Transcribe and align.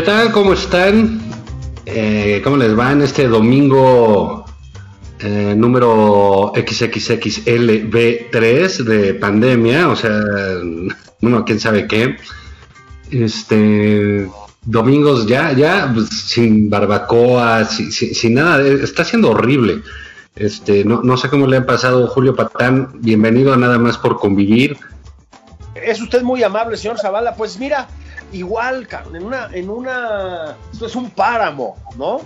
¿Qué 0.00 0.06
tal? 0.06 0.32
¿Cómo 0.32 0.54
están? 0.54 1.20
Eh, 1.84 2.40
¿Cómo 2.42 2.56
les 2.56 2.74
va 2.74 2.90
en 2.90 3.02
este 3.02 3.28
domingo 3.28 4.46
eh, 5.18 5.54
número 5.54 6.54
XXXLB3 6.54 8.84
de 8.84 9.12
pandemia? 9.12 9.90
O 9.90 9.96
sea, 9.96 10.18
bueno, 11.20 11.44
quién 11.44 11.60
sabe 11.60 11.86
qué. 11.86 12.16
Este, 13.10 14.26
domingos 14.64 15.26
ya, 15.26 15.52
ya, 15.52 15.90
pues, 15.92 16.08
sin 16.08 16.70
barbacoa, 16.70 17.66
sin 17.66 18.32
nada, 18.32 18.62
eh, 18.62 18.78
está 18.82 19.04
siendo 19.04 19.32
horrible. 19.32 19.82
Este, 20.34 20.82
no, 20.82 21.02
no 21.02 21.18
sé 21.18 21.28
cómo 21.28 21.46
le 21.46 21.58
han 21.58 21.66
pasado 21.66 22.06
Julio 22.06 22.34
Patán, 22.34 22.88
bienvenido 23.00 23.52
a 23.52 23.58
Nada 23.58 23.78
más 23.78 23.98
por 23.98 24.18
convivir. 24.18 24.78
Es 25.74 26.00
usted 26.00 26.22
muy 26.22 26.42
amable, 26.42 26.78
señor 26.78 26.98
Zavala. 26.98 27.34
Pues 27.34 27.58
mira, 27.58 27.86
igual, 28.32 28.86
cabrón, 28.86 29.16
en 29.16 29.24
una, 29.24 29.48
en 29.52 29.70
una, 29.70 30.56
esto 30.72 30.86
es 30.86 30.96
un 30.96 31.10
páramo, 31.10 31.76
¿no? 31.98 32.20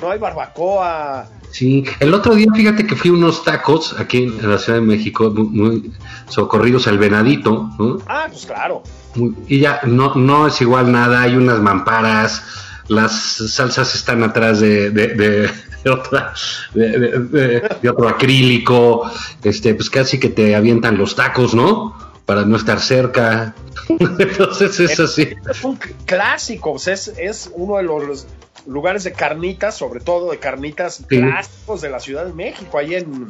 No 0.00 0.10
hay 0.10 0.18
barbacoa. 0.18 1.26
Sí, 1.50 1.84
el 2.00 2.12
otro 2.12 2.34
día 2.34 2.48
fíjate 2.54 2.84
que 2.84 2.96
fui 2.96 3.10
a 3.10 3.14
unos 3.14 3.44
tacos 3.44 3.94
aquí 3.98 4.24
en 4.24 4.50
la 4.50 4.58
Ciudad 4.58 4.80
de 4.80 4.84
México, 4.84 5.30
muy, 5.30 5.44
muy 5.46 5.92
socorridos 6.28 6.88
al 6.88 6.98
Venadito, 6.98 7.70
¿no? 7.78 7.98
Ah, 8.08 8.26
pues 8.28 8.44
claro. 8.46 8.82
Muy- 9.14 9.36
y 9.46 9.60
ya 9.60 9.80
no, 9.84 10.14
no 10.16 10.48
es 10.48 10.60
igual 10.60 10.90
nada, 10.90 11.22
hay 11.22 11.36
unas 11.36 11.60
mamparas, 11.60 12.42
las 12.88 13.12
salsas 13.12 13.94
están 13.94 14.22
atrás 14.24 14.58
de, 14.60 14.90
de, 14.90 15.08
de- 15.14 15.50
de 15.84 15.90
otra, 15.90 16.32
de, 16.74 16.88
de- 16.98 17.18
de- 17.20 17.76
de 17.82 17.88
otro 17.90 18.08
acrílico, 18.08 19.08
este, 19.44 19.74
pues 19.76 19.88
casi 19.90 20.18
que 20.18 20.30
te 20.30 20.56
avientan 20.56 20.98
los 20.98 21.14
tacos, 21.14 21.54
¿no? 21.54 21.94
Para 22.26 22.44
no 22.44 22.56
estar 22.56 22.80
cerca. 22.80 23.54
Entonces 23.88 24.80
es 24.80 24.98
así. 25.00 25.28
Es 25.50 25.62
un 25.64 25.76
clásico, 26.06 26.72
o 26.72 26.78
sea, 26.78 26.94
es, 26.94 27.08
es 27.18 27.50
uno 27.54 27.76
de 27.76 27.82
los 27.82 28.26
lugares 28.66 29.04
de 29.04 29.12
carnitas, 29.12 29.76
sobre 29.76 30.00
todo 30.00 30.30
de 30.30 30.38
carnitas 30.38 31.04
Sí. 31.08 31.20
clásicos 31.20 31.82
de 31.82 31.90
la 31.90 32.00
Ciudad 32.00 32.24
de 32.24 32.32
México, 32.32 32.78
ahí 32.78 32.94
en, 32.94 33.26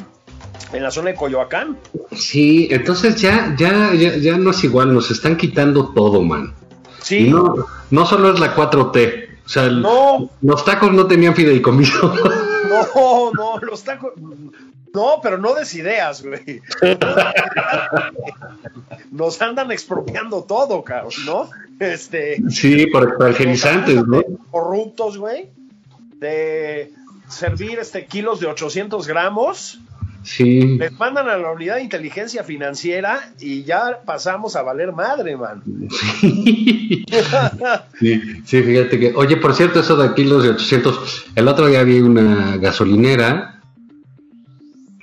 en 0.73 0.83
la 0.83 0.91
zona 0.93 1.11
de 1.11 1.17
Coyoacán. 1.17 1.77
Sí, 2.13 2.69
entonces 2.71 3.17
ya, 3.21 3.55
ya, 3.59 3.93
ya, 3.95 4.17
ya 4.17 4.39
no 4.39 4.51
es 4.53 4.63
igual, 4.63 4.95
nos 4.95 5.11
están 5.11 5.37
quitando 5.37 5.89
todo, 5.93 6.23
man. 6.23 6.55
Sí, 7.03 7.29
no, 7.29 7.67
no 7.91 8.07
solo 8.07 8.33
es 8.33 8.39
la 8.39 8.55
4T, 8.55 9.29
o 9.45 9.49
sea, 9.49 9.69
no, 9.69 10.31
los 10.41 10.65
tacos 10.65 10.93
no 10.93 11.07
tenían 11.07 11.35
fideicomiso. 11.35 12.15
no, 12.95 13.31
no, 13.33 13.59
los 13.59 13.83
tacos. 13.83 14.13
No, 14.95 15.19
pero 15.21 15.39
no 15.39 15.55
des 15.55 15.75
ideas, 15.75 16.23
güey. 16.23 16.63
Nos 19.11 19.43
andan 19.43 19.73
expropiando 19.73 20.45
todo, 20.45 20.85
cabrón, 20.85 21.13
¿no? 21.27 21.51
Este. 21.81 22.41
sí, 22.49 22.87
por 22.87 23.03
extranjerizantes, 23.09 24.07
¿no? 24.07 24.23
corruptos, 24.53 25.19
güey, 25.19 25.51
de 26.21 26.93
servir 27.29 27.81
este 27.81 28.07
kilos 28.07 28.39
de 28.39 28.47
800 28.47 29.07
gramos, 29.09 29.81
Sí, 30.25 30.79
les 30.79 30.93
mandan 30.99 31.29
a 31.29 31.37
la 31.37 31.51
unidad 31.53 31.77
de 31.77 31.83
inteligencia 31.83 32.43
financiera 32.45 33.31
y 33.41 33.63
ya 33.65 34.01
pasamos 34.07 34.57
a 34.57 34.63
valer 34.63 34.91
madre, 34.91 35.37
man. 35.37 35.63
sí, 36.21 37.05
sí, 38.47 38.63
fíjate 38.63 38.99
que, 38.99 39.13
oye, 39.15 39.37
por 39.37 39.55
cierto, 39.55 39.81
eso 39.81 39.97
de 39.97 40.15
kilos 40.15 40.45
de 40.45 40.51
800, 40.51 41.27
el 41.35 41.47
otro 41.47 41.67
día 41.67 41.83
vi 41.83 42.01
una 42.01 42.57
gasolinera 42.57 43.54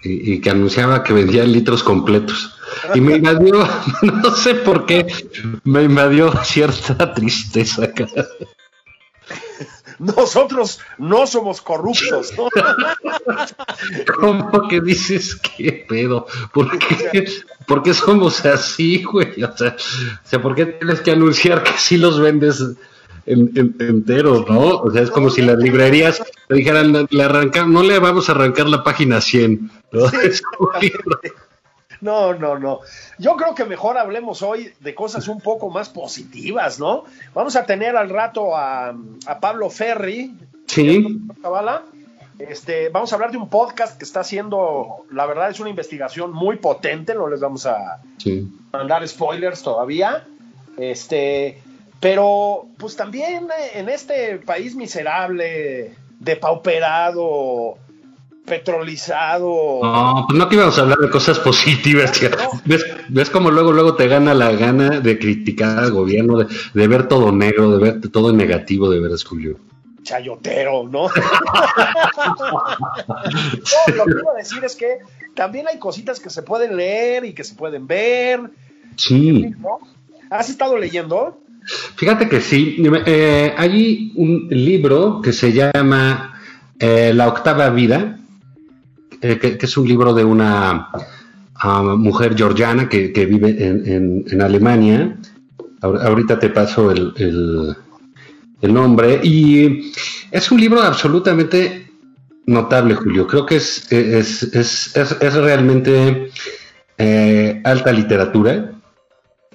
y, 0.04 0.34
y 0.34 0.42
que 0.42 0.50
anunciaba 0.50 1.04
que 1.04 1.14
vendía 1.14 1.44
litros 1.44 1.84
completos. 1.84 2.56
Y 2.96 3.02
me 3.02 3.18
invadió, 3.18 3.68
no 4.02 4.36
sé 4.36 4.56
por 4.56 4.86
qué, 4.86 5.06
me 5.64 5.84
invadió 5.84 6.32
cierta 6.44 7.14
tristeza. 7.14 7.90
Nosotros 10.00 10.80
no 10.98 11.28
somos 11.28 11.62
corruptos, 11.62 12.34
¿no? 12.36 12.50
¿Cómo 14.20 14.68
que 14.68 14.82
dices 14.82 15.36
qué 15.36 15.86
pedo? 15.88 16.26
¿Por 16.52 16.78
qué, 16.80 17.32
por 17.68 17.84
qué 17.84 17.94
somos 17.94 18.44
así, 18.46 19.04
güey? 19.04 19.44
O 19.44 19.56
sea, 19.56 19.76
o 19.78 20.28
sea, 20.28 20.42
¿por 20.42 20.56
qué 20.56 20.66
tienes 20.66 21.02
que 21.02 21.12
anunciar 21.12 21.64
que 21.64 21.74
sí 21.78 21.98
los 21.98 22.20
vendes 22.20 22.64
en- 23.26 23.52
en- 23.56 23.76
enteros, 23.80 24.48
no? 24.50 24.78
O 24.78 24.92
sea, 24.92 25.02
es 25.02 25.12
como 25.12 25.30
si 25.30 25.42
las 25.42 25.58
librerías 25.58 26.22
te 26.48 26.56
dijeran, 26.56 27.08
le 27.10 27.24
arrancamos, 27.24 27.72
no 27.72 27.84
le 27.84 28.00
vamos 28.00 28.30
a 28.30 28.34
arrancar 28.34 28.68
la 28.68 28.84
página 28.84 29.22
100. 29.22 29.72
¿no? 29.92 30.08
Sí. 30.10 30.92
No, 32.02 32.34
no, 32.34 32.58
no. 32.58 32.80
Yo 33.20 33.36
creo 33.36 33.54
que 33.54 33.64
mejor 33.64 33.96
hablemos 34.00 34.42
hoy 34.42 34.74
de 34.80 34.96
cosas 34.96 35.28
un 35.28 35.40
poco 35.40 35.70
más 35.70 35.88
positivas, 35.90 36.80
¿no? 36.80 37.04
Vamos 37.36 37.56
a 37.56 37.64
tener 37.68 37.96
al 37.96 38.10
rato 38.10 38.56
a, 38.58 38.90
a 39.28 39.40
Pablo 39.40 39.70
Ferri, 39.70 40.34
Sí. 40.66 41.20
Este, 42.40 42.90
vamos 42.90 43.12
a 43.12 43.16
hablar 43.16 43.30
de 43.32 43.38
un 43.38 43.50
podcast 43.50 44.00
que 44.00 44.06
está 44.06 44.22
haciendo, 44.22 45.06
la 45.12 45.28
verdad 45.28 45.52
es 45.52 45.60
una 45.60 45.70
investigación 45.70 46.34
muy 46.34 46.56
potente, 46.58 47.14
no 47.14 47.28
les 47.28 47.40
vamos 47.40 47.68
a 47.68 48.02
sí. 48.18 48.48
mandar 48.74 49.08
spoilers 49.08 49.62
todavía. 49.62 50.26
Este, 50.78 51.62
pero 52.02 52.68
pues 52.78 52.98
también 52.98 53.46
eh, 53.46 53.80
en 53.80 53.88
este 53.88 54.40
país 54.40 54.76
miserable, 54.76 55.96
depauperado, 56.20 57.78
petrolizado. 58.46 59.80
No, 59.82 60.26
pues 60.28 60.38
no 60.38 60.50
que 60.50 60.56
íbamos 60.56 60.78
a 60.78 60.82
hablar 60.82 60.98
de 60.98 61.10
cosas 61.10 61.40
positivas, 61.40 62.12
tía. 62.12 62.32
¿Ves, 62.66 62.86
ves 63.08 63.30
como 63.30 63.52
luego, 63.52 63.72
luego 63.72 63.96
te 63.96 64.08
gana 64.08 64.34
la 64.34 64.52
gana 64.52 65.00
de 65.00 65.20
criticar 65.20 65.78
al 65.80 65.92
gobierno, 65.92 66.38
de, 66.40 66.48
de 66.74 66.88
ver 66.88 67.08
todo 67.08 67.32
negro, 67.32 67.78
de 67.78 67.92
ver 67.92 68.02
todo 68.12 68.32
en 68.32 68.38
negativo, 68.38 68.90
de 68.90 69.00
veras, 69.00 69.24
Julio. 69.24 69.58
chayotero, 70.04 70.88
¿no? 70.88 71.08
no, 71.08 71.12
lo 73.96 74.06
que 74.06 74.12
iba 74.20 74.32
a 74.34 74.38
decir 74.38 74.64
es 74.66 74.76
que 74.76 74.98
también 75.36 75.68
hay 75.68 75.80
cositas 75.80 76.20
que 76.20 76.30
se 76.30 76.44
pueden 76.44 76.76
leer 76.76 77.26
y 77.26 77.34
que 77.34 77.44
se 77.44 77.56
pueden 77.56 77.88
ver, 77.88 78.42
Sí. 78.98 79.54
¿no? 79.60 79.80
¿Has 80.30 80.50
estado 80.50 80.78
leyendo? 80.78 81.40
Fíjate 81.96 82.28
que 82.30 82.42
sí. 82.42 82.78
Eh, 83.06 83.54
hay 83.58 84.12
un 84.16 84.48
libro 84.50 85.22
que 85.22 85.34
se 85.34 85.54
llama 85.54 86.34
eh, 86.80 87.12
La 87.14 87.28
octava 87.28 87.70
vida, 87.70 88.20
eh, 89.22 89.38
que, 89.38 89.58
es 89.62 89.78
un 89.78 89.88
libro 89.88 90.14
de 90.14 90.24
una 90.26 90.90
ah, 91.56 91.84
mujer 91.98 92.36
georgiana 92.36 92.90
que, 92.90 93.08
vive 93.26 93.50
en, 93.66 94.24
en- 94.30 94.42
Alemania. 94.42 95.18
Ahor- 95.82 96.02
Ahorita 96.02 96.40
te 96.40 96.50
paso 96.50 96.92
el, 96.92 97.76
nombre. 98.62 99.20
Y 99.24 99.92
es 100.32 100.52
un 100.52 100.60
libro 100.60 100.82
absolutamente 100.82 101.88
notable, 102.48 102.96
Julio. 102.96 103.28
Creo 103.28 103.46
que 103.46 103.56
es, 103.58 103.92
es, 103.92 104.44
es, 104.44 104.96
es- 104.96 105.34
realmente 105.36 106.32
alta 107.64 107.92
literatura. 107.92 108.72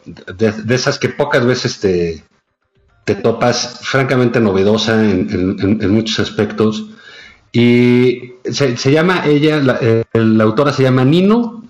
De, 0.07 0.75
esas 0.75 0.99
que 0.99 1.09
pocas 1.09 1.45
veces 1.45 1.81
te, 1.81 2.23
te 3.05 3.15
topas, 3.15 3.81
francamente 3.83 4.41
novedosa 4.41 4.95
en, 5.03 5.93
muchos 5.93 6.19
aspectos. 6.21 6.87
Y 7.53 8.35
se, 8.51 8.93
llama 8.93 9.27
ella, 9.27 9.59
la, 9.59 9.79
eh, 9.81 10.05
la, 10.13 10.45
autora 10.45 10.73
se 10.73 10.83
llama 10.83 11.05
Nino 11.05 11.63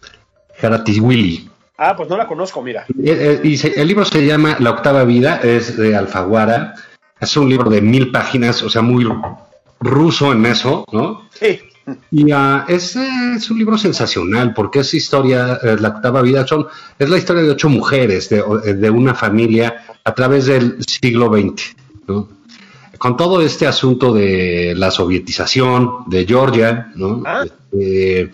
Willy. 1.01 1.49
Ah, 1.79 1.95
pues 1.95 2.09
no 2.09 2.17
la 2.17 2.27
conozco, 2.27 2.63
mira. 2.63 2.87
Y, 2.89 3.11
el 3.11 3.89
libro 3.89 4.05
se 4.05 4.25
llama 4.25 4.57
La 4.59 4.71
octava 4.71 5.05
vida, 5.05 5.41
es 5.43 5.77
de 5.77 5.95
Alfaguara. 5.95 6.75
Es 7.21 7.37
un 7.37 7.49
libro 7.49 7.71
de 7.71 7.81
mil 7.81 8.11
páginas, 8.11 8.63
o 8.63 8.71
sea, 8.71 8.83
muy 8.83 9.07
ruso 9.81 10.33
en 10.33 10.47
eso, 10.47 10.85
¿no? 10.93 11.29
Sí. 11.33 11.61
Y 12.11 12.33
uh, 12.33 12.65
es, 12.67 12.97
es, 12.97 13.51
un 13.51 13.59
libro 13.59 13.79
sensacional 13.79 14.53
porque 14.55 14.81
es 14.81 14.93
historia, 14.93 15.59
eh, 15.63 15.77
la 15.79 15.89
octava 15.91 16.21
vida, 16.21 16.47
son, 16.47 16.67
es 16.99 17.09
la 17.09 17.19
historia 17.19 17.43
de 17.43 17.51
ocho 17.51 17.69
mujeres 17.69 18.29
de, 18.29 18.43
de 18.75 18.91
una 18.91 19.15
familia 19.15 19.85
a 20.03 20.15
través 20.15 20.47
del 20.47 20.79
siglo 20.85 21.29
XX, 21.29 21.77
¿no? 22.09 22.29
Con 22.99 23.17
todo 23.17 23.43
este 23.43 23.67
asunto 23.67 24.13
de 24.13 24.75
la 24.77 24.91
sovietización 24.91 26.09
de 26.09 26.27
Georgia, 26.27 26.91
¿no? 26.97 27.23
Ah. 27.25 27.45
Este, 27.45 28.33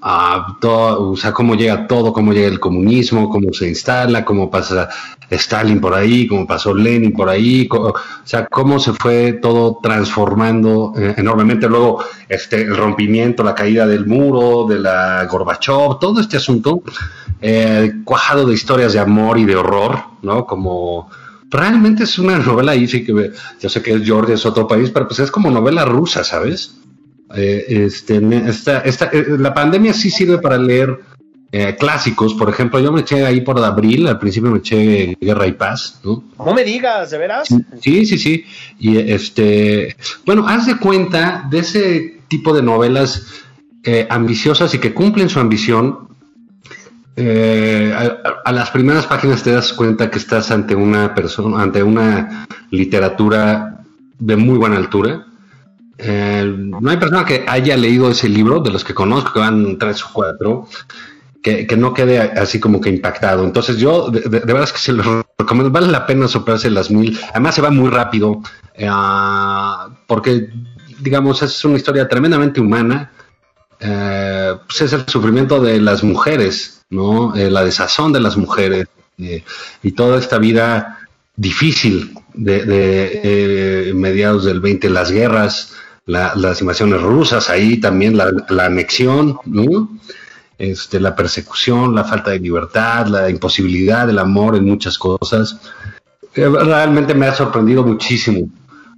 a 0.00 0.56
todo, 0.60 1.10
o 1.10 1.16
sea, 1.16 1.32
cómo 1.32 1.54
llega 1.54 1.86
todo, 1.86 2.12
cómo 2.12 2.32
llega 2.32 2.46
el 2.46 2.60
comunismo, 2.60 3.28
cómo 3.28 3.52
se 3.52 3.68
instala, 3.68 4.24
cómo 4.24 4.50
pasa 4.50 4.88
Stalin 5.30 5.80
por 5.80 5.94
ahí, 5.94 6.26
cómo 6.26 6.46
pasó 6.46 6.74
Lenin 6.74 7.12
por 7.12 7.28
ahí, 7.28 7.68
o 7.70 7.94
sea, 8.24 8.46
cómo 8.46 8.78
se 8.78 8.92
fue 8.94 9.34
todo 9.34 9.78
transformando 9.82 10.92
eh, 10.96 11.14
enormemente. 11.18 11.68
Luego, 11.68 12.02
este, 12.28 12.62
el 12.62 12.76
rompimiento, 12.76 13.42
la 13.42 13.54
caída 13.54 13.86
del 13.86 14.06
muro, 14.06 14.66
de 14.66 14.78
la 14.78 15.26
Gorbachev, 15.26 15.98
todo 15.98 16.20
este 16.20 16.38
asunto, 16.38 16.82
eh, 17.40 17.92
cuajado 18.04 18.46
de 18.46 18.54
historias 18.54 18.92
de 18.92 19.00
amor 19.00 19.38
y 19.38 19.44
de 19.44 19.56
horror, 19.56 19.98
¿no? 20.22 20.46
Como 20.46 21.10
realmente 21.50 22.04
es 22.04 22.18
una 22.18 22.38
novela 22.38 22.72
ahí, 22.72 22.86
sí 22.86 23.04
que 23.04 23.32
yo 23.60 23.68
sé 23.68 23.82
que 23.82 23.92
es 23.92 24.04
Georgia, 24.04 24.34
es 24.34 24.46
otro 24.46 24.66
país, 24.66 24.90
pero 24.90 25.08
pues 25.08 25.20
es 25.20 25.30
como 25.30 25.50
novela 25.50 25.84
rusa, 25.84 26.24
¿sabes? 26.24 26.74
Eh, 27.34 27.64
este, 27.68 28.20
esta, 28.48 28.80
esta, 28.80 29.10
la 29.12 29.52
pandemia 29.52 29.92
sí 29.92 30.10
sirve 30.10 30.38
para 30.38 30.56
leer 30.56 30.98
eh, 31.52 31.76
clásicos. 31.78 32.34
Por 32.34 32.50
ejemplo, 32.50 32.80
yo 32.80 32.92
me 32.92 33.00
eché 33.00 33.24
ahí 33.24 33.40
por 33.40 33.58
abril, 33.62 34.06
al 34.06 34.18
principio 34.18 34.50
me 34.50 34.58
eché 34.58 35.16
Guerra 35.20 35.46
y 35.46 35.52
Paz. 35.52 36.00
No, 36.04 36.22
no 36.38 36.54
me 36.54 36.64
digas, 36.64 37.10
¿de 37.10 37.18
veras? 37.18 37.48
Sí, 37.80 38.06
sí, 38.06 38.18
sí. 38.18 38.44
Y 38.78 38.98
este, 38.98 39.96
bueno, 40.24 40.46
haz 40.46 40.66
de 40.66 40.78
cuenta 40.78 41.46
de 41.50 41.58
ese 41.60 42.20
tipo 42.28 42.54
de 42.54 42.62
novelas 42.62 43.26
ambiciosas 44.10 44.74
y 44.74 44.78
que 44.78 44.92
cumplen 44.92 45.30
su 45.30 45.40
ambición. 45.40 46.08
a, 47.16 48.52
las 48.52 48.70
primeras 48.70 49.06
páginas 49.06 49.42
te 49.42 49.52
das 49.52 49.72
cuenta 49.72 50.10
que 50.10 50.18
estás 50.18 50.50
ante 50.50 50.74
una 50.74 51.14
persona, 51.14 51.62
ante 51.62 51.82
una 51.82 52.46
literatura 52.70 53.80
de 54.18 54.36
muy 54.36 54.58
buena 54.58 54.76
altura 54.76 55.28
eh, 55.98 56.44
no 56.56 56.90
hay 56.90 56.96
persona 56.96 57.24
que 57.24 57.44
haya 57.48 57.76
leído 57.76 58.08
ese 58.08 58.28
libro, 58.28 58.60
de 58.60 58.70
los 58.70 58.84
que 58.84 58.94
conozco, 58.94 59.32
que 59.32 59.40
van 59.40 59.78
tres 59.78 60.04
o 60.04 60.10
cuatro, 60.12 60.68
que, 61.66 61.76
no 61.76 61.94
quede 61.94 62.18
así 62.18 62.60
como 62.60 62.80
que 62.80 62.90
impactado. 62.90 63.44
Entonces 63.44 63.78
yo, 63.78 64.10
de, 64.10 64.28
verdad 64.28 64.64
es 64.64 64.72
que 64.72 64.78
se 64.78 64.92
lo 64.92 65.26
recomiendo, 65.38 65.70
vale 65.70 65.88
la 65.88 66.06
pena 66.06 66.28
superarse 66.28 66.70
las 66.70 66.90
mil. 66.90 67.18
Además 67.30 67.54
se 67.54 67.62
va 67.62 67.70
muy 67.70 67.90
rápido, 67.90 68.42
eh, 68.74 68.90
porque, 70.06 70.48
digamos, 71.00 71.42
es 71.42 71.64
una 71.64 71.76
historia 71.76 72.08
tremendamente 72.08 72.60
humana. 72.60 73.12
Eh, 73.80 74.54
pues 74.66 74.80
es 74.80 74.92
el 74.92 75.06
sufrimiento 75.06 75.60
de 75.60 75.80
las 75.80 76.02
mujeres, 76.02 76.84
¿no? 76.90 77.32
la 77.34 77.64
desazón 77.64 78.12
de 78.12 78.20
las 78.20 78.36
mujeres 78.36 78.88
y 79.82 79.92
toda 79.92 80.18
esta 80.18 80.38
vida 80.38 80.98
difícil 81.36 82.14
de, 82.34 83.92
mediados 83.94 84.44
del 84.44 84.60
20, 84.60 84.90
las 84.90 85.10
guerras, 85.10 85.74
las 86.06 86.60
invasiones 86.60 87.00
rusas, 87.00 87.50
ahí 87.50 87.78
también 87.78 88.16
la, 88.16 88.64
anexión, 88.64 89.38
este, 90.58 91.00
la 91.00 91.14
persecución, 91.14 91.94
la 91.94 92.04
falta 92.04 92.32
de 92.32 92.40
libertad, 92.40 93.06
la 93.06 93.30
imposibilidad 93.30 94.06
del 94.06 94.18
amor 94.18 94.56
en 94.56 94.64
muchas 94.64 94.98
cosas. 94.98 95.60
Eh, 96.34 96.48
realmente 96.48 97.14
me 97.14 97.26
ha 97.26 97.34
sorprendido 97.34 97.84
muchísimo, 97.84 98.48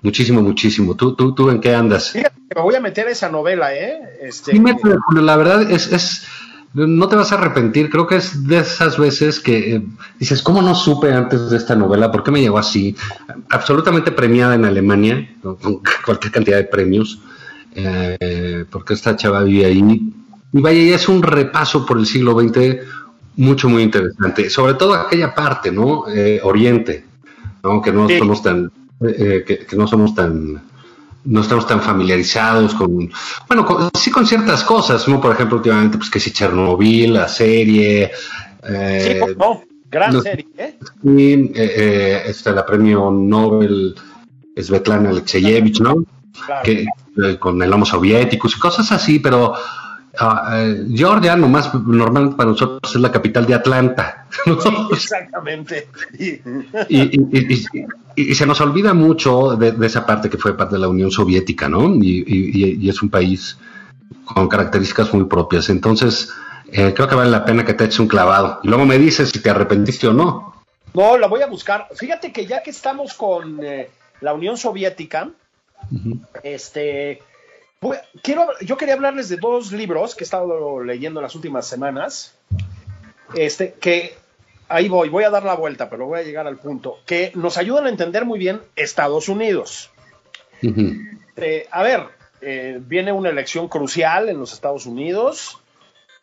muchísimo, 0.02 0.42
muchísimo. 0.42 0.96
¿Tú, 0.96 1.14
tú, 1.14 1.34
tú 1.34 1.50
en 1.50 1.60
qué 1.60 1.74
andas? 1.74 2.14
me 2.14 2.62
voy 2.62 2.74
a 2.74 2.80
meter 2.80 3.06
esa 3.06 3.28
novela, 3.28 3.74
¿eh? 3.74 4.00
Este... 4.20 4.52
la 5.14 5.36
verdad 5.36 5.70
es, 5.70 5.92
es 5.92 6.26
no 6.72 7.08
te 7.08 7.16
vas 7.16 7.32
a 7.32 7.34
arrepentir, 7.34 7.90
creo 7.90 8.06
que 8.06 8.16
es 8.16 8.46
de 8.46 8.58
esas 8.58 8.96
veces 8.96 9.40
que 9.40 9.74
eh, 9.74 9.82
dices, 10.18 10.40
¿cómo 10.40 10.62
no 10.62 10.74
supe 10.74 11.12
antes 11.12 11.50
de 11.50 11.56
esta 11.56 11.74
novela? 11.74 12.12
¿Por 12.12 12.22
qué 12.22 12.30
me 12.30 12.40
llegó 12.40 12.58
así? 12.58 12.94
Absolutamente 13.48 14.12
premiada 14.12 14.54
en 14.54 14.64
Alemania, 14.64 15.34
con 15.42 15.80
cualquier 16.04 16.32
cantidad 16.32 16.56
de 16.58 16.64
premios, 16.64 17.20
eh, 17.74 18.64
porque 18.70 18.94
esta 18.94 19.16
chava 19.16 19.42
vive 19.42 19.64
ahí. 19.64 20.12
Y 20.52 20.60
vaya, 20.60 20.82
ya 20.82 20.96
es 20.96 21.08
un 21.08 21.22
repaso 21.22 21.86
por 21.86 21.98
el 21.98 22.06
siglo 22.06 22.38
XX 22.38 22.86
mucho, 23.36 23.68
muy 23.68 23.82
interesante, 23.82 24.50
sobre 24.50 24.74
todo 24.74 24.94
aquella 24.94 25.34
parte, 25.34 25.70
¿no? 25.70 26.04
Eh, 26.08 26.40
Oriente, 26.42 27.04
¿no? 27.62 27.80
Que 27.80 27.92
no 27.92 28.08
somos 28.08 28.42
tan, 28.42 28.70
que 29.00 29.66
no 29.76 29.86
somos 29.86 30.14
tan 30.14 30.60
no 31.24 31.40
estamos 31.40 31.66
tan 31.66 31.80
familiarizados 31.80 32.74
con, 32.74 33.10
bueno, 33.46 33.90
sí 33.94 34.10
con 34.10 34.26
ciertas 34.26 34.64
cosas, 34.64 35.06
¿no? 35.08 35.20
Por 35.20 35.34
ejemplo, 35.34 35.58
últimamente, 35.58 35.98
pues 35.98 36.10
que 36.10 36.20
si 36.20 36.32
Chernobyl, 36.32 37.12
la 37.12 37.28
serie. 37.28 38.10
Eh, 38.62 39.20
sí, 39.26 39.34
no, 39.38 39.62
gran 39.90 40.22
serie, 40.22 40.46
¿eh? 40.56 40.76
Eh, 41.04 41.52
eh, 41.54 42.22
está 42.26 42.52
la 42.52 42.64
premio 42.64 43.10
Nobel 43.10 43.94
Svetlana 44.56 45.10
Alexeyevich, 45.10 45.80
¿no? 45.80 46.04
Que, 46.64 46.86
eh, 47.22 47.36
con 47.38 47.62
el 47.62 47.72
homo 47.72 47.84
soviético 47.84 48.48
y 48.48 48.58
cosas 48.58 48.90
así, 48.92 49.18
pero 49.18 49.54
Uh, 50.18 50.90
Georgia, 50.92 51.36
nomás, 51.36 51.72
normalmente 51.72 52.36
para 52.36 52.50
nosotros 52.50 52.80
es 52.94 53.00
la 53.00 53.12
capital 53.12 53.46
de 53.46 53.54
Atlanta. 53.54 54.26
exactamente. 54.90 55.88
Y, 56.88 58.34
se 58.34 58.44
nos 58.44 58.60
olvida 58.60 58.92
mucho 58.92 59.56
de, 59.56 59.74
esa 59.86 60.04
parte 60.04 60.28
que 60.28 60.36
fue 60.36 60.56
parte 60.56 60.74
de 60.74 60.80
la 60.80 60.88
Unión 60.88 61.10
Soviética, 61.10 61.68
¿no? 61.68 61.94
Y, 62.02 62.88
es 62.88 63.02
un 63.02 63.10
país 63.10 63.56
con 64.24 64.48
características 64.48 65.14
muy 65.14 65.24
propias. 65.24 65.68
Entonces, 65.68 66.32
eh, 66.72 66.92
creo 66.94 67.08
que 67.08 67.14
vale 67.14 67.30
la 67.30 67.44
pena 67.44 67.64
que 67.64 67.74
te 67.74 67.84
eches 67.84 68.00
un 68.00 68.08
clavado. 68.08 68.60
Y 68.62 68.68
luego 68.68 68.84
me 68.84 68.98
dices 68.98 69.30
si 69.30 69.40
te 69.40 69.50
arrepentiste 69.50 70.08
o 70.08 70.12
no. 70.12 70.54
No, 70.92 71.16
la 71.18 71.28
voy 71.28 71.42
a 71.42 71.46
buscar. 71.46 71.86
Fíjate 71.94 72.32
que 72.32 72.46
ya 72.46 72.62
que 72.62 72.70
estamos 72.70 73.14
con 73.14 73.64
eh, 73.64 73.88
la 74.20 74.34
Unión 74.34 74.56
Soviética, 74.56 75.30
este 76.42 77.22
quiero, 78.22 78.48
yo 78.60 78.76
quería 78.76 78.94
hablarles 78.94 79.28
de 79.28 79.36
dos 79.36 79.72
libros 79.72 80.14
que 80.14 80.24
he 80.24 80.26
estado 80.26 80.82
leyendo 80.82 81.20
las 81.20 81.34
últimas 81.34 81.66
semanas. 81.66 82.36
Este, 83.34 83.74
que 83.74 84.14
ahí 84.68 84.88
voy, 84.88 85.08
voy 85.08 85.24
a 85.24 85.30
dar 85.30 85.44
la 85.44 85.54
vuelta, 85.54 85.88
pero 85.90 86.06
voy 86.06 86.20
a 86.20 86.22
llegar 86.22 86.46
al 86.46 86.56
punto, 86.56 86.98
que 87.06 87.32
nos 87.34 87.58
ayudan 87.58 87.86
a 87.86 87.88
entender 87.90 88.24
muy 88.24 88.38
bien 88.38 88.60
Estados 88.76 89.28
Unidos. 89.28 89.90
Eh, 91.36 91.66
a 91.70 91.82
ver, 91.82 92.02
eh, 92.40 92.78
viene 92.80 93.12
una 93.12 93.28
elección 93.30 93.68
crucial 93.68 94.28
en 94.28 94.38
los 94.38 94.52
Estados 94.52 94.86
Unidos. 94.86 95.58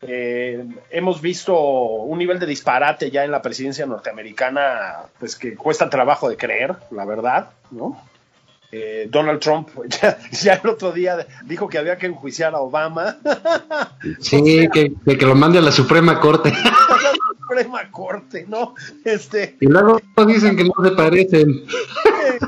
Eh, 0.00 0.64
hemos 0.90 1.20
visto 1.20 1.58
un 1.58 2.18
nivel 2.18 2.38
de 2.38 2.46
disparate 2.46 3.10
ya 3.10 3.24
en 3.24 3.32
la 3.32 3.42
presidencia 3.42 3.84
norteamericana, 3.84 5.06
pues 5.18 5.34
que 5.34 5.54
cuesta 5.56 5.90
trabajo 5.90 6.28
de 6.28 6.36
creer, 6.36 6.76
la 6.90 7.04
verdad, 7.04 7.50
¿no? 7.70 8.00
Eh, 8.70 9.08
Donald 9.10 9.40
Trump 9.40 9.70
ya, 10.42 10.52
el 10.62 10.68
otro 10.68 10.92
día 10.92 11.26
dijo 11.46 11.68
que 11.68 11.78
había 11.78 11.96
que 11.96 12.06
enjuiciar 12.06 12.54
a 12.54 12.58
Obama. 12.60 13.16
Sí, 14.20 14.68
que, 14.72 14.92
lo 15.26 15.34
mande 15.34 15.58
a 15.58 15.62
la 15.62 15.72
Suprema 15.72 16.20
Corte. 16.20 16.50
la 16.52 17.38
Suprema 17.40 17.90
Corte, 17.90 18.44
¿no? 18.46 18.74
Este, 19.04 19.56
y 19.60 19.66
luego 19.66 20.00
dicen 20.26 20.54
que 20.54 20.64
no 20.64 20.74
se 20.82 20.90
parecen. 20.90 21.64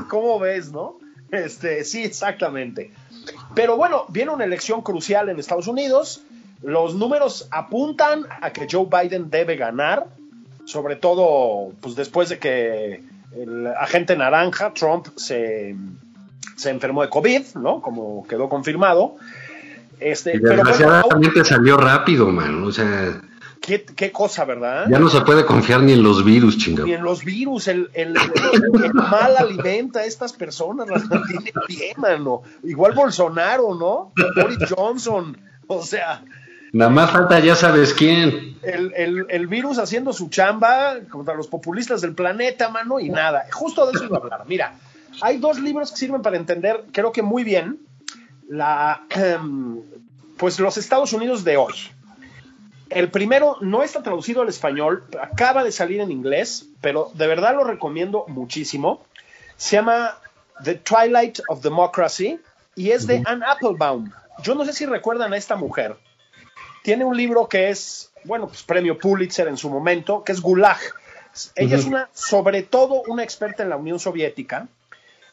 ¿Cómo 0.09 0.39
ves, 0.39 0.71
no? 0.71 0.99
Este, 1.31 1.83
sí, 1.83 2.03
exactamente. 2.03 2.93
Pero 3.55 3.75
bueno, 3.75 4.05
viene 4.09 4.31
una 4.31 4.43
elección 4.43 4.81
crucial 4.81 5.29
en 5.29 5.39
Estados 5.39 5.67
Unidos. 5.67 6.23
Los 6.61 6.93
números 6.93 7.47
apuntan 7.49 8.27
a 8.41 8.51
que 8.51 8.67
Joe 8.69 8.85
Biden 8.85 9.31
debe 9.31 9.55
ganar, 9.55 10.07
sobre 10.65 10.95
todo 10.95 11.71
pues 11.81 11.95
después 11.95 12.29
de 12.29 12.37
que 12.37 13.03
el 13.35 13.67
agente 13.67 14.15
naranja, 14.15 14.73
Trump, 14.73 15.07
se 15.15 15.75
se 16.61 16.69
enfermó 16.69 17.01
de 17.01 17.09
COVID, 17.09 17.55
¿no? 17.55 17.81
Como 17.81 18.25
quedó 18.27 18.47
confirmado. 18.47 19.15
Este, 19.99 20.39
desgraciadamente 20.39 21.43
salió 21.43 21.77
rápido, 21.77 22.27
man. 22.27 22.63
O 22.63 22.71
sea. 22.71 23.21
¿Qué, 23.59 24.11
cosa, 24.11 24.43
¿verdad? 24.43 24.87
Ya 24.89 24.97
no 24.97 25.07
se 25.07 25.21
puede 25.21 25.45
confiar 25.45 25.83
ni 25.83 25.93
en 25.93 26.01
los 26.01 26.25
virus, 26.25 26.57
chingado. 26.57 26.87
Ni 26.87 26.93
en 26.93 27.03
los 27.03 27.23
virus. 27.23 27.67
El, 27.67 27.91
el, 27.93 28.13
mal 28.93 29.37
alimenta 29.37 29.99
a 29.99 30.05
estas 30.05 30.33
personas, 30.33 30.87
las 30.89 31.07
mantiene 31.07 31.51
bien, 31.67 31.93
mano. 31.97 32.41
Igual 32.63 32.93
Bolsonaro, 32.93 33.75
¿no? 33.75 34.13
Boris 34.35 34.57
Johnson. 34.75 35.37
O 35.67 35.83
sea, 35.83 36.23
Nada 36.73 36.89
más 36.89 37.11
falta 37.11 37.39
ya 37.39 37.55
sabes 37.55 37.93
quién. 37.93 38.57
El, 38.63 39.47
virus 39.47 39.77
haciendo 39.77 40.13
su 40.13 40.29
chamba 40.29 40.95
contra 41.09 41.35
los 41.35 41.47
populistas 41.47 42.01
del 42.01 42.15
planeta, 42.15 42.69
mano, 42.69 42.99
y 42.99 43.09
nada. 43.09 43.45
Justo 43.51 43.85
de 43.85 43.91
eso 43.93 44.05
iba 44.05 44.17
a 44.17 44.21
hablar. 44.21 44.43
Mira, 44.47 44.73
hay 45.21 45.37
dos 45.37 45.59
libros 45.59 45.91
que 45.91 45.97
sirven 45.97 46.21
para 46.21 46.37
entender, 46.37 46.85
creo 46.91 47.11
que 47.11 47.21
muy 47.21 47.43
bien, 47.43 47.79
la, 48.47 49.03
em, 49.09 49.81
pues 50.37 50.59
los 50.59 50.77
Estados 50.77 51.13
Unidos 51.13 51.43
de 51.43 51.57
hoy. 51.57 51.73
El 52.89 53.09
primero 53.09 53.57
no 53.61 53.83
está 53.83 54.03
traducido 54.03 54.41
al 54.41 54.49
español, 54.49 55.05
acaba 55.21 55.63
de 55.63 55.71
salir 55.71 56.01
en 56.01 56.11
inglés, 56.11 56.67
pero 56.81 57.11
de 57.13 57.27
verdad 57.27 57.55
lo 57.55 57.63
recomiendo 57.63 58.25
muchísimo. 58.27 59.03
Se 59.55 59.77
llama 59.77 60.17
The 60.63 60.75
Twilight 60.75 61.39
of 61.47 61.61
Democracy 61.61 62.39
y 62.75 62.91
es 62.91 63.07
de 63.07 63.21
Anne 63.25 63.45
Applebaum. 63.47 64.11
Yo 64.43 64.55
no 64.55 64.65
sé 64.65 64.73
si 64.73 64.85
recuerdan 64.85 65.31
a 65.33 65.37
esta 65.37 65.55
mujer. 65.55 65.95
Tiene 66.83 67.05
un 67.05 67.15
libro 67.15 67.47
que 67.47 67.69
es, 67.69 68.11
bueno, 68.25 68.47
pues 68.47 68.63
premio 68.63 68.97
Pulitzer 68.97 69.47
en 69.47 69.57
su 69.57 69.69
momento, 69.69 70.23
que 70.23 70.31
es 70.33 70.41
Gulag. 70.41 70.79
Ella 71.55 71.77
es 71.77 71.85
una, 71.85 72.09
sobre 72.11 72.63
todo 72.63 73.03
una 73.07 73.23
experta 73.23 73.63
en 73.63 73.69
la 73.69 73.77
Unión 73.77 73.99
Soviética, 73.99 74.67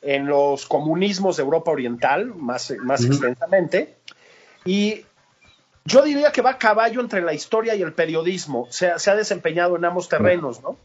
en 0.02 0.26
los 0.26 0.66
comunismos 0.66 1.36
de 1.36 1.42
Europa 1.42 1.70
Oriental, 1.70 2.34
más, 2.34 2.72
más 2.82 3.04
extensamente. 3.04 3.96
Y 4.64 5.04
yo 5.84 6.02
diría 6.02 6.32
que 6.32 6.42
va 6.42 6.50
a 6.50 6.58
caballo 6.58 7.00
entre 7.00 7.22
la 7.22 7.32
historia 7.32 7.74
y 7.74 7.82
el 7.82 7.92
periodismo. 7.92 8.66
Se, 8.70 8.88
ha 8.88 9.14
desempeñado 9.14 9.76
en 9.76 9.84
ambos 9.84 10.08
terrenos, 10.08 10.62
¿no? 10.62 10.76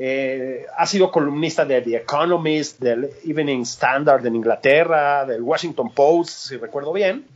Eh, 0.00 0.64
ha 0.76 0.86
sido 0.86 1.10
columnista 1.10 1.64
de 1.64 1.82
The 1.82 1.96
Economist, 1.96 2.78
del 2.78 3.10
Evening 3.24 3.62
Standard 3.62 4.24
en 4.24 4.36
Inglaterra, 4.36 5.26
del 5.26 5.42
Washington 5.42 5.92
Post, 5.92 6.30
si 6.30 6.56
recuerdo 6.56 6.92
bien. 6.92 7.26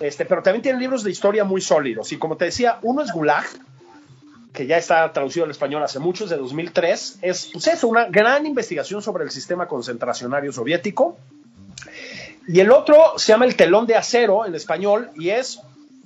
Este, 0.00 0.24
pero 0.24 0.42
también 0.42 0.62
tiene 0.62 0.78
libros 0.78 1.04
de 1.04 1.10
historia 1.10 1.44
muy 1.44 1.60
sólidos. 1.60 2.10
Y 2.12 2.16
como 2.16 2.38
te 2.38 2.46
decía, 2.46 2.78
uno 2.80 3.02
es 3.02 3.12
Gulag, 3.12 3.44
que 4.52 4.66
ya 4.66 4.76
está 4.76 5.12
traducido 5.12 5.44
al 5.44 5.50
español 5.50 5.82
hace 5.82 5.98
mucho, 5.98 6.24
es 6.24 6.30
de 6.30 6.36
2003. 6.36 7.18
Es 7.22 7.50
pues 7.52 7.84
una 7.84 8.04
gran 8.06 8.46
investigación 8.46 9.02
sobre 9.02 9.24
el 9.24 9.30
sistema 9.30 9.66
concentracionario 9.66 10.52
soviético. 10.52 11.16
Y 12.46 12.60
el 12.60 12.70
otro 12.70 13.18
se 13.18 13.32
llama 13.32 13.44
El 13.44 13.56
telón 13.56 13.86
de 13.86 13.96
acero 13.96 14.44
en 14.44 14.54
español 14.54 15.10
y 15.16 15.30
es 15.30 15.60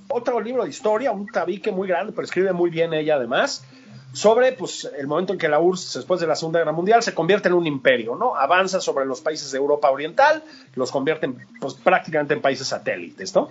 otro 0.09 0.41
libro 0.41 0.65
de 0.65 0.71
historia, 0.71 1.11
un 1.11 1.27
tabique 1.27 1.73
muy 1.73 1.89
grande, 1.89 2.13
pero 2.13 2.25
escribe 2.25 2.53
muy 2.53 2.71
bien 2.71 2.93
ella 2.93 3.17
además, 3.17 3.65
sobre 4.13 4.53
pues, 4.53 4.89
el 4.97 5.07
momento 5.07 5.33
en 5.33 5.39
que 5.39 5.49
la 5.49 5.59
URSS, 5.59 5.95
después 5.95 6.21
de 6.21 6.27
la 6.27 6.37
Segunda 6.37 6.61
Guerra 6.61 6.73
Mundial, 6.73 7.03
se 7.03 7.15
convierte 7.15 7.49
en 7.49 7.55
un 7.55 7.67
imperio, 7.67 8.17
¿no? 8.17 8.37
Avanza 8.37 8.81
sobre 8.81 9.05
los 9.05 9.21
países 9.21 9.51
de 9.51 9.59
Europa 9.59 9.91
Oriental, 9.91 10.43
los 10.75 10.91
convierte 10.91 11.31
pues, 11.61 11.75
prácticamente 11.75 12.35
en 12.35 12.41
países 12.41 12.69
satélites, 12.69 13.35
¿no? 13.35 13.51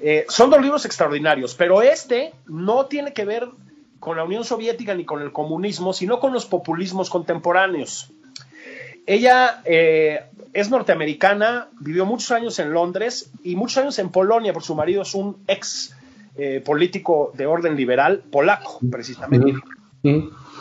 Eh, 0.00 0.26
son 0.28 0.50
dos 0.50 0.60
libros 0.60 0.84
extraordinarios, 0.84 1.54
pero 1.54 1.82
este 1.82 2.32
no 2.46 2.86
tiene 2.86 3.12
que 3.12 3.24
ver 3.24 3.48
con 3.98 4.16
la 4.16 4.24
Unión 4.24 4.44
Soviética 4.44 4.94
ni 4.94 5.04
con 5.04 5.22
el 5.22 5.32
comunismo, 5.32 5.92
sino 5.92 6.20
con 6.20 6.32
los 6.32 6.46
populismos 6.46 7.10
contemporáneos. 7.10 8.12
Ella 9.06 9.62
eh, 9.64 10.20
es 10.52 10.70
norteamericana, 10.70 11.68
vivió 11.80 12.04
muchos 12.04 12.30
años 12.30 12.58
en 12.58 12.72
Londres 12.72 13.30
y 13.42 13.56
muchos 13.56 13.78
años 13.78 13.98
en 13.98 14.10
Polonia, 14.10 14.52
porque 14.52 14.66
su 14.66 14.74
marido 14.74 15.02
es 15.02 15.14
un 15.14 15.38
ex 15.46 15.94
eh, 16.36 16.62
político 16.64 17.32
de 17.34 17.46
orden 17.46 17.74
liberal 17.74 18.22
polaco, 18.30 18.78
precisamente. 18.90 19.54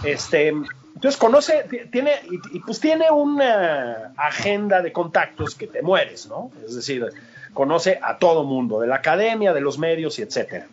Este, 0.03 0.48
entonces 0.48 1.17
conoce, 1.17 1.67
tiene, 1.91 2.12
y, 2.51 2.60
pues 2.62 2.79
tiene 2.79 3.12
una 3.12 4.13
agenda 4.17 4.82
de 4.82 4.91
contactos 4.91 5.53
que 5.53 5.67
te 5.67 5.84
mueres, 5.84 6.27
¿no? 6.27 6.50
Es 6.65 6.75
decir, 6.75 7.06
conoce 7.53 8.00
a 8.01 8.17
todo 8.17 8.46
mundo, 8.46 8.79
de 8.79 8.88
la 8.88 8.96
academia, 8.96 9.53
de 9.53 9.62
los 9.62 9.77
medios 9.77 10.17
y 10.17 10.24
etcétera. 10.24 10.67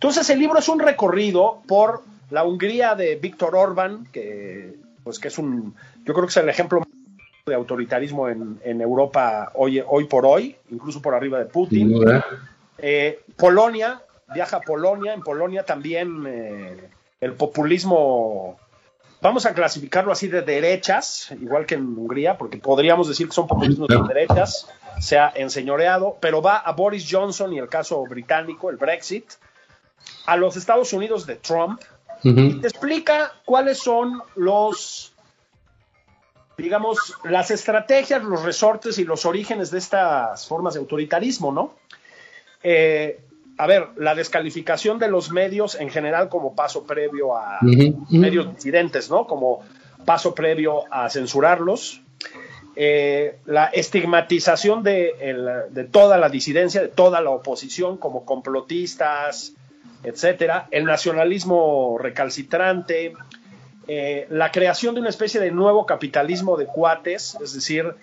Entonces 0.00 0.30
el 0.30 0.38
libro 0.38 0.58
es 0.58 0.66
un 0.70 0.80
recorrido 0.80 1.60
por 1.68 2.00
la 2.30 2.42
Hungría 2.42 2.94
de 2.94 3.16
Víctor 3.16 3.54
Orban, 3.54 4.06
que 4.10 4.74
pues 5.04 5.18
que 5.18 5.28
es 5.28 5.36
un, 5.36 5.74
yo 6.06 6.14
creo 6.14 6.24
que 6.24 6.30
es 6.30 6.36
el 6.38 6.48
ejemplo 6.48 6.80
de 7.44 7.54
autoritarismo 7.54 8.26
en, 8.30 8.80
Europa 8.80 9.52
hoy, 9.56 9.84
hoy 9.86 10.04
por 10.06 10.24
hoy, 10.24 10.56
incluso 10.70 11.02
por 11.02 11.14
arriba 11.14 11.38
de 11.38 11.44
Putin. 11.44 12.00
Eh, 12.78 13.20
Polonia, 13.36 14.00
viaja 14.32 14.56
a 14.56 14.60
Polonia, 14.62 15.12
en 15.12 15.20
Polonia 15.20 15.64
también 15.64 16.24
eh, 16.26 16.88
el 17.20 17.34
populismo, 17.34 18.58
vamos 19.20 19.44
a 19.44 19.52
clasificarlo 19.52 20.12
así 20.12 20.28
de 20.28 20.40
derechas, 20.40 21.30
igual 21.42 21.66
que 21.66 21.74
en 21.74 21.82
Hungría, 21.82 22.38
porque 22.38 22.56
podríamos 22.56 23.06
decir 23.06 23.26
que 23.26 23.34
son 23.34 23.46
populismos 23.46 23.88
de 23.88 24.00
derechas, 24.08 24.66
se 24.98 25.18
ha 25.18 25.30
enseñoreado, 25.34 26.16
pero 26.20 26.40
va 26.40 26.56
a 26.56 26.72
Boris 26.72 27.06
Johnson 27.10 27.52
y 27.52 27.58
el 27.58 27.68
caso 27.68 28.02
británico, 28.06 28.70
el 28.70 28.78
Brexit, 28.78 29.26
a 30.30 30.36
los 30.36 30.56
Estados 30.56 30.92
Unidos 30.92 31.26
de 31.26 31.34
Trump, 31.34 31.80
y 32.22 32.60
te 32.60 32.68
explica 32.68 33.32
cuáles 33.44 33.78
son 33.78 34.22
los 34.36 35.12
digamos, 36.56 37.14
las 37.24 37.50
estrategias, 37.50 38.22
los 38.22 38.42
resortes 38.42 38.98
y 38.98 39.04
los 39.04 39.24
orígenes 39.24 39.70
de 39.70 39.78
estas 39.78 40.46
formas 40.46 40.74
de 40.74 40.80
autoritarismo, 40.80 41.50
¿no? 41.50 41.74
Eh, 42.62 43.18
a 43.56 43.66
ver, 43.66 43.88
la 43.96 44.14
descalificación 44.14 44.98
de 44.98 45.08
los 45.08 45.32
medios 45.32 45.74
en 45.74 45.90
general 45.90 46.28
como 46.28 46.54
paso 46.54 46.84
previo 46.84 47.34
a 47.34 47.58
medios 47.62 48.54
disidentes, 48.54 49.10
¿no? 49.10 49.26
Como 49.26 49.62
paso 50.04 50.34
previo 50.34 50.84
a 50.92 51.10
censurarlos. 51.10 52.02
Eh, 52.76 53.38
la 53.46 53.66
estigmatización 53.66 54.82
de, 54.82 55.66
de, 55.70 55.84
toda 55.84 56.18
la 56.18 56.28
disidencia, 56.28 56.82
de 56.82 56.88
toda 56.88 57.20
la 57.20 57.30
oposición 57.30 57.96
como 57.96 58.24
complotistas, 58.24 59.54
etcétera. 60.02 60.68
El 60.70 60.84
nacionalismo 60.84 61.98
recalcitrante, 61.98 63.14
eh, 63.88 64.26
la 64.30 64.50
creación 64.50 64.94
de 64.94 65.00
una 65.00 65.10
especie 65.10 65.40
de 65.40 65.50
nuevo 65.50 65.86
capitalismo 65.86 66.56
de 66.56 66.66
cuates, 66.66 67.36
es 67.42 67.52
decir, 67.54 67.94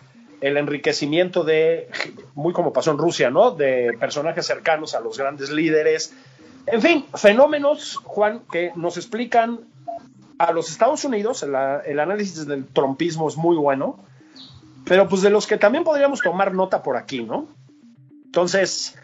el 0.42 0.58
enriquecimiento 0.58 1.44
de, 1.44 1.90
muy 2.36 2.54
como 2.54 2.74
pasó 2.74 2.92
en 2.92 2.98
Rusia, 2.98 3.30
¿no? 3.30 3.52
De 3.52 3.96
personajes 4.00 4.46
cercanos 4.46 4.94
a 4.96 5.00
los 5.00 5.18
grandes 5.18 5.50
líderes. 5.50 6.14
En 6.68 6.82
fin, 6.82 7.06
fenómenos, 7.16 7.96
Juan, 8.04 8.42
que 8.52 8.72
nos 8.76 8.98
explican 8.98 9.62
a 10.38 10.52
los 10.52 10.70
Estados 10.70 11.04
Unidos, 11.06 11.44
el, 11.44 11.56
análisis 12.00 12.46
del 12.46 12.66
trompismo 12.68 13.28
es 13.28 13.38
muy 13.38 13.58
bueno, 13.58 13.98
pero 14.86 15.08
pues 15.08 15.22
de 15.22 15.30
los 15.30 15.48
que 15.48 15.58
también 15.58 15.84
podríamos 15.84 16.22
tomar 16.22 16.54
nota 16.54 16.84
por 16.84 16.96
aquí, 16.96 17.24
¿no? 17.24 17.48
Entonces, 18.26 18.96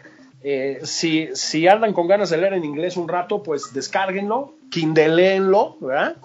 eh, 0.46 0.80
si, 0.82 1.30
si 1.32 1.66
andan 1.66 1.94
con 1.94 2.06
ganas 2.06 2.28
de 2.28 2.36
leer 2.36 2.52
en 2.52 2.66
inglés 2.66 2.98
un 2.98 3.08
rato, 3.08 3.42
pues 3.42 3.72
descárguenlo, 3.72 4.56
kindleenlo, 4.70 5.78
¿verdad? 5.80 6.16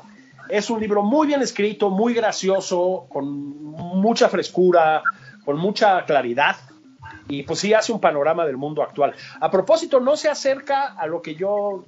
Es 0.49 0.69
un 0.69 0.81
libro 0.81 1.03
muy 1.03 1.25
bien 1.25 1.41
escrito, 1.41 1.89
muy 1.89 2.13
gracioso, 2.13 3.05
con 3.07 3.25
mucha 3.29 4.27
frescura, 4.27 5.03
con 5.45 5.57
mucha 5.57 6.03
claridad 6.03 6.57
y 7.29 7.43
pues 7.43 7.59
sí 7.59 7.73
hace 7.73 7.93
un 7.93 8.01
panorama 8.01 8.45
del 8.45 8.57
mundo 8.57 8.83
actual. 8.83 9.13
A 9.39 9.49
propósito, 9.49 10.01
no 10.01 10.17
se 10.17 10.27
acerca 10.27 10.88
a 10.88 11.07
lo 11.07 11.21
que 11.21 11.35
yo 11.35 11.85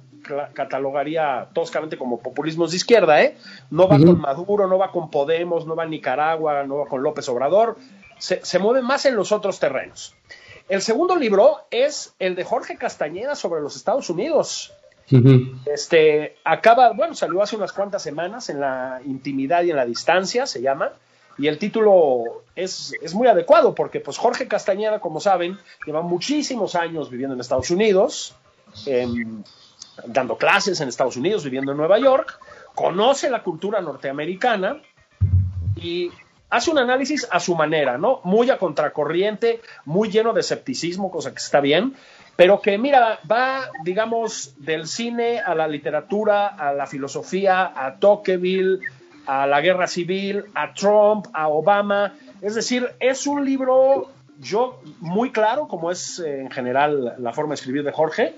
catalogaría 0.54 1.48
toscamente 1.52 1.98
como 1.98 2.20
populismos 2.20 2.70
de 2.70 2.78
izquierda, 2.78 3.22
¿eh? 3.22 3.36
No 3.70 3.88
va 3.88 3.98
con 3.98 4.20
Maduro, 4.20 4.66
no 4.68 4.78
va 4.78 4.90
con 4.90 5.10
Podemos, 5.10 5.66
no 5.66 5.76
va 5.76 5.84
en 5.84 5.90
Nicaragua, 5.90 6.62
no 6.62 6.78
va 6.78 6.86
con 6.86 7.02
López 7.02 7.28
Obrador, 7.28 7.76
se, 8.16 8.42
se 8.42 8.58
mueve 8.58 8.80
más 8.80 9.04
en 9.04 9.16
los 9.16 9.32
otros 9.32 9.60
terrenos. 9.60 10.14
El 10.72 10.80
segundo 10.80 11.16
libro 11.16 11.66
es 11.70 12.14
el 12.18 12.34
de 12.34 12.44
Jorge 12.44 12.78
Castañeda 12.78 13.34
sobre 13.34 13.60
los 13.60 13.76
Estados 13.76 14.08
Unidos. 14.08 14.72
Este 15.66 16.36
acaba, 16.44 16.92
bueno, 16.92 17.14
salió 17.14 17.42
hace 17.42 17.56
unas 17.56 17.74
cuantas 17.74 18.02
semanas 18.02 18.48
en 18.48 18.60
la 18.60 19.02
intimidad 19.04 19.64
y 19.64 19.70
en 19.70 19.76
la 19.76 19.84
distancia, 19.84 20.46
se 20.46 20.62
llama, 20.62 20.92
y 21.36 21.48
el 21.48 21.58
título 21.58 22.44
es, 22.56 22.94
muy 23.12 23.28
adecuado 23.28 23.74
porque 23.74 24.00
pues 24.00 24.16
Jorge 24.16 24.48
Castañeda, 24.48 24.98
como 24.98 25.20
saben, 25.20 25.58
lleva 25.84 26.00
muchísimos 26.00 26.74
años 26.74 27.10
viviendo 27.10 27.34
en 27.34 27.40
Estados 27.42 27.70
Unidos, 27.70 28.34
em, 28.86 29.42
dando 30.06 30.38
clases 30.38 30.80
en 30.80 30.88
Estados 30.88 31.18
Unidos, 31.18 31.44
viviendo 31.44 31.72
en 31.72 31.76
Nueva 31.76 31.98
York, 31.98 32.40
conoce 32.74 33.28
la 33.28 33.42
cultura 33.42 33.82
norteamericana 33.82 34.80
y 35.76 36.10
hace 36.52 36.70
un 36.70 36.78
análisis 36.78 37.26
a 37.30 37.40
su 37.40 37.54
manera, 37.56 37.96
¿no? 37.96 38.20
Muy 38.24 38.50
a 38.50 38.58
contracorriente, 38.58 39.62
muy 39.86 40.10
lleno 40.10 40.34
de 40.34 40.42
escepticismo, 40.42 41.10
cosa 41.10 41.30
que 41.30 41.38
está 41.38 41.60
bien, 41.60 41.94
pero 42.36 42.60
que 42.60 42.76
mira, 42.76 43.20
va, 43.30 43.70
digamos, 43.84 44.54
del 44.58 44.86
cine 44.86 45.40
a 45.40 45.54
la 45.54 45.66
literatura, 45.66 46.48
a 46.48 46.74
la 46.74 46.86
filosofía, 46.86 47.72
a 47.74 47.96
Tocqueville, 47.96 48.80
a 49.24 49.46
la 49.46 49.62
guerra 49.62 49.86
civil, 49.86 50.44
a 50.54 50.74
Trump, 50.74 51.26
a 51.32 51.48
Obama. 51.48 52.12
Es 52.42 52.54
decir, 52.54 52.86
es 53.00 53.26
un 53.26 53.46
libro, 53.46 54.10
yo, 54.38 54.78
muy 55.00 55.32
claro, 55.32 55.68
como 55.68 55.90
es 55.90 56.18
eh, 56.18 56.40
en 56.40 56.50
general 56.50 57.14
la 57.18 57.32
forma 57.32 57.52
de 57.52 57.54
escribir 57.54 57.82
de 57.82 57.92
Jorge, 57.92 58.34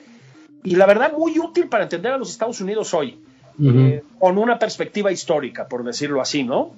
y 0.63 0.77
la 0.77 0.87
verdad 0.87 1.13
muy 1.19 1.37
útil 1.41 1.69
para 1.69 1.83
entender 1.83 2.13
a 2.13 2.19
los 2.19 2.31
Estados 2.31 2.61
Unidos 2.61 2.95
hoy. 2.95 3.19
Eh, 3.63 4.03
con 4.19 4.39
una 4.39 4.59
perspectiva 4.59 5.13
histórica, 5.13 5.69
por 5.69 5.85
decirlo 5.85 6.21
así, 6.21 6.43
¿no? 6.43 6.73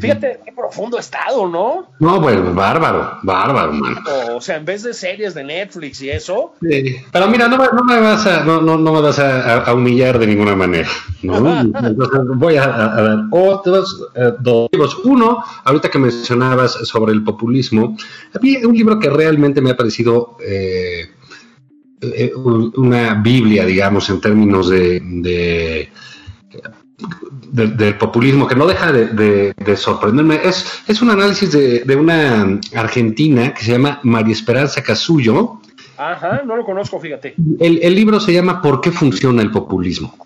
Fíjate 0.00 0.40
qué 0.44 0.52
profundo 0.52 0.98
estado, 0.98 1.46
¿no? 1.48 1.88
No, 1.98 2.20
bueno, 2.20 2.54
bárbaro, 2.54 3.18
bárbaro, 3.22 3.72
man. 3.72 3.96
O, 4.34 4.40
sea, 4.40 4.56
en 4.56 4.64
vez 4.64 4.82
de 4.82 4.94
series 4.94 5.34
de 5.34 5.44
Netflix 5.44 6.00
y 6.00 6.10
eso. 6.10 6.54
pero 6.60 7.28
mira, 7.28 7.48
no, 7.48 7.58
me 7.58 8.00
vas, 8.00 8.26
a, 8.26 8.44
no, 8.44 8.60
no, 8.60 8.78
me 8.78 9.00
vas 9.00 9.18
a, 9.18 9.74
humillar 9.74 10.18
de 10.18 10.26
ninguna 10.26 10.56
manera, 10.56 10.88
¿no? 11.22 11.60
Entonces 11.60 12.20
voy 12.36 12.56
a, 12.56 12.66
dar 12.66 13.24
otros 13.30 14.08
eh, 14.14 14.32
dos 14.40 14.68
libros. 14.72 14.96
Uno, 15.04 15.42
ahorita 15.64 15.90
que 15.90 15.98
mencionabas 15.98 16.72
sobre 16.72 17.12
el 17.12 17.24
populismo, 17.24 17.96
había 18.32 18.66
un 18.66 18.74
libro 18.74 18.98
que 18.98 19.10
realmente 19.10 19.60
me 19.60 19.70
ha 19.70 19.76
parecido... 19.76 20.36
Eh, 20.40 21.10
eh, 22.02 22.32
una 22.34 23.14
Biblia, 23.14 23.64
digamos, 23.64 24.10
en 24.10 24.20
términos 24.20 24.68
de, 24.68 25.88
del 27.52 27.98
populismo, 27.98 28.46
que 28.46 28.54
no 28.54 28.66
deja 28.66 28.92
de, 28.92 29.76
sorprenderme. 29.76 30.40
Es, 30.42 30.82
es 30.86 31.02
un 31.02 31.10
análisis 31.10 31.52
de, 31.52 31.96
una 31.96 32.58
argentina 32.74 33.52
que 33.54 33.64
se 33.64 33.72
llama 33.72 34.00
María 34.02 34.32
Esperanza 34.32 34.82
Casullo. 34.82 35.60
Ajá, 35.96 36.42
no 36.44 36.56
lo 36.56 36.64
conozco, 36.64 36.98
fíjate. 36.98 37.34
El, 37.60 37.94
libro 37.94 38.18
se 38.20 38.32
llama 38.32 38.62
¿Por 38.62 38.80
qué 38.80 38.90
funciona 38.90 39.42
el 39.42 39.50
populismo? 39.50 40.16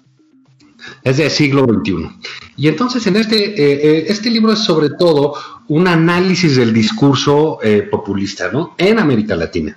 Es 1.02 1.16
del 1.16 1.30
siglo 1.30 1.64
XXI. 1.64 2.08
Y 2.56 2.68
entonces 2.68 3.06
en 3.06 3.16
este, 3.16 3.36
eh, 3.36 3.80
eh, 3.82 4.04
este 4.08 4.30
libro 4.30 4.52
es 4.52 4.60
sobre 4.60 4.90
todo 4.90 5.34
un 5.68 5.88
análisis 5.88 6.56
del 6.56 6.72
discurso 6.72 7.58
populista, 7.90 8.50
¿no? 8.52 8.74
En 8.78 8.98
América 8.98 9.34
Latina. 9.34 9.76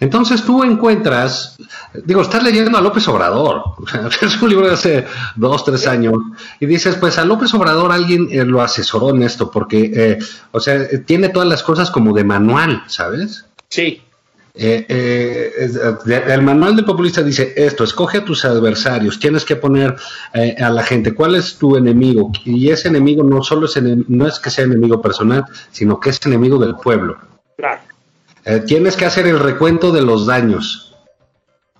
Entonces 0.00 0.42
tú 0.44 0.64
encuentras, 0.64 1.56
digo, 2.04 2.22
estás 2.22 2.42
leyendo 2.42 2.76
a 2.76 2.80
López 2.80 3.06
Obrador, 3.08 3.62
es 4.22 4.42
un 4.42 4.48
libro 4.48 4.66
de 4.66 4.74
hace 4.74 5.04
dos, 5.36 5.64
tres 5.64 5.86
años, 5.86 6.14
y 6.60 6.66
dices, 6.66 6.96
pues 6.96 7.18
a 7.18 7.24
López 7.24 7.54
Obrador 7.54 7.92
alguien 7.92 8.28
eh, 8.30 8.44
lo 8.44 8.62
asesoró 8.62 9.10
en 9.10 9.22
esto, 9.22 9.50
porque, 9.50 9.92
eh, 9.94 10.18
o 10.52 10.60
sea, 10.60 10.76
eh, 10.76 10.98
tiene 10.98 11.28
todas 11.28 11.48
las 11.48 11.62
cosas 11.62 11.90
como 11.90 12.12
de 12.12 12.24
manual, 12.24 12.82
¿sabes? 12.86 13.44
Sí. 13.68 14.02
el 14.54 16.42
manual 16.42 16.76
del 16.76 16.84
populista 16.84 17.22
dice 17.22 17.54
esto, 17.56 17.82
escoge 17.82 18.18
a 18.18 18.24
tus 18.24 18.44
adversarios, 18.44 19.18
tienes 19.18 19.44
que 19.44 19.56
poner 19.56 19.96
a 20.32 20.70
la 20.70 20.84
gente 20.84 21.12
cuál 21.12 21.34
es 21.34 21.56
tu 21.56 21.76
enemigo, 21.76 22.30
y 22.44 22.70
ese 22.70 22.88
enemigo 22.88 23.24
no 23.24 23.42
solo 23.42 23.66
es, 23.66 23.80
no 23.82 24.26
es 24.28 24.38
que 24.38 24.50
sea 24.50 24.64
enemigo 24.64 25.02
personal, 25.02 25.44
sino 25.72 25.98
que 25.98 26.10
es 26.10 26.24
enemigo 26.24 26.58
del 26.58 26.76
pueblo. 26.76 27.18
Claro. 27.56 27.80
Eh, 28.44 28.60
tienes 28.66 28.96
que 28.96 29.06
hacer 29.06 29.26
el 29.26 29.38
recuento 29.38 29.90
de 29.90 30.02
los 30.02 30.26
daños, 30.26 30.94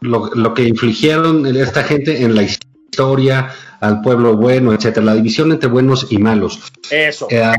lo, 0.01 0.55
que 0.55 0.65
infligieron 0.65 1.47
esta 1.47 1.85
gente 1.85 2.23
en 2.23 2.35
la 2.35 2.43
historia 2.43 3.51
al 3.81 4.01
pueblo 4.01 4.37
bueno, 4.37 4.73
etcétera, 4.73 5.05
la 5.05 5.15
división 5.15 5.53
entre 5.53 5.69
buenos 5.69 6.07
y 6.11 6.19
malos. 6.19 6.61
Eso. 6.91 7.27
Eh, 7.31 7.53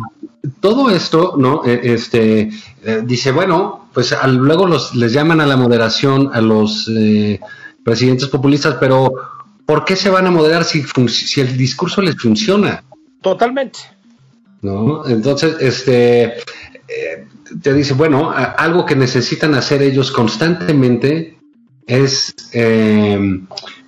todo 0.60 0.90
esto, 0.90 1.36
¿no? 1.38 1.64
Eh, 1.66 1.82
este 1.84 2.50
dice, 3.04 3.32
bueno, 3.32 3.90
pues 3.94 4.16
luego 4.28 4.68
los, 4.68 4.96
les 4.96 5.14
llaman 5.14 5.42
a 5.42 5.46
la 5.46 5.58
moderación 5.58 6.30
a 6.34 6.42
los 6.42 6.90
presidentes 7.84 8.28
populistas, 8.28 8.78
pero 8.80 9.12
¿por 9.66 9.86
qué 9.86 9.96
se 9.96 10.10
van 10.10 10.28
a 10.28 10.32
moderar 10.32 10.64
si, 10.64 10.84
si 11.10 11.42
el 11.42 11.58
discurso 11.58 12.02
les 12.02 12.16
funciona? 12.16 12.84
Totalmente. 13.22 13.80
¿No? 14.62 15.08
Entonces, 15.08 15.58
este 15.60 16.36
te 17.62 17.74
dice, 17.74 17.94
bueno, 17.94 18.32
algo 18.32 18.86
que 18.86 18.96
necesitan 18.96 19.54
hacer 19.56 19.82
ellos 19.82 20.12
constantemente 20.12 21.38
es 21.86 22.34
eh, 22.54 23.40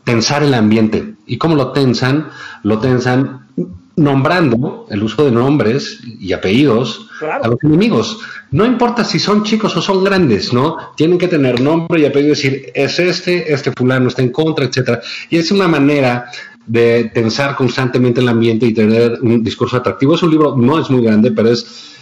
tensar 0.04 0.44
el 0.44 0.54
ambiente. 0.54 1.16
¿Y 1.26 1.38
cómo 1.38 1.56
lo 1.56 1.72
tensan? 1.72 2.30
Lo 2.64 2.80
tensan 2.80 3.48
nombrando 3.96 4.86
el 4.90 5.02
uso 5.02 5.26
de 5.26 5.32
nombres 5.32 6.00
y 6.20 6.32
apellidos 6.32 7.10
a 7.42 7.48
los 7.48 7.58
enemigos. 7.64 8.20
No 8.52 8.66
importa 8.66 9.04
si 9.04 9.18
son 9.20 9.44
chicos 9.44 9.76
o 9.76 9.82
son 9.82 10.04
grandes, 10.04 10.54
¿no? 10.54 10.78
Tienen 10.96 11.18
que 11.18 11.28
tener 11.28 11.60
nombre 11.60 12.00
y 12.00 12.06
apellido, 12.06 12.30
decir, 12.30 12.72
es 12.76 13.00
este, 13.00 13.52
este 13.52 13.72
fulano 13.72 14.08
está 14.08 14.22
en 14.22 14.32
contra, 14.32 14.66
etcétera. 14.66 15.02
Y 15.30 15.38
es 15.38 15.52
una 15.52 15.68
manera 15.68 16.30
de 16.68 17.12
tensar 17.14 17.56
constantemente 17.56 18.22
el 18.22 18.30
ambiente 18.30 18.68
y 18.68 18.74
tener 18.74 19.18
un 19.22 19.44
discurso 19.44 19.78
atractivo. 19.78 20.14
Es 20.14 20.24
un 20.24 20.30
libro, 20.30 20.56
no 20.56 20.80
es 20.80 20.90
muy 20.92 21.02
grande, 21.02 21.32
pero 21.32 21.50
es 21.50 21.97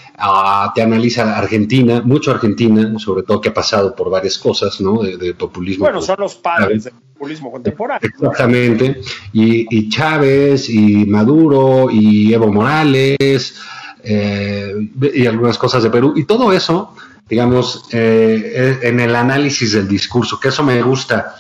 te 0.74 0.82
analiza 0.82 1.38
Argentina, 1.38 2.02
mucho 2.04 2.32
Argentina, 2.32 2.98
sobre 3.00 3.24
todo 3.24 3.42
que 3.42 3.50
ha 3.50 3.54
pasado 3.54 3.96
por 3.96 4.10
varias 4.10 4.38
cosas, 4.38 4.80
¿no? 4.82 5.02
De, 5.04 5.34
populismo. 5.34 5.86
Bueno, 5.86 6.02
son 6.02 6.18
los 6.20 6.36
padres 6.36 6.86
del 6.86 6.94
populismo 6.94 7.52
contemporáneo. 7.52 8.10
Exactamente. 8.10 9.02
Y, 9.34 9.90
Chávez, 9.90 10.70
y 10.70 11.06
Maduro, 11.06 11.90
y 11.92 12.34
Evo 12.34 12.52
Morales, 12.52 13.56
eh, 14.04 14.74
y 15.14 15.26
algunas 15.26 15.58
cosas 15.58 15.84
de 15.84 15.90
Perú. 15.90 16.14
Y 16.16 16.24
todo 16.24 16.54
eso, 16.54 16.96
digamos, 17.28 17.86
eh, 17.92 18.80
en 18.84 19.00
el 19.00 19.16
análisis 19.16 19.74
del 19.74 19.88
discurso, 19.88 20.40
que 20.40 20.50
eso 20.50 20.64
me 20.64 20.82
gusta. 20.82 21.36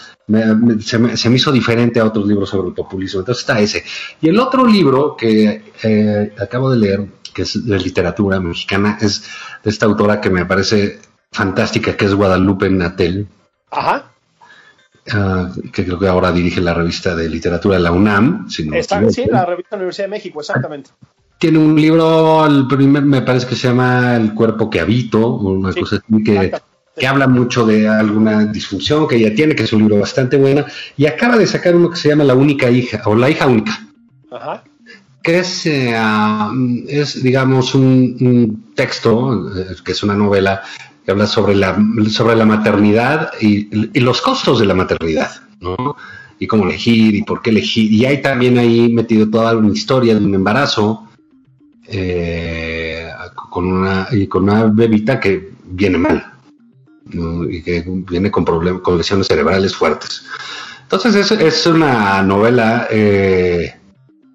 se, 0.81 0.97
me, 0.99 1.35
hizo 1.35 1.51
diferente 1.51 1.99
a 1.99 2.05
otros 2.05 2.27
libros 2.27 2.49
sobre 2.49 2.69
el 2.69 2.73
populismo. 2.73 3.21
Entonces 3.21 3.43
está 3.43 3.59
ese. 3.59 3.83
Y 4.21 4.27
el 4.27 4.39
otro 4.39 4.65
libro 4.65 5.15
que 5.15 5.71
eh, 5.81 6.33
acabo 6.37 6.71
de 6.71 6.77
leer, 6.77 7.07
que 7.35 7.41
es 7.41 7.65
de 7.65 7.77
literatura 7.77 8.39
mexicana, 8.39 8.97
es 9.01 9.23
de 9.63 9.69
esta 9.69 9.85
autora 9.85 10.21
que 10.21 10.29
me 10.29 10.45
parece 10.45 10.99
fantástica, 11.31 11.95
que 11.97 12.05
es 12.05 12.15
Guadalupe 12.15 12.69
Natel. 12.69 13.27
Ajá. 13.69 14.11
Ah, 15.11 15.51
que 15.71 15.85
creo 15.85 15.99
que 15.99 16.07
ahora 16.07 16.31
dirige 16.31 16.61
la 16.61 16.73
revista 16.73 17.13
de 17.13 17.29
literatura 17.29 17.75
de 17.75 17.83
la 17.83 17.91
UNAM. 17.91 18.49
sí, 18.49 18.63
la 19.29 19.45
revista 19.45 19.75
Universidad 19.75 20.05
de 20.05 20.11
México, 20.11 20.39
exactamente. 20.39 20.91
Tiene 21.37 21.59
un 21.59 21.79
libro, 21.79 22.45
el 22.45 22.65
primer 22.67 23.03
me 23.03 23.21
parece 23.21 23.45
que 23.45 23.55
se 23.55 23.67
llama 23.67 24.15
El 24.15 24.33
cuerpo 24.33 24.69
que 24.69 24.79
habito, 24.79 25.35
una 25.35 25.73
cosa 25.73 25.97
así 25.97 26.23
que, 26.23 26.53
que 26.97 27.07
habla 27.07 27.27
mucho 27.27 27.65
de 27.65 27.89
alguna 27.89 28.45
disfunción 28.45 29.05
que 29.05 29.17
ella 29.17 29.35
tiene, 29.35 29.53
que 29.53 29.63
es 29.63 29.73
un 29.73 29.79
libro 29.79 29.99
bastante 29.99 30.37
bueno, 30.37 30.65
y 30.95 31.05
acaba 31.05 31.37
de 31.37 31.45
sacar 31.45 31.75
uno 31.75 31.89
que 31.89 31.97
se 31.97 32.07
llama 32.07 32.23
La 32.23 32.33
única 32.33 32.71
hija, 32.71 33.01
o 33.05 33.13
La 33.13 33.29
hija 33.29 33.45
única. 33.45 33.77
Ajá 34.31 34.63
que 35.25 35.39
es, 35.39 35.65
eh, 35.65 35.95
es 36.87 37.23
digamos, 37.23 37.73
un, 37.73 38.71
texto, 38.75 39.49
eh, 39.57 39.75
que 39.83 39.93
es 39.93 40.03
una 40.03 40.13
novela 40.13 40.61
que 41.03 41.11
habla 41.11 41.25
sobre 41.25 41.55
la, 41.55 41.75
sobre 42.09 42.35
la 42.35 42.45
maternidad 42.45 43.31
y, 43.41 43.67
los 43.99 44.21
costos 44.21 44.59
de 44.59 44.67
la 44.67 44.75
maternidad, 44.75 45.31
¿no? 45.59 45.95
Y 46.37 46.45
cómo 46.45 46.65
elegir 46.65 47.15
y 47.15 47.23
por 47.23 47.41
qué 47.41 47.49
elegir. 47.49 47.91
Y 47.91 48.05
hay 48.05 48.21
también 48.21 48.59
ahí 48.59 48.93
metido 48.93 49.27
toda 49.27 49.55
una 49.55 49.73
historia 49.73 50.13
de 50.13 50.23
un 50.23 50.35
embarazo 50.35 51.07
eh, 51.87 53.09
con, 53.49 53.65
una, 53.65 54.07
y 54.11 54.27
con 54.27 54.43
una 54.43 54.65
bebita 54.65 55.19
que 55.19 55.53
viene 55.65 55.97
mal 55.97 56.33
y 57.49 57.61
que 57.61 57.83
viene 57.87 58.29
con, 58.29 58.45
problemas, 58.45 58.81
con 58.81 58.97
lesiones 58.97 59.27
cerebrales 59.27 59.75
fuertes. 59.75 60.23
Entonces 60.83 61.15
es, 61.15 61.31
es 61.31 61.65
una 61.65 62.21
novela 62.21 62.87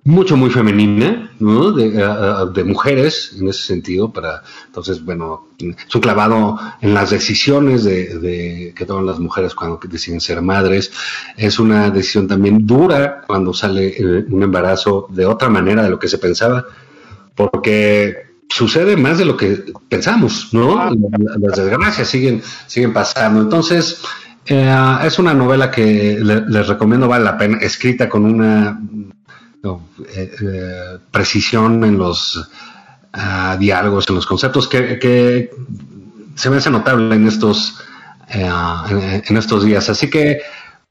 mucho, 0.04 0.36
muy 0.36 0.50
femenina, 0.50 1.30
¿no? 1.40 1.72
De, 1.72 2.64
mujeres 2.64 3.36
en 3.38 3.48
ese 3.48 3.62
sentido, 3.62 4.12
para, 4.12 4.42
entonces, 4.66 5.04
bueno, 5.04 5.48
es 5.58 5.94
un 5.94 6.00
clavado 6.00 6.58
en 6.80 6.94
las 6.94 7.10
decisiones 7.10 7.84
de, 7.84 8.72
que 8.74 8.86
toman 8.86 9.06
las 9.06 9.18
mujeres 9.18 9.54
cuando 9.54 9.78
deciden 9.88 10.20
ser 10.20 10.40
madres. 10.40 10.90
Es 11.36 11.58
una 11.58 11.90
decisión 11.90 12.28
también 12.28 12.66
dura 12.66 13.22
cuando 13.26 13.52
sale 13.52 13.88
eh, 13.88 14.24
un 14.28 14.42
embarazo 14.42 15.06
de 15.10 15.26
otra 15.26 15.48
manera 15.48 15.82
de 15.82 15.90
lo 15.90 15.98
que 15.98 16.08
se 16.08 16.18
pensaba, 16.18 16.64
porque 17.34 18.30
sucede 18.48 18.96
más 18.96 19.18
de 19.18 19.24
lo 19.26 19.36
que 19.36 19.64
pensamos, 19.88 20.48
¿no? 20.52 20.78
Ah. 20.78 20.92
Las 21.38 21.56
desgracias 21.56 22.08
siguen, 22.08 22.42
siguen 22.66 22.92
pasando. 22.92 23.42
Entonces, 23.42 24.02
eh, 24.46 24.98
es 25.04 25.18
una 25.18 25.34
novela 25.34 25.70
que 25.70 26.18
les 26.20 26.66
recomiendo, 26.66 27.06
vale 27.06 27.24
la 27.24 27.36
pena, 27.36 27.58
escrita 27.58 28.08
con 28.08 28.24
una 28.24 28.80
eh, 29.62 30.30
eh, 30.42 30.98
precisión 31.10 31.84
en 31.84 31.98
los 31.98 32.48
ah, 33.12 33.56
diálogos, 33.60 34.08
en 34.08 34.14
los 34.14 34.24
conceptos, 34.24 34.66
que, 34.66 35.50
se 36.34 36.48
me 36.48 36.56
hace 36.56 36.70
notable 36.70 37.14
en 37.14 37.26
estos, 37.26 37.78
eh, 38.30 39.22
en, 39.28 39.36
estos 39.36 39.64
días. 39.64 39.90
Así 39.90 40.08
que, 40.08 40.40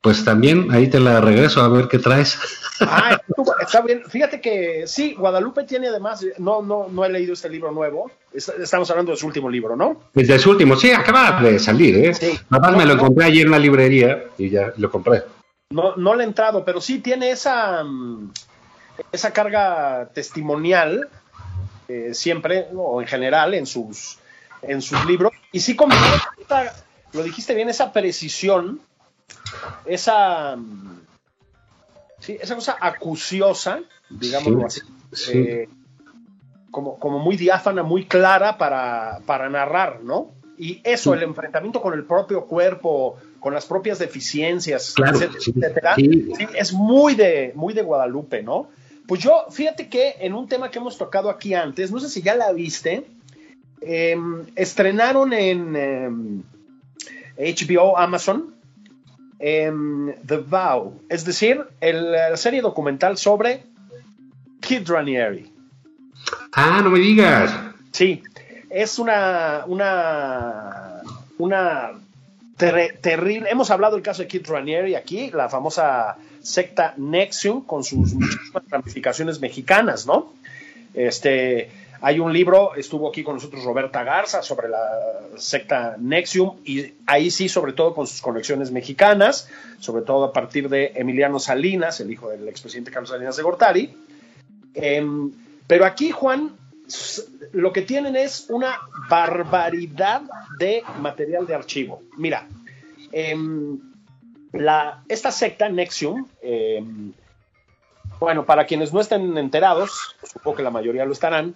pues 0.01 0.23
también 0.23 0.71
ahí 0.71 0.87
te 0.87 0.99
la 0.99 1.19
regreso 1.19 1.61
a 1.61 1.67
ver 1.67 1.87
qué 1.87 1.97
traes. 1.97 2.37
Ah, 2.81 3.19
está 3.61 3.81
bien. 3.81 4.03
Fíjate 4.07 4.39
que 4.39 4.83
sí, 4.85 5.15
Guadalupe 5.15 5.63
tiene 5.63 5.87
además, 5.87 6.23
no, 6.37 6.61
no, 6.61 6.87
no 6.91 7.03
he 7.03 7.09
leído 7.09 7.33
este 7.33 7.49
libro 7.49 7.71
nuevo. 7.71 8.11
Estamos 8.31 8.91
hablando 8.91 9.11
de 9.13 9.17
su 9.17 9.25
último 9.25 9.49
libro, 9.49 9.75
¿no? 9.75 10.03
De 10.13 10.37
su 10.37 10.51
último, 10.51 10.75
sí, 10.75 10.91
acaba 10.91 11.41
de 11.41 11.57
salir, 11.57 11.97
¿eh? 11.97 12.13
Sí. 12.13 12.39
me 12.49 12.85
lo 12.85 12.93
encontré 12.93 13.25
ayer 13.25 13.45
en 13.47 13.51
la 13.51 13.59
librería 13.59 14.25
y 14.37 14.51
ya 14.51 14.73
lo 14.77 14.91
compré. 14.91 15.23
No, 15.71 15.95
no 15.95 16.15
le 16.15 16.23
he 16.23 16.27
entrado, 16.27 16.65
pero 16.65 16.81
sí 16.81 16.99
tiene 16.99 17.31
esa, 17.31 17.83
mm, 17.83 18.31
esa 19.11 19.31
carga 19.31 20.09
testimonial 20.13 21.09
eh, 21.87 22.13
siempre, 22.13 22.67
o 22.75 23.01
en 23.01 23.07
general, 23.07 23.53
en 23.53 23.65
sus, 23.65 24.19
en 24.61 24.81
sus 24.81 25.03
libros. 25.05 25.33
Y 25.51 25.59
sí 25.61 25.75
como 25.75 25.95
lo 27.13 27.23
dijiste 27.23 27.55
bien, 27.55 27.69
esa 27.69 27.91
precisión, 27.91 28.81
esa, 29.85 30.57
Sí, 32.19 32.37
esa 32.39 32.55
cosa 32.55 32.77
acuciosa, 32.79 33.79
digámoslo 34.09 34.65
así. 34.65 34.81
Eh, 35.33 35.69
como, 36.69 36.99
como 36.99 37.19
muy 37.19 37.37
diáfana, 37.37 37.81
muy 37.81 38.05
clara 38.05 38.57
para, 38.57 39.19
para 39.25 39.49
narrar, 39.49 40.01
¿no? 40.03 40.31
Y 40.57 40.81
eso, 40.83 41.13
el 41.13 41.23
enfrentamiento 41.23 41.81
con 41.81 41.93
el 41.93 42.03
propio 42.03 42.45
cuerpo, 42.45 43.15
con 43.39 43.53
las 43.53 43.65
propias 43.65 43.97
deficiencias, 43.97 44.93
etcétera, 44.97 45.95
es 46.53 46.73
muy 46.73 47.15
de, 47.15 47.53
muy 47.55 47.73
de 47.73 47.81
Guadalupe, 47.81 48.43
¿no? 48.43 48.67
Pues 49.09 49.23
yo, 49.23 49.47
fíjate 49.49 49.89
que 49.89 50.17
en 50.19 50.35
un 50.35 50.47
tema 50.47 50.69
que 50.69 50.77
hemos 50.77 50.95
tocado 50.95 51.31
aquí 51.31 51.55
antes, 51.55 51.91
no 51.91 51.99
sé 51.99 52.09
si 52.09 52.21
ya 52.21 52.35
la 52.35 52.51
viste, 52.51 53.07
em, 53.81 54.45
estrenaron 54.55 55.33
en 55.33 56.43
HBO, 57.35 57.97
em, 57.97 58.03
Amazon, 58.03 58.53
em, 59.39 60.13
The 60.27 60.37
Vow, 60.37 61.01
es 61.09 61.25
decir, 61.25 61.65
la 61.81 62.37
serie 62.37 62.61
documental 62.61 63.17
sobre 63.17 63.63
Kid 64.59 64.87
Ranieri. 64.87 65.51
Ah, 66.51 66.81
no 66.83 66.91
me 66.91 66.99
digas. 66.99 67.51
Sí, 67.91 68.21
es 68.69 68.99
una, 68.99 69.63
una, 69.65 71.01
una 71.39 71.93
terrible. 72.59 73.49
Hemos 73.49 73.71
hablado 73.71 73.95
del 73.95 74.03
caso 74.03 74.21
de 74.21 74.27
Kid 74.27 74.45
Ranieri 74.47 74.95
aquí, 74.95 75.31
la 75.31 75.49
famosa 75.49 76.17
secta 76.41 76.93
Nexium 76.97 77.65
con 77.65 77.83
sus 77.83 78.13
muchísimas 78.13 78.63
ramificaciones 78.69 79.39
mexicanas, 79.39 80.05
¿no? 80.05 80.33
Este, 80.93 81.69
hay 82.01 82.19
un 82.19 82.31
libro, 82.31 82.75
estuvo 82.75 83.09
aquí 83.09 83.23
con 83.23 83.35
nosotros 83.35 83.63
Roberta 83.63 84.03
Garza 84.03 84.41
sobre 84.41 84.69
la 84.69 84.79
secta 85.37 85.95
Nexium 85.97 86.57
y 86.65 86.93
ahí 87.05 87.31
sí, 87.31 87.49
sobre 87.49 87.73
todo 87.73 87.93
con 87.93 88.07
sus 88.07 88.21
conexiones 88.21 88.71
mexicanas, 88.71 89.49
sobre 89.79 90.03
todo 90.03 90.25
a 90.25 90.33
partir 90.33 90.69
de 90.69 90.93
Emiliano 90.95 91.39
Salinas, 91.39 91.99
el 91.99 92.11
hijo 92.11 92.29
del 92.29 92.47
expresidente 92.47 92.91
Carlos 92.91 93.09
Salinas 93.09 93.37
de 93.37 93.43
Gortari. 93.43 93.93
Em, 94.73 95.31
pero 95.67 95.85
aquí, 95.85 96.11
Juan, 96.11 96.51
lo 97.51 97.73
que 97.73 97.81
tienen 97.81 98.15
es 98.15 98.47
una 98.49 98.79
barbaridad 99.09 100.21
de 100.57 100.83
material 100.99 101.45
de 101.45 101.55
archivo. 101.55 102.01
Mira, 102.17 102.47
em, 103.11 103.79
la, 104.53 105.03
esta 105.07 105.31
secta, 105.31 105.69
Nexium, 105.69 106.27
em, 106.41 107.13
bueno, 108.19 108.45
para 108.45 108.65
quienes 108.65 108.93
no 108.93 108.99
estén 108.99 109.37
enterados, 109.37 110.15
supongo 110.23 110.57
que 110.57 110.63
la 110.63 110.71
mayoría 110.71 111.05
lo 111.05 111.13
estarán, 111.13 111.55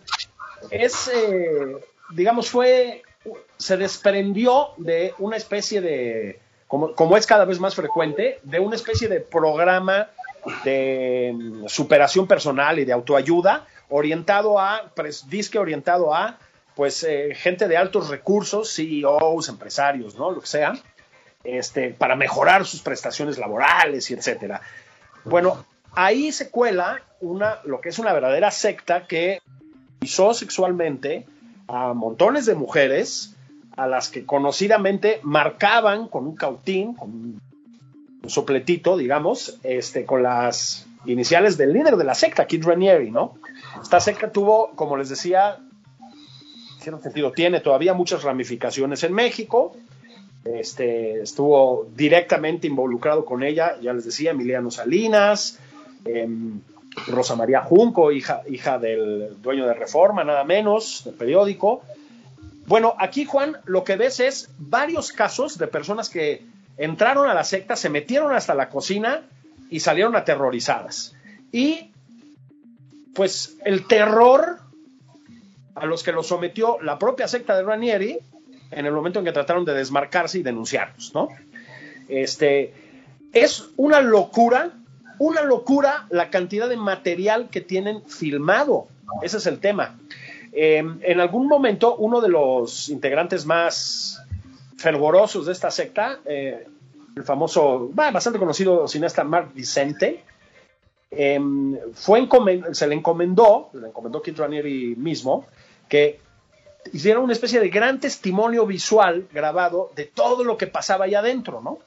es, 0.70 1.10
eh, 1.14 1.78
digamos, 2.12 2.50
fue, 2.50 3.04
se 3.58 3.78
desprendió 3.78 4.70
de 4.78 5.14
una 5.20 5.36
especie 5.36 5.82
de, 5.82 6.40
como, 6.68 6.94
como, 6.94 7.18
es 7.18 7.28
cada 7.28 7.46
vez 7.46 7.60
más 7.60 7.76
frecuente, 7.76 8.40
de 8.44 8.60
una 8.60 8.76
especie 8.76 9.08
de 9.08 9.20
programa 9.20 10.10
de 10.64 11.30
em, 11.30 11.68
superación 11.68 12.28
personal 12.28 12.80
y 12.80 12.86
de 12.86 12.94
autoayuda 12.94 13.68
orientado 13.90 14.60
a, 14.60 14.92
pues, 14.96 15.30
disque 15.30 15.60
orientado 15.60 16.14
a, 16.14 16.38
pues, 16.76 17.04
eh, 17.04 17.34
gente 17.36 17.68
de 17.68 17.78
altos 17.78 18.10
recursos, 18.10 18.74
CEOs, 18.76 19.50
empresarios, 19.50 20.16
¿no? 20.16 20.32
Lo 20.32 20.42
que 20.42 20.48
sea, 20.48 20.74
este, 21.44 21.90
para 21.90 22.16
mejorar 22.16 22.66
sus 22.66 22.82
prestaciones 22.82 23.38
laborales 23.38 24.10
y 24.10 24.14
etcétera. 24.14 24.62
Bueno, 25.26 25.66
ahí 25.94 26.32
se 26.32 26.50
cuela 26.50 27.02
una, 27.20 27.60
lo 27.64 27.82
que 27.82 27.90
es 27.90 28.00
una 28.00 28.14
verdadera 28.14 28.52
secta 28.52 29.08
que 29.08 29.42
usó 30.02 30.34
sexualmente 30.34 31.26
a 31.68 31.94
montones 31.94 32.46
de 32.46 32.56
mujeres 32.56 33.36
a 33.76 33.88
las 33.88 34.10
que 34.10 34.26
conocidamente 34.26 35.20
marcaban 35.24 36.08
con 36.08 36.28
un 36.28 36.36
cautín, 36.36 36.94
con 36.94 37.10
un 37.10 37.42
sopletito, 38.30 38.98
digamos, 38.98 39.60
este, 39.64 40.06
con 40.06 40.24
las 40.24 40.88
iniciales 41.06 41.58
del 41.58 41.74
líder 41.74 41.96
de 41.98 42.04
la 42.04 42.16
secta, 42.16 42.48
Kid 42.48 42.64
Ranieri, 42.66 43.12
¿no? 43.12 43.36
Esta 43.82 44.00
secta 44.00 44.32
tuvo, 44.32 44.72
como 44.76 44.98
les 44.98 45.10
decía, 45.10 45.60
en 46.86 47.02
sentido, 47.02 47.32
tiene 47.32 47.60
todavía 47.60 47.94
muchas 47.94 48.24
ramificaciones 48.24 49.04
en 49.04 49.14
México. 49.14 49.76
Este, 50.44 51.22
estuvo 51.22 51.88
directamente 51.96 52.68
involucrado 52.68 53.24
con 53.24 53.44
ella, 53.44 53.78
ya 53.82 53.94
les 53.94 54.06
decía, 54.06 54.32
Emiliano 54.32 54.72
Salinas, 54.72 55.60
em, 56.06 56.60
Rosa 57.08 57.36
María 57.36 57.62
Junco, 57.62 58.12
hija, 58.12 58.42
hija 58.50 58.78
del 58.78 59.42
dueño 59.42 59.66
de 59.66 59.74
Reforma, 59.74 60.24
nada 60.24 60.44
menos, 60.44 61.04
del 61.06 61.14
periódico. 61.14 61.82
Bueno, 62.66 62.94
aquí, 62.98 63.26
Juan, 63.26 63.58
lo 63.66 63.84
que 63.84 63.96
ves 63.96 64.20
es 64.20 64.50
varios 64.58 65.12
casos 65.12 65.58
de 65.58 65.68
personas 65.68 66.10
que 66.10 66.46
entraron 66.78 67.30
a 67.30 67.34
la 67.34 67.44
secta, 67.44 67.76
se 67.76 67.90
metieron 67.90 68.34
hasta 68.34 68.54
la 68.54 68.70
cocina 68.70 69.24
y 69.74 69.80
salieron 69.80 70.16
aterrorizadas. 70.16 71.16
Y 71.52 71.90
pues 73.16 73.58
el 73.66 73.88
terror 73.88 74.60
a 75.74 75.88
los 75.88 76.04
que 76.04 76.12
los 76.12 76.28
sometió 76.28 76.80
la 76.80 77.00
propia 77.00 77.28
secta 77.28 77.58
de 77.58 77.64
Ranieri 77.64 78.20
en 78.70 78.86
el 78.86 78.92
momento 78.92 79.18
en 79.18 79.26
que 79.26 79.32
trataron 79.32 79.66
de 79.66 79.74
desmarcarse 79.74 80.38
y 80.38 80.44
denunciarlos, 80.44 81.12
¿no? 81.16 81.30
Este, 82.08 82.72
es 83.34 83.72
una 83.76 84.00
locura, 84.02 84.74
una 85.18 85.42
locura 85.42 86.06
la 86.12 86.30
cantidad 86.30 86.70
de 86.70 86.78
material 86.78 87.50
que 87.50 87.62
tienen 87.62 88.04
filmado. 88.04 88.86
Ese 89.24 89.38
es 89.38 89.48
el 89.48 89.58
tema. 89.58 89.98
Em, 90.52 91.00
en 91.02 91.20
algún 91.20 91.48
momento, 91.48 91.96
uno 91.96 92.22
de 92.22 92.30
los 92.30 92.90
integrantes 92.90 93.48
más 93.48 94.22
fervorosos 94.78 95.48
de 95.48 95.52
esta 95.52 95.72
secta, 95.72 96.20
eh, 96.26 96.68
el 97.16 97.24
famoso, 97.24 97.90
bastante 97.94 98.40
conocido 98.40 98.88
cineasta 98.88 99.24
Mark 99.24 99.52
Vicente, 99.54 100.24
Em, 101.16 101.78
fue 101.94 102.28
se 102.72 102.88
le 102.88 102.96
encomendó, 102.96 103.70
le 103.74 103.88
encomendó 103.88 104.22
Kit 104.22 104.38
Ranieri 104.38 104.96
mismo, 104.96 105.46
que 105.88 106.20
hiciera 106.92 107.20
una 107.20 107.34
especie 107.34 107.60
de 107.60 107.70
gran 107.70 108.00
testimonio 108.00 108.66
visual 108.66 109.28
grabado 109.32 109.92
de 109.96 110.06
todo 110.06 110.44
lo 110.44 110.58
que 110.58 110.66
pasaba 110.66 111.06
allá 111.06 111.20
adentro, 111.20 111.62
¿no? 111.62 111.80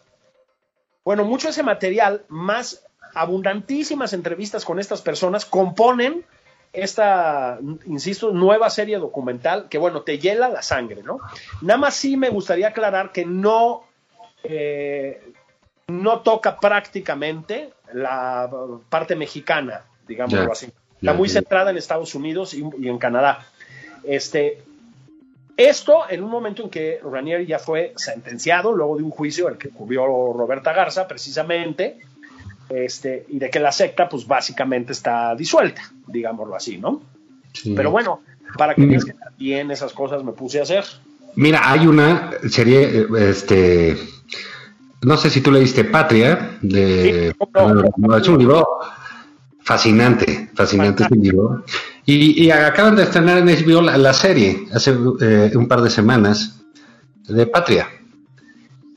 Bueno, 1.04 1.24
mucho 1.24 1.48
de 1.48 1.52
ese 1.52 1.64
material, 1.64 2.24
más 2.28 2.84
abundantísimas 3.14 4.12
entrevistas 4.12 4.64
con 4.64 4.78
estas 4.78 5.02
personas, 5.02 5.44
componen 5.44 6.24
esta, 6.72 7.58
insisto, 7.86 8.30
nueva 8.30 8.70
serie 8.70 8.98
documental 8.98 9.68
que, 9.68 9.78
bueno, 9.78 10.02
te 10.02 10.18
hiela 10.18 10.48
la 10.48 10.62
sangre, 10.62 11.02
¿no? 11.02 11.18
Nada 11.62 11.78
más 11.78 11.94
sí 11.94 12.16
me 12.16 12.28
gustaría 12.28 12.68
aclarar 12.68 13.10
que 13.10 13.24
no, 13.24 13.85
eh, 14.48 15.32
no 15.88 16.20
toca 16.20 16.58
prácticamente 16.58 17.70
la 17.92 18.50
parte 18.88 19.14
mexicana, 19.14 19.82
digámoslo 20.06 20.52
así. 20.52 20.72
Está 21.00 21.12
muy 21.12 21.28
centrada 21.28 21.70
en 21.70 21.76
Estados 21.76 22.14
Unidos 22.14 22.54
y, 22.54 22.62
en 22.88 22.98
Canadá. 22.98 23.46
Este, 24.02 24.62
esto 25.56 26.08
en 26.08 26.22
un 26.22 26.30
momento 26.30 26.62
en 26.62 26.70
que 26.70 27.00
Ranieri 27.02 27.46
ya 27.46 27.58
fue 27.58 27.92
sentenciado, 27.96 28.72
luego 28.72 28.96
de 28.96 29.02
un 29.02 29.10
juicio 29.10 29.48
el 29.48 29.58
que 29.58 29.68
cubrió 29.68 30.06
Roberta 30.32 30.72
Garza, 30.72 31.06
precisamente, 31.06 31.98
este, 32.68 33.26
y 33.28 33.38
de 33.38 33.50
que 33.50 33.60
la 33.60 33.72
secta, 33.72 34.08
pues 34.08 34.26
básicamente 34.26 34.92
está 34.92 35.34
disuelta, 35.34 35.82
digámoslo 36.06 36.56
así, 36.56 36.78
¿no? 36.78 37.02
Pero 37.74 37.90
bueno, 37.90 38.22
para 38.58 38.74
que 38.74 38.84
veas 38.84 39.04
que 39.04 39.12
también 39.12 39.70
esas 39.70 39.92
cosas 39.92 40.24
me 40.24 40.32
puse 40.32 40.60
a 40.60 40.62
hacer. 40.62 40.84
Mira, 41.36 41.60
hay 41.70 41.86
una 41.86 42.32
serie, 42.48 43.06
este, 43.18 43.96
no 45.02 45.16
sé 45.16 45.30
si 45.30 45.40
tú 45.40 45.50
leíste 45.52 45.84
Patria, 45.84 46.58
de, 46.62 47.28
es 47.28 48.28
un 48.28 48.38
libro 48.38 48.66
fascinante, 49.62 50.50
fascinante 50.54 51.04
ese 51.04 51.16
libro. 51.16 51.64
Y, 52.04 52.50
acaban 52.50 52.96
de 52.96 53.02
estrenar 53.02 53.38
en 53.38 53.46
HBO 53.46 53.82
la, 53.82 54.12
serie 54.12 54.68
hace 54.72 54.96
eh, 55.20 55.50
un 55.54 55.66
par 55.66 55.82
de 55.82 55.90
semanas 55.90 56.60
de 57.28 57.46
Patria. 57.46 57.88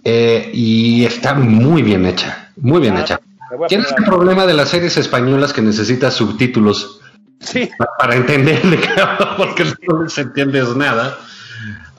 Eh, 0.04 0.52
y 0.54 1.06
está 1.06 1.34
muy 1.34 1.82
bien 1.82 2.06
hecha, 2.06 2.52
muy 2.58 2.82
bien 2.82 2.96
ah, 2.98 3.02
hecha. 3.02 3.20
Tienes 3.68 3.94
el 3.98 4.06
problema 4.06 4.46
de 4.46 4.54
las 4.54 4.70
series 4.70 4.96
españolas 4.98 5.54
que 5.54 5.62
necesitas 5.62 6.14
subtítulos 6.14 7.02
para, 7.98 8.16
entenderle, 8.16 8.80
porque 9.38 9.66
no 9.88 10.04
les 10.04 10.18
entiendes 10.18 10.76
nada 10.76 11.18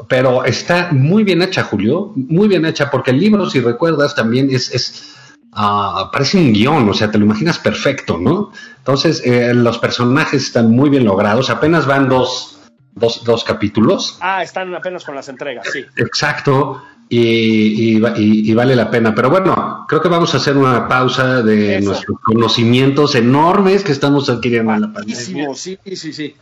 pero 0.08 0.44
está 0.44 0.90
muy 0.92 1.24
bien 1.24 1.42
hecha, 1.42 1.64
Julio, 1.64 2.12
muy 2.14 2.48
bien 2.48 2.64
hecha, 2.64 2.90
porque 2.90 3.10
el 3.10 3.20
libro, 3.20 3.48
si 3.48 3.60
recuerdas, 3.60 4.14
también 4.14 4.48
es, 4.50 4.72
es 4.74 5.16
ah, 5.52 6.10
parece 6.12 6.38
un 6.38 6.52
guion, 6.52 6.88
o 6.88 6.94
sea, 6.94 7.10
te 7.10 7.18
lo 7.18 7.24
imaginas 7.24 7.58
perfecto, 7.58 8.18
¿no? 8.18 8.52
Entonces, 8.78 9.22
eh, 9.24 9.52
los 9.54 9.78
personajes 9.78 10.42
están 10.42 10.70
muy 10.70 10.90
bien 10.90 11.04
logrados, 11.04 11.50
apenas 11.50 11.86
van 11.86 12.08
dos, 12.08 12.60
dos, 12.94 13.24
dos, 13.24 13.44
capítulos. 13.44 14.18
Ah, 14.20 14.42
están 14.42 14.74
apenas 14.74 15.04
con 15.04 15.14
las 15.14 15.28
entregas, 15.28 15.66
sí. 15.72 15.84
Exacto, 15.96 16.82
y, 17.08 17.96
y, 17.96 18.54
vale 18.54 18.76
la 18.76 18.88
pena. 18.88 19.12
Pero 19.14 19.30
bueno, 19.30 19.84
creo 19.88 20.00
que 20.00 20.08
vamos 20.08 20.32
a 20.34 20.36
hacer 20.36 20.56
una 20.56 20.86
pausa 20.86 21.42
de 21.42 21.80
nuestros 21.80 22.18
conocimientos 22.20 23.16
enormes 23.16 23.82
que 23.82 23.90
estamos 23.90 24.30
adquiriendo 24.30 24.72
en 24.74 24.80
la 24.82 24.92
pandemia. 24.92 25.54
Sí, 25.54 25.76
sí, 25.96 26.12
sí. 26.12 26.36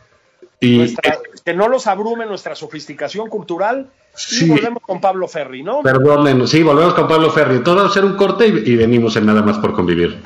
Y, 0.60 0.94
que 1.48 1.54
no 1.54 1.66
los 1.66 1.86
abrume 1.86 2.26
nuestra 2.26 2.54
sofisticación 2.54 3.30
cultural. 3.30 3.88
Y 4.38 4.50
volvemos 4.50 4.82
con 4.82 5.00
Pablo 5.00 5.26
Ferri, 5.26 5.62
¿no? 5.62 5.80
Perdónenos, 5.80 6.50
sí, 6.50 6.62
volvemos 6.62 6.92
con 6.92 7.08
Pablo 7.08 7.30
Ferri. 7.30 7.60
Todo 7.60 7.76
va 7.76 7.86
a 7.86 7.90
ser 7.90 8.04
un 8.04 8.16
corte 8.16 8.46
y, 8.48 8.72
y 8.72 8.76
venimos 8.76 9.16
en 9.16 9.24
nada 9.24 9.40
más 9.40 9.56
por 9.56 9.72
convivir. 9.72 10.18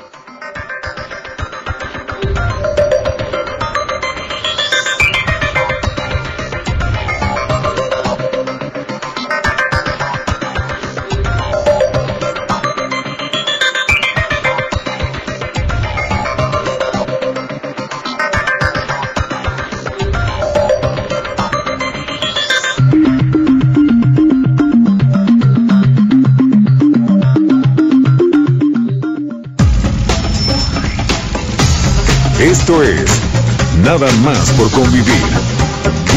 Nada 33.99 34.11
más 34.23 34.51
por 34.53 34.71
convivir. 34.71 35.23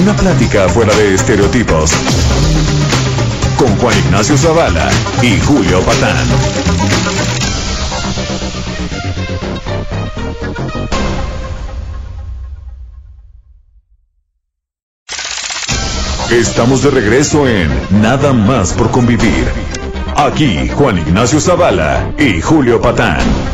Una 0.01 0.17
plática 0.17 0.67
fuera 0.67 0.97
de 0.97 1.15
estereotipos. 1.15 1.91
Con 3.59 3.69
Juan 3.77 3.99
Ignacio 3.99 4.39
Zavala 4.39 4.89
y 5.21 5.39
Julio 5.41 5.83
Patán. 5.83 6.17
Estamos 16.31 16.83
de 16.83 16.91
regreso 16.91 17.47
en 17.47 17.69
Nada 18.01 18.33
más 18.33 18.73
por 18.73 18.91
convivir. 18.91 19.47
Aquí 20.17 20.71
Juan 20.71 20.97
Ignacio 20.97 21.43
Zavala 21.43 22.11
y 22.19 22.41
Julio 22.41 22.81
Patán. 22.81 23.46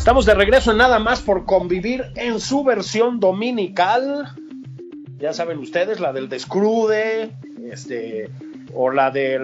Estamos 0.00 0.24
de 0.24 0.32
regreso 0.32 0.70
en 0.72 0.78
nada 0.78 0.98
más 0.98 1.20
por 1.20 1.44
convivir 1.44 2.06
en 2.16 2.40
su 2.40 2.64
versión 2.64 3.20
dominical. 3.20 4.34
Ya 5.18 5.34
saben 5.34 5.58
ustedes, 5.58 6.00
la 6.00 6.14
del 6.14 6.30
descrude, 6.30 7.32
este, 7.70 8.30
o 8.72 8.90
la 8.90 9.10
de 9.10 9.38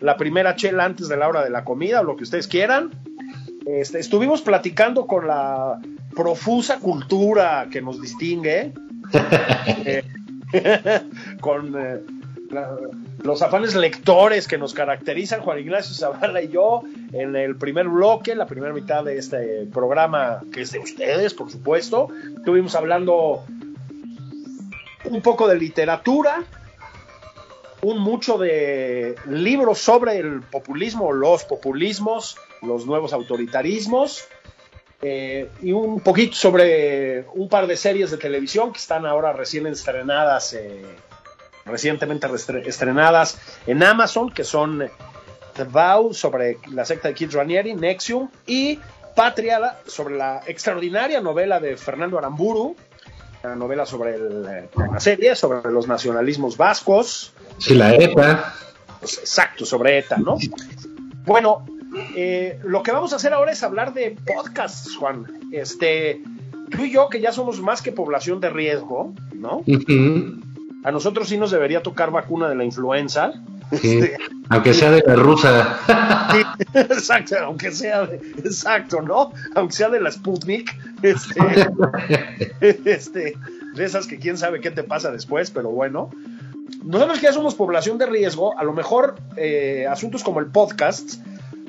la 0.00 0.16
primera 0.18 0.54
chela 0.54 0.84
antes 0.84 1.08
de 1.08 1.16
la 1.16 1.26
hora 1.26 1.42
de 1.42 1.48
la 1.48 1.64
comida, 1.64 2.02
o 2.02 2.04
lo 2.04 2.14
que 2.14 2.24
ustedes 2.24 2.46
quieran. 2.46 2.90
Este, 3.64 3.98
estuvimos 3.98 4.42
platicando 4.42 5.06
con 5.06 5.26
la 5.26 5.80
profusa 6.14 6.78
cultura 6.78 7.66
que 7.72 7.80
nos 7.80 8.02
distingue. 8.02 8.74
Eh, 9.86 10.02
con 11.40 11.74
eh, 11.78 12.00
los 13.22 13.42
afanes 13.42 13.74
lectores 13.74 14.48
que 14.48 14.58
nos 14.58 14.74
caracterizan, 14.74 15.40
Juan 15.40 15.58
Ignacio 15.60 15.94
Zavala 15.94 16.42
y 16.42 16.48
yo, 16.48 16.82
en 17.12 17.36
el 17.36 17.56
primer 17.56 17.88
bloque, 17.88 18.34
la 18.34 18.46
primera 18.46 18.72
mitad 18.72 19.04
de 19.04 19.18
este 19.18 19.66
programa, 19.72 20.40
que 20.52 20.62
es 20.62 20.72
de 20.72 20.80
ustedes, 20.80 21.34
por 21.34 21.50
supuesto. 21.50 22.08
Estuvimos 22.36 22.74
hablando 22.74 23.44
un 25.04 25.22
poco 25.22 25.46
de 25.48 25.56
literatura, 25.56 26.44
un 27.82 27.98
mucho 27.98 28.36
de 28.36 29.14
libros 29.28 29.78
sobre 29.78 30.18
el 30.18 30.42
populismo, 30.42 31.12
los 31.12 31.44
populismos, 31.44 32.36
los 32.62 32.86
nuevos 32.86 33.12
autoritarismos. 33.12 34.24
eh, 35.02 35.48
y 35.62 35.72
un 35.72 36.00
poquito 36.00 36.34
sobre 36.34 37.24
un 37.32 37.48
par 37.48 37.66
de 37.66 37.74
series 37.74 38.10
de 38.10 38.18
televisión 38.18 38.70
que 38.70 38.78
están 38.78 39.06
ahora 39.06 39.32
recién 39.32 39.66
estrenadas, 39.66 40.52
eh, 40.52 40.84
recientemente 41.70 42.26
estrenadas 42.66 43.38
en 43.66 43.82
Amazon, 43.82 44.30
que 44.30 44.44
son 44.44 44.84
The 45.54 45.64
Vow 45.64 46.12
sobre 46.12 46.58
la 46.72 46.84
secta 46.84 47.08
de 47.08 47.14
Kid 47.14 47.32
Ranieri, 47.32 47.74
Nexium, 47.74 48.28
y 48.46 48.78
Patria 49.16 49.78
sobre 49.86 50.16
la 50.16 50.40
extraordinaria 50.46 51.20
novela 51.20 51.58
de 51.60 51.76
Fernando 51.76 52.18
Aramburu, 52.18 52.76
una 53.42 53.56
novela 53.56 53.86
sobre 53.86 54.14
el, 54.14 54.46
eh, 54.48 54.68
una 54.74 55.00
serie 55.00 55.34
sobre 55.34 55.70
los 55.70 55.88
nacionalismos 55.88 56.56
vascos, 56.56 57.32
Sí, 57.58 57.74
la 57.74 57.94
ETA. 57.94 58.54
exacto, 59.02 59.64
sobre 59.64 59.98
ETA, 59.98 60.16
¿no? 60.18 60.36
Bueno, 61.24 61.64
eh, 62.16 62.58
lo 62.64 62.82
que 62.82 62.92
vamos 62.92 63.12
a 63.12 63.16
hacer 63.16 63.32
ahora 63.32 63.52
es 63.52 63.62
hablar 63.62 63.92
de 63.94 64.16
podcasts, 64.26 64.96
Juan. 64.96 65.26
Este, 65.52 66.22
tú 66.70 66.84
y 66.84 66.92
yo, 66.92 67.08
que 67.08 67.20
ya 67.20 67.32
somos 67.32 67.60
más 67.60 67.82
que 67.82 67.92
población 67.92 68.40
de 68.40 68.50
riesgo, 68.50 69.12
¿no? 69.34 69.58
Ujú, 69.66 70.40
A 70.82 70.90
nosotros 70.90 71.28
sí 71.28 71.36
nos 71.36 71.50
debería 71.50 71.82
tocar 71.82 72.10
vacuna 72.10 72.48
de 72.48 72.54
la 72.54 72.64
influenza. 72.64 73.32
sí. 73.80 74.00
Aunque 74.48 74.74
sea 74.74 74.90
de 74.90 75.02
la 75.06 75.14
rusa. 75.14 75.78
sí, 76.32 76.42
exacto, 76.74 77.36
aunque 77.44 77.70
sea 77.70 78.06
de, 78.06 78.16
exacto, 78.38 79.00
¿no? 79.00 79.32
Aunque 79.54 79.76
sea 79.76 79.90
de 79.90 80.00
la 80.00 80.10
Sputnik, 80.10 80.76
este, 81.02 81.40
este, 82.84 83.34
de 83.74 83.84
esas 83.84 84.06
que 84.06 84.18
quién 84.18 84.36
sabe 84.36 84.60
qué 84.60 84.70
te 84.70 84.82
pasa 84.82 85.12
después, 85.12 85.50
pero 85.50 85.70
bueno. 85.70 86.10
Nosotros 86.84 87.18
que 87.18 87.26
ya 87.26 87.32
somos 87.32 87.54
población 87.54 87.98
de 87.98 88.06
riesgo, 88.06 88.58
a 88.58 88.64
lo 88.64 88.72
mejor 88.72 89.16
eh, 89.36 89.86
asuntos 89.88 90.24
como 90.24 90.40
el 90.40 90.46
podcast 90.46 91.20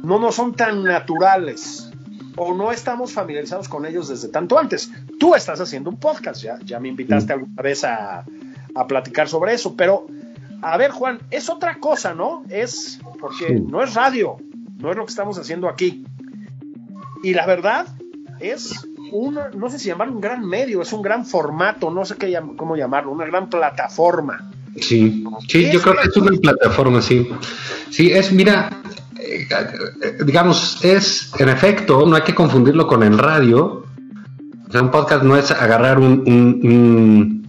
no 0.01 0.19
nos 0.19 0.35
son 0.35 0.55
tan 0.55 0.83
naturales 0.83 1.91
o 2.37 2.55
no 2.55 2.71
estamos 2.71 3.11
familiarizados 3.11 3.67
con 3.67 3.85
ellos 3.85 4.07
desde 4.07 4.29
tanto 4.29 4.57
antes. 4.57 4.89
Tú 5.19 5.35
estás 5.35 5.59
haciendo 5.59 5.89
un 5.89 5.99
podcast, 5.99 6.41
ya, 6.41 6.57
ya 6.63 6.79
me 6.79 6.87
invitaste 6.87 7.33
alguna 7.33 7.61
vez 7.61 7.83
a, 7.83 8.23
a 8.75 8.87
platicar 8.87 9.27
sobre 9.27 9.53
eso, 9.53 9.75
pero 9.75 10.05
a 10.61 10.77
ver, 10.77 10.91
Juan, 10.91 11.19
es 11.31 11.49
otra 11.49 11.79
cosa, 11.79 12.13
¿no? 12.13 12.43
Es 12.49 12.99
porque 13.19 13.47
Sí. 13.47 13.63
no 13.67 13.83
es 13.83 13.93
radio, 13.93 14.37
no 14.79 14.91
es 14.91 14.97
lo 14.97 15.05
que 15.05 15.09
estamos 15.11 15.37
haciendo 15.37 15.67
aquí. 15.69 16.05
Y 17.23 17.33
la 17.33 17.45
verdad 17.45 17.87
es 18.39 18.73
un, 19.11 19.37
no 19.55 19.69
sé 19.69 19.77
si 19.79 19.87
llamarlo 19.87 20.13
un 20.15 20.21
gran 20.21 20.45
medio, 20.47 20.81
es 20.81 20.93
un 20.93 21.01
gran 21.01 21.25
formato, 21.25 21.89
no 21.91 22.05
sé 22.05 22.15
qué 22.15 22.29
llam- 22.31 22.55
cómo 22.55 22.75
llamarlo, 22.75 23.11
una 23.11 23.25
gran 23.25 23.49
plataforma. 23.49 24.51
Sí, 24.79 25.25
sí, 25.49 25.69
yo 25.71 25.81
creo 25.81 25.95
que 25.95 26.07
es 26.07 26.17
una 26.17 26.31
plataforma, 26.37 27.01
sí. 27.01 27.27
Sí, 27.89 28.11
es, 28.11 28.31
mira, 28.31 28.69
eh, 29.19 29.45
eh, 29.51 30.17
digamos, 30.25 30.83
es, 30.85 31.31
en 31.39 31.49
efecto, 31.49 32.05
no 32.05 32.15
hay 32.15 32.21
que 32.21 32.33
confundirlo 32.33 32.87
con 32.87 33.03
el 33.03 33.17
radio. 33.17 33.83
O 34.67 34.71
sea, 34.71 34.81
un 34.81 34.89
podcast 34.91 35.23
no 35.23 35.35
es 35.35 35.51
agarrar 35.51 35.99
un, 35.99 36.23
un, 36.25 36.59
un- 36.63 37.40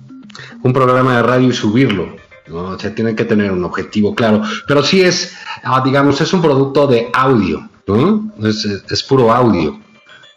un 0.62 0.73
programa 0.73 1.16
de 1.16 1.23
radio 1.23 1.49
y 1.49 1.53
subirlo. 1.53 2.16
¿no? 2.49 2.64
O 2.71 2.79
sea, 2.79 2.95
tiene 2.95 3.14
que 3.14 3.25
tener 3.25 3.53
un 3.53 3.64
objetivo 3.64 4.14
claro. 4.14 4.42
Pero 4.66 4.83
sí 4.83 5.01
es, 5.03 5.33
ah, 5.62 5.81
digamos, 5.85 6.21
es 6.21 6.33
un 6.33 6.42
producto 6.42 6.87
de 6.87 7.09
audio, 7.12 7.68
¿no? 7.87 8.31
Es, 8.42 8.64
es- 8.64 8.85
es 8.90 9.03
puro 9.03 9.33
audio. 9.33 9.79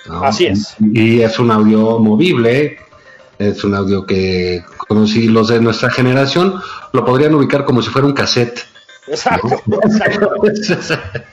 ¿no? 0.08 0.24
Así 0.24 0.46
es. 0.46 0.76
Y 0.94 1.22
es 1.22 1.40
un 1.40 1.50
audio 1.52 1.98
movible, 2.00 2.78
es 3.40 3.64
un 3.64 3.74
audio 3.76 4.06
que, 4.06 4.64
como 4.88 5.08
si 5.08 5.28
los 5.28 5.48
de 5.48 5.60
nuestra 5.60 5.90
generación 5.90 6.54
lo 6.94 7.04
podrían 7.04 7.34
ubicar 7.36 7.66
como 7.66 7.82
si 7.82 7.90
fuera 7.90 8.08
un 8.08 8.14
cassette. 8.14 8.60
Exacto, 9.08 9.50
exacto, 9.84 11.30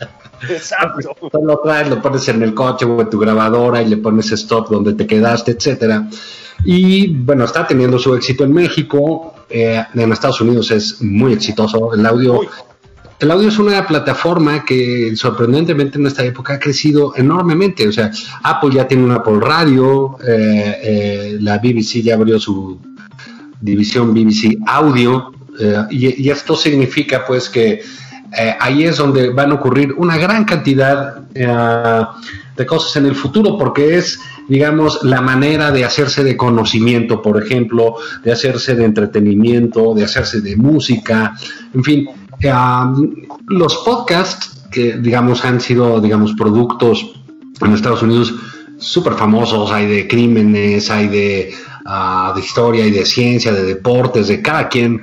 exacto. 0.48 1.16
Lo 1.42 1.58
traes, 1.60 1.88
lo 1.88 2.02
pones 2.02 2.28
en 2.28 2.42
el 2.42 2.52
coche 2.54 2.84
o 2.84 3.00
en 3.00 3.08
tu 3.08 3.18
grabadora 3.18 3.80
y 3.82 3.88
le 3.88 3.96
pones 3.96 4.30
stop 4.32 4.68
donde 4.70 4.94
te 4.94 5.06
quedaste, 5.06 5.52
etcétera. 5.52 6.06
Y 6.64 7.08
bueno, 7.08 7.44
está 7.44 7.66
teniendo 7.66 7.98
su 7.98 8.14
éxito 8.14 8.44
en 8.44 8.52
México, 8.52 9.34
eh, 9.50 9.82
en 9.94 10.12
Estados 10.12 10.40
Unidos 10.40 10.70
es 10.70 11.02
muy 11.02 11.32
exitoso. 11.32 11.92
El 11.94 12.06
audio, 12.06 12.40
Uy, 12.40 12.48
el 13.20 13.30
audio 13.30 13.48
es 13.48 13.58
una 13.58 13.86
plataforma 13.86 14.64
que 14.64 15.14
sorprendentemente 15.16 15.98
en 15.98 16.06
esta 16.06 16.24
época 16.24 16.54
ha 16.54 16.58
crecido 16.58 17.14
enormemente. 17.16 17.86
O 17.86 17.92
sea, 17.92 18.10
Apple 18.42 18.70
ya 18.74 18.88
tiene 18.88 19.04
un 19.04 19.12
Apple 19.12 19.38
Radio, 19.40 20.18
eh, 20.26 20.80
eh, 20.82 21.36
la 21.40 21.58
BBC 21.58 22.02
ya 22.02 22.14
abrió 22.14 22.38
su 22.38 22.80
división 23.60 24.12
BBC 24.12 24.58
Audio, 24.66 25.32
y, 25.90 26.22
y 26.24 26.30
esto 26.30 26.56
significa 26.56 27.24
pues 27.26 27.48
que 27.48 27.82
ahí 28.60 28.84
es 28.84 28.96
donde 28.96 29.30
van 29.30 29.50
a 29.50 29.54
ocurrir 29.54 29.92
una 29.96 30.16
gran 30.16 30.44
cantidad 30.44 31.22
eh, 31.34 32.06
de 32.56 32.66
cosas 32.66 32.96
en 32.96 33.06
el 33.06 33.14
futuro, 33.14 33.56
porque 33.56 33.96
es, 33.96 34.20
digamos, 34.48 35.02
la 35.02 35.20
manera 35.20 35.70
de 35.70 35.84
hacerse 35.84 36.22
de 36.22 36.36
conocimiento, 36.36 37.22
por 37.22 37.42
ejemplo, 37.42 37.96
de 38.22 38.32
hacerse 38.32 38.74
de 38.74 38.84
entretenimiento, 38.84 39.94
de 39.94 40.04
hacerse 40.04 40.40
de 40.40 40.56
música, 40.56 41.34
en 41.74 41.84
fin, 41.84 42.08
los 43.48 43.76
podcasts 43.78 44.66
que, 44.70 44.98
digamos, 44.98 45.44
han 45.44 45.60
sido, 45.60 46.00
digamos, 46.00 46.32
productos 46.32 47.12
en 47.60 47.72
Estados 47.72 48.02
Unidos 48.02 48.34
súper 48.78 49.14
famosos, 49.14 49.70
hay 49.70 49.86
de 49.86 50.08
crímenes, 50.08 50.90
hay 50.90 51.08
de, 51.08 51.54
ah, 51.84 52.32
de 52.34 52.40
historia, 52.40 52.84
hay 52.84 52.90
de 52.90 53.04
ciencia, 53.04 53.52
de 53.52 53.62
deportes, 53.62 54.28
de 54.28 54.42
cada 54.42 54.68
quien, 54.68 55.00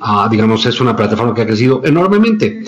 ah, 0.00 0.28
digamos, 0.30 0.66
es 0.66 0.80
una 0.80 0.94
plataforma 0.94 1.34
que 1.34 1.42
ha 1.42 1.46
crecido 1.46 1.80
enormemente. 1.84 2.64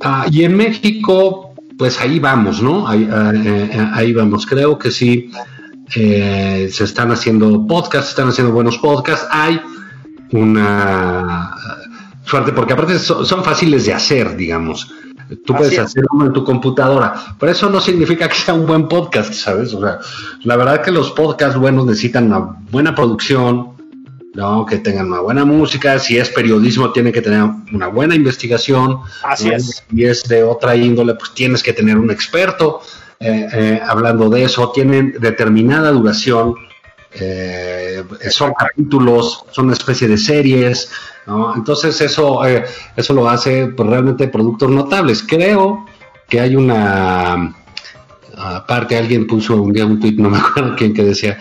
Ah, 0.00 0.26
y 0.30 0.44
en 0.44 0.56
México, 0.56 1.51
pues 1.82 2.00
ahí 2.00 2.20
vamos, 2.20 2.62
¿no? 2.62 2.86
Ahí, 2.86 3.02
eh, 3.10 3.70
eh, 3.72 3.88
ahí 3.92 4.12
vamos, 4.12 4.46
creo 4.46 4.78
que 4.78 4.92
sí. 4.92 5.32
eh, 5.96 6.68
se 6.70 6.84
están 6.84 7.10
haciendo 7.10 7.66
podcasts, 7.66 8.06
se 8.06 8.10
están 8.10 8.28
haciendo 8.28 8.52
buenos 8.52 8.78
podcasts, 8.78 9.26
hay 9.32 9.60
una 10.30 11.56
suerte, 12.24 12.52
porque 12.52 12.74
aparte 12.74 13.00
son, 13.00 13.26
son 13.26 13.42
fáciles 13.42 13.84
de 13.84 13.94
hacer, 13.94 14.36
digamos. 14.36 14.92
Tú 15.44 15.54
Así 15.54 15.58
puedes 15.58 15.72
es. 15.72 15.80
hacer 15.80 16.04
uno 16.12 16.26
en 16.26 16.32
tu 16.32 16.44
computadora, 16.44 17.14
pero 17.36 17.50
eso 17.50 17.68
no 17.68 17.80
significa 17.80 18.28
que 18.28 18.36
sea 18.36 18.54
un 18.54 18.64
buen 18.64 18.86
podcast, 18.86 19.34
¿sabes? 19.34 19.74
O 19.74 19.80
sea, 19.80 19.98
la 20.44 20.54
verdad 20.56 20.82
que 20.82 20.92
los 20.92 21.10
podcasts 21.10 21.58
buenos 21.58 21.84
necesitan 21.84 22.26
una 22.26 22.38
buena 22.70 22.94
producción, 22.94 23.71
¿no? 24.34 24.64
Que 24.66 24.78
tengan 24.78 25.06
una 25.06 25.20
buena 25.20 25.44
música, 25.44 25.98
si 25.98 26.18
es 26.18 26.28
periodismo 26.30 26.92
tiene 26.92 27.12
que 27.12 27.22
tener 27.22 27.44
una 27.72 27.88
buena 27.88 28.14
investigación, 28.14 29.00
Así 29.22 29.48
¿no? 29.48 29.56
es. 29.56 29.84
Si 29.90 30.04
es 30.04 30.24
de 30.24 30.42
otra 30.42 30.74
índole, 30.76 31.14
pues 31.14 31.34
tienes 31.34 31.62
que 31.62 31.72
tener 31.72 31.98
un 31.98 32.10
experto 32.10 32.80
eh, 33.24 33.48
eh, 33.52 33.80
hablando 33.86 34.28
de 34.28 34.44
eso, 34.44 34.72
tienen 34.72 35.14
determinada 35.20 35.92
duración, 35.92 36.54
eh, 37.12 38.02
son 38.30 38.52
capítulos, 38.54 39.44
son 39.52 39.66
una 39.66 39.74
especie 39.74 40.08
de 40.08 40.18
series, 40.18 40.90
¿no? 41.26 41.54
Entonces 41.54 42.00
eso, 42.00 42.44
eh, 42.44 42.64
eso 42.96 43.14
lo 43.14 43.28
hace 43.28 43.68
pues, 43.68 43.88
realmente 43.88 44.26
productos 44.26 44.70
notables. 44.70 45.22
Creo 45.22 45.86
que 46.28 46.40
hay 46.40 46.56
una 46.56 47.54
aparte 48.34 48.96
alguien 48.96 49.26
puso 49.26 49.60
un 49.62 49.72
día 49.72 49.86
un 49.86 50.00
tweet, 50.00 50.14
no 50.16 50.30
me 50.30 50.38
acuerdo 50.38 50.74
quién 50.76 50.92
que 50.92 51.04
decía 51.04 51.38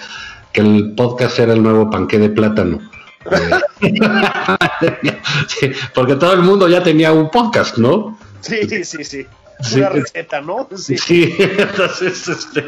que 0.53 0.61
el 0.61 0.93
podcast 0.95 1.39
era 1.39 1.53
el 1.53 1.63
nuevo 1.63 1.89
panqué 1.89 2.19
de 2.19 2.29
plátano. 2.29 2.79
porque 5.93 6.15
todo 6.15 6.33
el 6.33 6.41
mundo 6.41 6.67
ya 6.67 6.83
tenía 6.83 7.11
un 7.11 7.29
podcast, 7.29 7.77
¿no? 7.77 8.17
Sí, 8.41 8.83
sí, 8.83 9.03
sí. 9.03 9.27
Una 9.75 9.89
receta, 9.89 10.41
¿no? 10.41 10.67
Sí, 10.75 11.35
entonces, 11.39 12.27
este, 12.27 12.65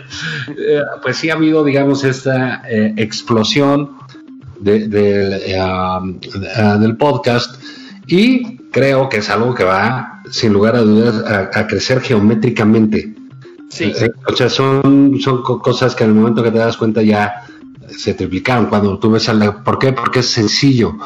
eh, 0.57 0.81
pues 1.01 1.17
sí 1.17 1.31
ha 1.31 1.33
habido, 1.33 1.63
digamos, 1.63 2.03
esta 2.03 2.61
eh, 2.69 2.93
explosión 2.97 3.97
de, 4.59 4.87
eh, 4.91 5.59
um, 5.59 6.19
del 6.79 6.95
podcast 6.97 7.59
y 8.05 8.57
creo 8.69 9.09
que 9.09 9.17
es 9.17 9.29
algo 9.29 9.55
que 9.55 9.63
va, 9.63 10.21
sin 10.29 10.53
lugar 10.53 10.75
a 10.75 10.81
dudas, 10.81 11.23
a, 11.55 11.67
crecer 11.67 12.01
geométricamente. 12.01 13.15
Sí. 13.69 13.91
o 14.27 14.35
sea, 14.35 14.51
son, 14.51 15.17
son 15.19 15.41
cosas 15.41 15.95
que 15.95 16.03
en 16.03 16.11
el 16.11 16.15
momento 16.15 16.43
que 16.43 16.51
te 16.51 16.59
das 16.59 16.77
cuenta 16.77 17.01
ya 17.01 17.47
se 17.89 18.13
triplicaron. 18.13 18.67
Cuando 18.67 18.97
tú 18.99 19.11
ves, 19.11 19.33
la, 19.33 19.63
¿por 19.63 19.79
qué? 19.79 19.93
Porque 19.93 20.19
es 20.19 20.29
sencillo 20.29 20.97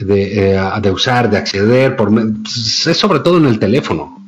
de, 0.00 0.60
de 0.80 0.90
usar, 0.90 1.30
de 1.30 1.38
acceder, 1.38 1.96
por, 1.96 2.10
pues, 2.10 2.86
es 2.86 2.96
sobre 2.96 3.20
todo 3.20 3.38
en 3.38 3.46
el 3.46 3.58
teléfono. 3.58 4.22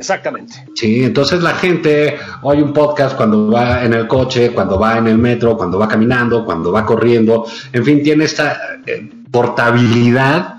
Exactamente. 0.00 0.64
Sí, 0.74 1.04
entonces 1.04 1.42
la 1.42 1.54
gente 1.54 2.16
oye 2.40 2.62
un 2.62 2.72
podcast 2.72 3.14
cuando 3.18 3.50
va 3.50 3.84
en 3.84 3.92
el 3.92 4.08
coche, 4.08 4.50
cuando 4.52 4.78
va 4.78 4.96
en 4.96 5.08
el 5.08 5.18
metro, 5.18 5.58
cuando 5.58 5.78
va 5.78 5.88
caminando, 5.88 6.42
cuando 6.46 6.72
va 6.72 6.86
corriendo, 6.86 7.44
en 7.70 7.84
fin, 7.84 8.02
tiene 8.02 8.24
esta 8.24 8.58
eh, 8.86 9.10
portabilidad 9.30 10.54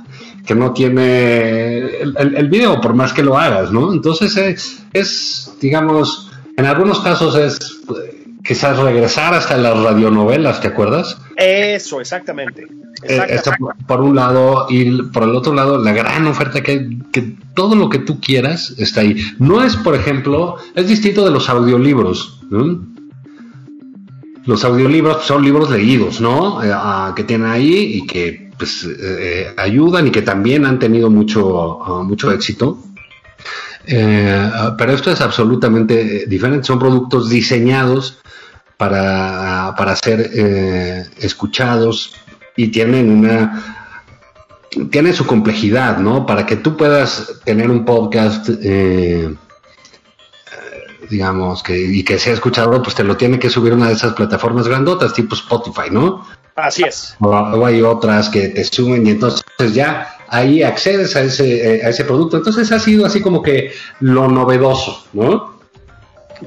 que 0.46 0.54
no 0.54 0.74
tiene 0.74 2.02
el, 2.02 2.50
video, 2.50 2.80
por 2.80 2.94
más 2.94 3.14
que 3.14 3.24
lo 3.24 3.36
hagas, 3.36 3.72
¿no? 3.72 3.92
Entonces 3.92 4.38
eh, 4.38 4.56
es, 4.94 5.54
digamos, 5.60 6.30
en 6.56 6.66
algunos 6.66 7.00
casos 7.00 7.36
es 7.36 7.58
eh, 7.90 8.11
quizás 8.44 8.78
regresar 8.80 9.34
hasta 9.34 9.58
las 9.58 9.78
radionovelas, 9.78 10.62
¿te 10.62 10.68
acuerdas? 10.68 11.18
Eso, 11.36 12.02
exactamente. 12.02 12.68
Eh, 13.04 13.40
por 13.88 14.02
un 14.02 14.16
lado, 14.16 14.68
y 14.70 15.02
por 15.04 15.24
el 15.24 15.36
otro 15.36 15.54
lado, 15.54 15.78
la 15.80 15.92
gran 15.92 16.28
oferta 16.28 16.62
que 16.62 16.72
hay, 16.72 17.00
que 17.12 17.36
todo 17.56 17.76
lo 17.76 17.90
que 17.90 18.00
tú 18.00 18.20
quieras 18.20 18.76
está 18.78 19.02
ahí. 19.02 19.18
No 19.40 19.64
es, 19.64 19.76
por 19.76 19.96
ejemplo, 19.96 20.58
es 20.76 20.88
distinto 20.88 21.26
de 21.26 21.32
los 21.32 21.50
audiolibros. 21.50 22.42
Los 24.46 24.66
audiolibros 24.66 25.24
son 25.24 25.44
libros 25.44 25.70
leídos, 25.70 26.22
¿no? 26.22 26.64
Eh, 26.64 26.74
que 27.16 27.24
tienen 27.24 27.48
ahí 27.48 27.94
y 27.96 28.06
que 28.06 28.52
pues, 28.58 28.88
eh, 28.88 29.54
ayudan 29.58 30.08
y 30.08 30.12
que 30.12 30.22
también 30.22 30.66
han 30.66 30.78
tenido 30.78 31.10
mucho, 31.10 31.82
ah, 31.84 32.04
mucho 32.04 32.32
éxito. 32.32 32.80
Pero 33.86 34.94
esto 34.94 35.12
es 35.12 35.22
absolutamente 35.22 36.26
diferente. 36.28 36.66
Son 36.66 36.80
productos 36.80 37.30
diseñados 37.30 38.20
para, 38.78 39.74
para 39.78 39.96
ser 39.96 40.32
escuchados, 41.20 42.16
y 42.56 42.68
tienen 42.68 43.10
una 43.10 43.78
tiene 44.90 45.12
su 45.12 45.26
complejidad, 45.26 45.98
¿no? 45.98 46.26
Para 46.26 46.46
que 46.46 46.56
tú 46.56 46.78
puedas 46.78 47.42
tener 47.44 47.70
un 47.70 47.84
podcast, 47.84 48.50
eh, 48.62 49.36
digamos, 51.10 51.62
que, 51.62 51.78
y 51.78 52.04
que 52.04 52.18
sea 52.18 52.34
escuchado, 52.34 52.82
pues 52.82 52.96
te 52.96 53.04
lo 53.04 53.18
tiene 53.18 53.38
que 53.38 53.50
subir 53.50 53.74
una 53.74 53.88
de 53.88 53.96
esas 53.96 54.14
plataformas 54.14 54.70
grandotas, 54.70 55.14
tipo 55.14 55.36
Spotify, 55.36 55.90
¿no? 55.92 56.26
Así 56.56 56.84
es. 56.84 57.18
O, 57.20 57.66
hay 57.66 57.82
otras 57.82 58.30
que 58.30 58.48
te 58.48 58.64
suben 58.64 59.06
y 59.06 59.12
entonces 59.12 59.44
ya 59.74 60.16
ahí 60.32 60.64
accedes 60.64 61.16
a 61.16 61.22
ese, 61.22 61.76
eh, 61.76 61.86
a 61.86 61.90
ese 61.90 62.04
producto. 62.04 62.38
Entonces 62.38 62.72
ha 62.72 62.80
sido 62.80 63.06
así 63.06 63.22
como 63.22 63.44
que 63.44 63.72
lo 64.00 64.28
novedoso, 64.28 65.06
¿no? 65.14 65.60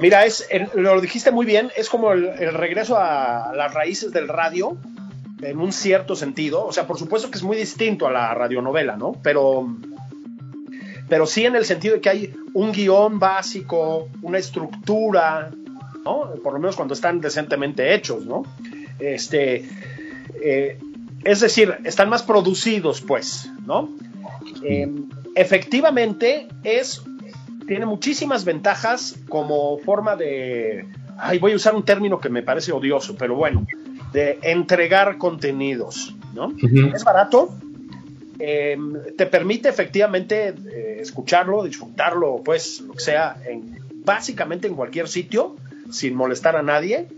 Mira, 0.01 0.25
es, 0.25 0.49
lo 0.75 1.01
dijiste 1.01 1.31
muy 1.31 1.47
bien, 1.47 1.71
es 1.77 1.89
como 1.89 2.13
el 2.13 2.53
regreso 2.53 2.97
a 2.99 3.53
las 3.55 3.73
raíces 3.73 4.11
del 4.11 4.27
radio, 4.27 4.77
en 5.43 5.61
un 5.61 5.73
cierto 5.73 6.17
sentido. 6.17 6.65
O 6.67 6.73
sea, 6.73 6.87
por 6.87 6.99
supuesto 6.99 7.31
que 7.31 7.37
es 7.37 7.43
muy 7.45 7.57
distinto 7.57 8.07
a 8.07 8.13
la 8.13 8.35
radionovela, 8.35 8.97
¿no? 8.97 9.13
Pero, 9.23 9.69
pero 11.09 11.27
sí 11.27 11.45
en 11.45 11.55
el 11.55 11.65
sentido 11.65 11.95
de 11.95 12.01
que 12.01 12.09
hay 12.09 12.35
un 12.55 12.73
guion 12.73 13.19
básico, 13.19 14.09
una 14.23 14.39
estructura, 14.39 15.51
¿no? 16.05 16.31
Por 16.43 16.55
lo 16.55 16.59
menos 16.59 16.77
cuando 16.77 16.95
están 16.95 17.21
decentemente 17.21 17.95
hechos, 17.95 18.25
¿no? 18.25 18.43
Este, 18.99 19.65
eh, 20.43 20.79
es 21.25 21.41
decir, 21.41 21.77
están 21.85 22.09
más 22.09 22.23
producidos, 22.23 23.01
pues, 23.01 23.51
¿no? 23.67 23.91
Eh, 24.63 24.91
efectivamente, 25.35 26.49
es, 26.63 27.03
tiene 27.67 27.87
muchísimas 27.87 28.45
ventajas 28.45 29.19
como 29.29 29.79
forma 29.79 30.17
de, 30.17 30.87
ay, 31.19 31.39
voy 31.39 31.53
a 31.53 31.57
usar 31.57 31.75
un 31.75 31.85
término 31.85 32.21
que 32.21 32.29
me 32.29 32.43
parece 32.43 32.73
odioso, 32.73 33.17
pero 33.17 33.35
bueno, 33.35 33.67
de 34.13 34.39
entregar 34.43 35.19
contenidos, 35.19 36.15
¿no? 36.35 36.53
Es 36.95 37.05
barato, 37.05 37.55
eh, 38.39 38.77
te 39.17 39.27
permite 39.27 39.69
efectivamente 39.69 40.49
eh, 40.49 40.99
escucharlo, 41.01 41.65
disfrutarlo, 41.65 42.43
pues, 42.45 42.81
lo 42.81 42.95
que 42.95 43.01
sea, 43.01 43.37
en, 43.49 43.79
básicamente 44.05 44.69
en 44.69 44.75
cualquier 44.75 45.09
sitio, 45.09 45.57
sin 45.91 46.15
molestar 46.15 46.57
a 46.57 46.63
nadie. 46.63 47.09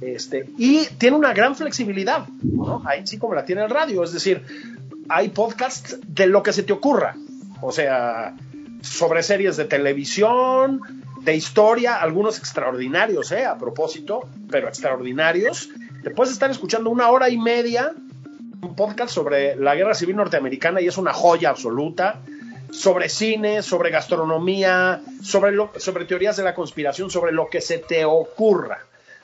Este, 0.00 0.50
y 0.58 0.86
tiene 0.98 1.16
una 1.16 1.32
gran 1.32 1.56
flexibilidad, 1.56 2.26
¿no? 2.42 2.82
Ahí 2.84 3.06
sí 3.06 3.18
como 3.18 3.34
la 3.34 3.44
tiene 3.44 3.64
el 3.64 3.70
radio, 3.70 4.04
es 4.04 4.12
decir, 4.12 4.42
hay 5.08 5.30
podcasts 5.30 5.98
de 6.06 6.26
lo 6.26 6.42
que 6.42 6.52
se 6.52 6.62
te 6.62 6.72
ocurra, 6.72 7.16
o 7.62 7.72
sea, 7.72 8.34
sobre 8.82 9.22
series 9.22 9.56
de 9.56 9.64
televisión, 9.64 10.80
de 11.22 11.34
historia, 11.34 11.96
algunos 11.96 12.38
extraordinarios, 12.38 13.32
¿eh? 13.32 13.46
A 13.46 13.56
propósito, 13.56 14.28
pero 14.50 14.68
extraordinarios, 14.68 15.70
te 16.02 16.10
puedes 16.10 16.32
estar 16.32 16.50
escuchando 16.50 16.90
una 16.90 17.08
hora 17.10 17.30
y 17.30 17.38
media 17.38 17.92
un 18.66 18.74
podcast 18.74 19.12
sobre 19.12 19.56
la 19.56 19.74
guerra 19.74 19.94
civil 19.94 20.16
norteamericana 20.16 20.80
y 20.80 20.86
es 20.86 20.98
una 20.98 21.12
joya 21.12 21.50
absoluta. 21.50 22.20
Sobre 22.70 23.08
cine, 23.08 23.62
sobre 23.62 23.90
gastronomía, 23.90 25.00
sobre, 25.22 25.52
lo, 25.52 25.70
sobre 25.76 26.04
teorías 26.04 26.36
de 26.36 26.42
la 26.42 26.52
conspiración, 26.52 27.10
sobre 27.10 27.32
lo 27.32 27.48
que 27.48 27.60
se 27.60 27.78
te 27.78 28.04
ocurra. 28.04 28.80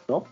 ¿no? 0.07 0.25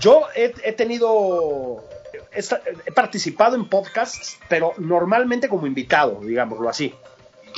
Yo 0.00 0.22
he, 0.34 0.72
tenido, 0.72 1.84
he, 2.32 2.92
participado 2.92 3.56
en 3.56 3.68
podcasts, 3.68 4.38
pero 4.48 4.72
normalmente 4.78 5.48
como 5.48 5.66
invitado, 5.66 6.20
digámoslo 6.22 6.68
así. 6.68 6.94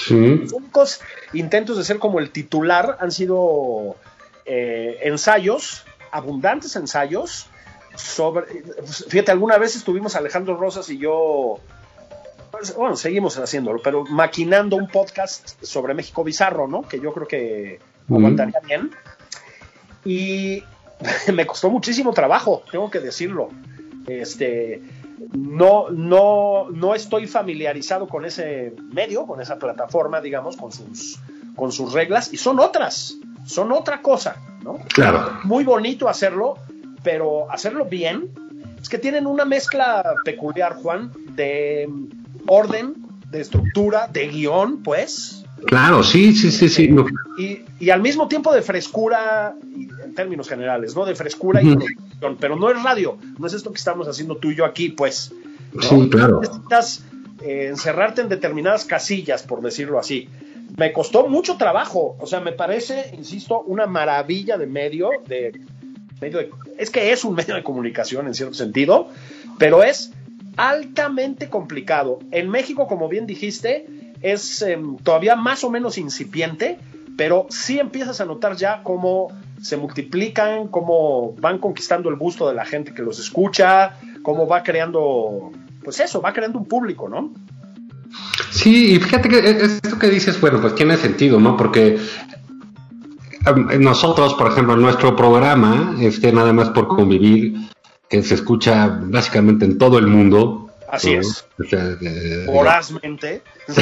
Los 0.09 0.53
únicos 0.53 1.00
intentos 1.33 1.76
de 1.76 1.85
ser 1.85 1.98
como 1.98 2.20
el 2.20 2.31
titular 2.31 2.96
han 3.00 3.11
sido 3.11 3.96
eh, 4.46 4.98
ensayos, 5.03 5.85
abundantes 6.11 6.76
ensayos, 6.76 7.48
sobre, 7.96 8.46
fíjate, 9.09 9.33
alguna 9.33 9.59
vez 9.59 9.76
estuvimos 9.76 10.16
Alejandro 10.16 10.57
Rosas 10.57 10.88
y 10.90 10.98
yo, 10.98 11.59
pues, 12.50 12.74
bueno, 12.74 12.96
seguimos 12.96 13.37
haciéndolo, 13.38 13.81
pero 13.83 14.05
maquinando 14.05 14.76
un 14.76 14.88
podcast 14.88 15.62
sobre 15.62 15.94
México 15.94 16.24
Bizarro, 16.24 16.66
¿no? 16.68 16.83
Que 16.83 17.00
yo 17.00 17.12
creo 17.12 17.26
que 17.26 17.81
aguantaría 18.09 18.61
bien. 18.61 18.90
Y 20.05 20.64
me 21.32 21.46
costó 21.46 21.70
muchísimo 21.70 22.12
trabajo, 22.12 22.62
tengo 22.70 22.90
que 22.90 23.00
decirlo. 23.00 23.48
Este, 24.06 24.82
no, 25.34 25.90
no, 25.90 26.70
no 26.70 26.94
estoy 26.94 27.26
familiarizado 27.26 28.08
con 28.08 28.24
ese 28.24 28.74
medio, 28.92 29.26
con 29.26 29.40
esa 29.40 29.58
plataforma, 29.58 30.20
digamos, 30.20 30.56
con 30.56 30.72
sus, 30.72 31.18
con 31.54 31.72
sus 31.72 31.92
reglas, 31.92 32.32
y 32.32 32.36
son 32.36 32.58
otras, 32.58 33.16
son 33.44 33.72
otra 33.72 34.01
cosa, 34.01 34.36
¿no? 34.62 34.78
Claro. 34.94 35.38
Muy 35.44 35.64
bonito 35.64 36.09
hacerlo, 36.09 36.57
pero 37.03 37.51
hacerlo 37.51 37.84
bien 37.84 38.30
es 38.80 38.88
que 38.88 38.98
tienen 38.98 39.26
una 39.26 39.44
mezcla 39.44 40.03
peculiar, 40.24 40.76
Juan, 40.76 41.12
de 41.34 41.88
orden, 42.46 42.94
de 43.30 43.40
estructura, 43.40 44.09
de 44.09 44.28
guion, 44.28 44.82
pues. 44.82 45.44
Claro, 45.66 46.03
sí, 46.03 46.32
sí, 46.32 46.51
sí, 46.51 46.68
sí. 46.68 46.94
Y, 47.78 47.90
al 47.90 48.01
mismo 48.01 48.28
tiempo 48.28 48.53
de 48.53 48.62
frescura, 48.62 49.55
en 50.11 50.14
términos 50.14 50.48
generales, 50.48 50.94
¿no? 50.96 51.06
De 51.06 51.14
frescura 51.14 51.62
y 51.62 51.76
producción, 51.76 52.36
pero 52.40 52.56
no 52.56 52.70
es 52.70 52.82
radio, 52.82 53.16
no 53.38 53.46
es 53.46 53.54
esto 53.54 53.70
que 53.70 53.78
estamos 53.78 54.08
haciendo 54.08 54.36
tú 54.36 54.50
y 54.50 54.56
yo 54.56 54.64
aquí, 54.64 54.90
pues. 54.90 55.32
Sí, 55.80 56.08
claro. 56.11 56.40
Necesitas 56.40 57.04
eh, 57.42 57.68
encerrarte 57.68 58.22
en 58.22 58.28
determinadas 58.28 58.84
casillas, 58.84 59.44
por 59.44 59.62
decirlo 59.62 59.98
así. 59.98 60.28
Me 60.76 60.92
costó 60.92 61.28
mucho 61.28 61.56
trabajo, 61.56 62.16
o 62.18 62.26
sea, 62.26 62.40
me 62.40 62.52
parece, 62.52 63.14
insisto, 63.16 63.61
una 63.61 63.86
maravilla 63.86 64.58
de 64.58 64.66
medio, 64.66 65.11
de 65.26 65.52
es 66.76 66.90
que 66.90 67.12
es 67.12 67.24
un 67.24 67.34
medio 67.36 67.54
de 67.54 67.62
comunicación 67.62 68.26
en 68.26 68.34
cierto 68.34 68.54
sentido, 68.54 69.08
pero 69.58 69.82
es 69.82 70.12
altamente 70.56 71.48
complicado. 71.48 72.18
En 72.30 72.50
México, 72.50 72.86
como 72.86 73.08
bien 73.08 73.26
dijiste, 73.26 73.86
es 74.20 74.62
em, 74.62 74.98
todavía 74.98 75.36
más 75.36 75.64
o 75.64 75.70
menos 75.70 75.96
incipiente, 75.96 76.78
pero 77.21 77.47
sí 77.51 77.79
empiezas 77.79 78.18
a 78.23 78.25
notar 78.25 78.57
ya 78.57 78.81
cómo 78.83 79.29
se 79.61 79.77
multiplican, 79.77 80.68
cómo 80.68 81.35
van 81.39 81.59
conquistando 81.59 82.09
el 82.09 82.16
gusto 82.16 82.49
de 82.49 82.55
la 82.55 82.64
gente 82.64 82.95
que 82.95 83.03
los 83.03 83.18
escucha, 83.18 83.99
cómo 84.23 84.47
va 84.47 84.62
creando, 84.62 85.53
pues 85.85 86.01
eso, 86.01 86.23
va 86.23 86.33
creando 86.33 86.59
un 86.59 86.64
público, 86.64 87.11
¿no? 87.11 87.31
Sí, 88.51 88.95
y 88.95 89.01
fíjate 89.01 89.29
que 89.29 89.39
e-, 89.39 89.64
esto 89.64 89.99
que 89.99 90.09
dices, 90.09 90.41
bueno, 90.41 90.62
pues 90.62 90.75
tiene 90.75 90.97
sentido, 90.97 91.39
¿no? 91.39 91.59
Porque 91.59 91.99
nosotros, 93.79 94.33
por 94.33 94.51
ejemplo, 94.51 94.73
en 94.73 94.81
nuestro 94.81 95.14
programa, 95.14 95.97
este 96.01 96.33
nada 96.33 96.55
más 96.55 96.71
por 96.71 96.89
convivir, 96.89 97.55
que 98.09 98.23
se 98.23 98.33
escucha 98.33 98.99
básicamente 99.03 99.66
en 99.66 99.77
todo 99.77 99.99
el 99.99 100.07
mundo. 100.07 100.70
Así 100.91 101.14
es. 101.14 101.47
Vorazmente. 102.47 103.43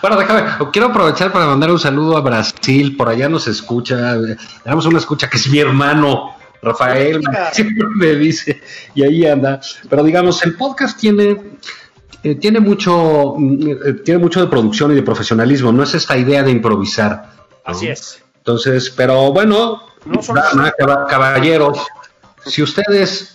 Bueno, 0.00 0.16
déjame, 0.16 0.42
quiero 0.72 0.88
aprovechar 0.88 1.32
para 1.32 1.46
mandar 1.46 1.70
un 1.70 1.78
saludo 1.78 2.16
a 2.16 2.20
Brasil, 2.20 2.96
por 2.96 3.08
allá 3.08 3.28
nos 3.28 3.46
escucha, 3.46 4.16
tenemos 4.62 4.86
una 4.86 4.98
escucha 4.98 5.28
que 5.30 5.36
es 5.36 5.48
mi 5.48 5.60
hermano, 5.60 6.34
Rafael, 6.60 7.22
siempre 7.52 7.86
me 7.96 8.14
dice, 8.14 8.60
y 8.94 9.02
ahí 9.02 9.26
anda. 9.26 9.60
Pero 9.88 10.02
digamos, 10.02 10.42
el 10.44 10.56
podcast 10.56 10.98
tiene, 10.98 11.36
eh, 12.22 12.34
tiene 12.34 12.60
mucho, 12.60 13.36
eh, 13.38 13.94
tiene 14.04 14.18
mucho 14.18 14.40
de 14.40 14.48
producción 14.48 14.92
y 14.92 14.96
de 14.96 15.02
profesionalismo, 15.02 15.72
no 15.72 15.84
es 15.84 15.94
esta 15.94 16.16
idea 16.16 16.42
de 16.42 16.50
improvisar. 16.50 17.30
Así 17.64 17.86
es. 17.88 18.22
Entonces, 18.38 18.90
pero 18.90 19.32
bueno, 19.32 19.82
caballeros, 21.08 21.78
si 22.44 22.62
ustedes 22.62 23.34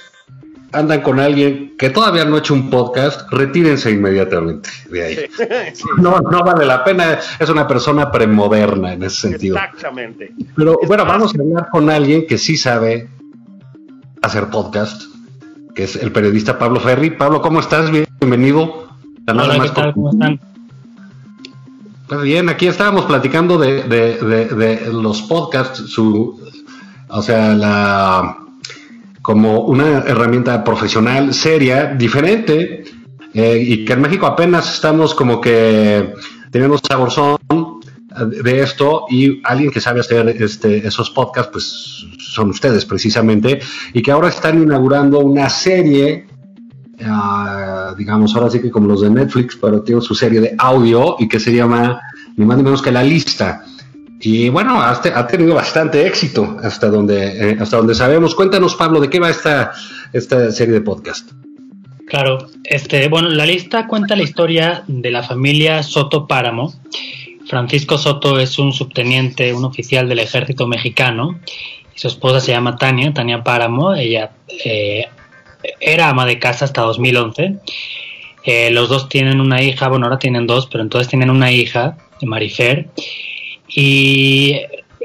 andan 0.71 1.01
con 1.01 1.19
alguien 1.19 1.75
que 1.77 1.89
todavía 1.89 2.25
no 2.25 2.35
ha 2.35 2.39
hecho 2.39 2.53
un 2.53 2.69
podcast, 2.69 3.31
retírense 3.31 3.91
inmediatamente 3.91 4.69
de 4.89 5.03
ahí. 5.03 5.17
No, 5.97 6.19
no 6.19 6.43
vale 6.43 6.65
la 6.65 6.83
pena, 6.83 7.19
es 7.39 7.49
una 7.49 7.67
persona 7.67 8.11
premoderna 8.11 8.93
en 8.93 9.03
ese 9.03 9.29
sentido. 9.29 9.57
Exactamente. 9.57 10.33
Pero 10.55 10.79
bueno, 10.85 11.05
vamos 11.05 11.33
a 11.35 11.41
hablar 11.41 11.69
con 11.71 11.89
alguien 11.89 12.27
que 12.27 12.37
sí 12.37 12.57
sabe 12.57 13.09
hacer 14.21 14.49
podcast, 14.49 15.03
que 15.75 15.83
es 15.83 15.95
el 15.95 16.11
periodista 16.11 16.57
Pablo 16.57 16.79
Ferri. 16.79 17.11
Pablo, 17.11 17.41
¿cómo 17.41 17.59
estás? 17.59 17.89
Bienvenido. 18.19 18.87
Hola, 19.27 19.59
¿qué 19.61 19.69
tal? 19.69 19.93
¿Cómo 19.93 20.11
están? 20.11 20.39
Pues 22.07 22.21
bien, 22.21 22.47
aquí 22.49 22.67
estábamos 22.67 23.05
platicando 23.05 23.57
de, 23.57 23.83
de 23.83 24.89
los 24.93 25.21
podcasts, 25.23 25.89
su, 25.89 26.41
o 27.09 27.21
sea, 27.21 27.53
la 27.53 28.46
como 29.27 29.59
una 29.63 30.05
herramienta 30.07 30.63
profesional, 30.63 31.33
seria, 31.33 31.87
diferente, 31.87 32.85
eh, 33.33 33.61
y 33.61 33.83
que 33.83 33.91
en 33.91 33.99
México 33.99 34.25
apenas 34.25 34.73
estamos 34.75 35.13
como 35.13 35.41
que 35.41 36.13
teniendo 36.49 36.77
saborzón 36.77 37.37
de 38.25 38.61
esto 38.61 39.03
y 39.09 39.41
alguien 39.43 39.69
que 39.69 39.81
sabe 39.81 39.99
hacer 39.99 40.29
este, 40.29 40.87
esos 40.87 41.09
podcasts, 41.09 41.49
pues 41.51 42.05
son 42.19 42.51
ustedes 42.51 42.85
precisamente, 42.85 43.59
y 43.91 44.01
que 44.01 44.11
ahora 44.11 44.29
están 44.29 44.63
inaugurando 44.63 45.19
una 45.19 45.49
serie, 45.49 46.25
ah, 47.03 47.93
digamos, 47.97 48.33
ahora 48.33 48.49
sí 48.49 48.61
que 48.61 48.71
como 48.71 48.87
los 48.87 49.01
de 49.01 49.09
Netflix, 49.09 49.57
pero 49.57 49.83
tiene 49.83 49.99
su 49.99 50.15
serie 50.15 50.39
de 50.39 50.55
audio 50.57 51.17
y 51.19 51.27
que 51.27 51.41
se 51.41 51.53
llama 51.53 51.99
ni 52.37 52.45
más 52.45 52.55
ni 52.55 52.63
menos 52.63 52.81
que 52.81 52.93
La 52.93 53.03
Lista. 53.03 53.65
Y 54.19 54.49
bueno, 54.49 54.81
ha, 54.81 55.27
tenido 55.27 55.55
bastante 55.55 56.07
éxito 56.07 56.57
hasta 56.63 56.87
donde, 56.89 57.51
eh, 57.51 57.57
hasta 57.59 57.77
donde 57.77 57.93
sabemos. 57.93 58.33
Cuéntanos, 58.33 58.75
Pablo, 58.75 58.99
¿de 58.99 59.09
qué 59.09 59.19
va 59.19 59.29
esta, 59.29 59.71
esta 60.11 60.51
serie 60.51 60.73
de 60.73 60.81
podcast? 60.81 61.31
Claro, 62.07 62.47
este, 62.63 63.09
bueno, 63.09 63.29
la 63.29 63.45
lista 63.45 63.85
cuenta 63.85 64.15
la 64.15 64.23
historia 64.23 64.83
de 64.87 65.11
la 65.11 65.23
familia 65.23 65.83
Soto 65.83 66.25
Páramo. 66.25 66.73
Francisco 67.47 67.97
Soto 67.97 68.39
es 68.39 68.57
un 68.59 68.73
subteniente, 68.73 69.53
un 69.53 69.65
oficial 69.65 70.09
del 70.09 70.19
ejército 70.19 70.67
mexicano, 70.67 71.39
y 71.95 71.99
su 71.99 72.07
esposa 72.07 72.39
se 72.39 72.53
llama 72.53 72.75
Tania, 72.75 73.13
Tania 73.13 73.43
Páramo. 73.43 73.93
Ella 73.93 74.31
eh, 74.63 75.05
era 75.79 76.09
ama 76.09 76.25
de 76.25 76.39
casa 76.39 76.65
hasta 76.65 76.81
2011. 76.81 77.57
Eh, 78.43 78.71
los 78.71 78.89
dos 78.89 79.09
tienen 79.09 79.41
una 79.41 79.61
hija, 79.61 79.89
bueno, 79.89 80.05
ahora 80.05 80.19
tienen 80.19 80.47
dos, 80.47 80.67
pero 80.67 80.81
entonces 80.81 81.09
tienen 81.09 81.29
una 81.29 81.51
hija, 81.51 81.97
Marifer, 82.21 82.87
y 83.79 84.55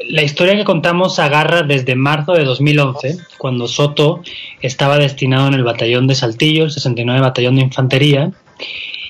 la 0.09 0.23
historia 0.23 0.57
que 0.57 0.65
contamos 0.65 1.19
agarra 1.19 1.63
desde 1.63 1.95
marzo 1.95 2.33
de 2.33 2.45
2011, 2.45 3.19
cuando 3.37 3.69
Soto 3.69 4.23
estaba 4.63 4.97
destinado 4.97 5.47
en 5.49 5.53
el 5.53 5.63
batallón 5.63 6.07
de 6.07 6.15
Saltillo, 6.15 6.65
el 6.65 6.71
69 6.71 7.21
Batallón 7.21 7.57
de 7.57 7.63
Infantería, 7.65 8.33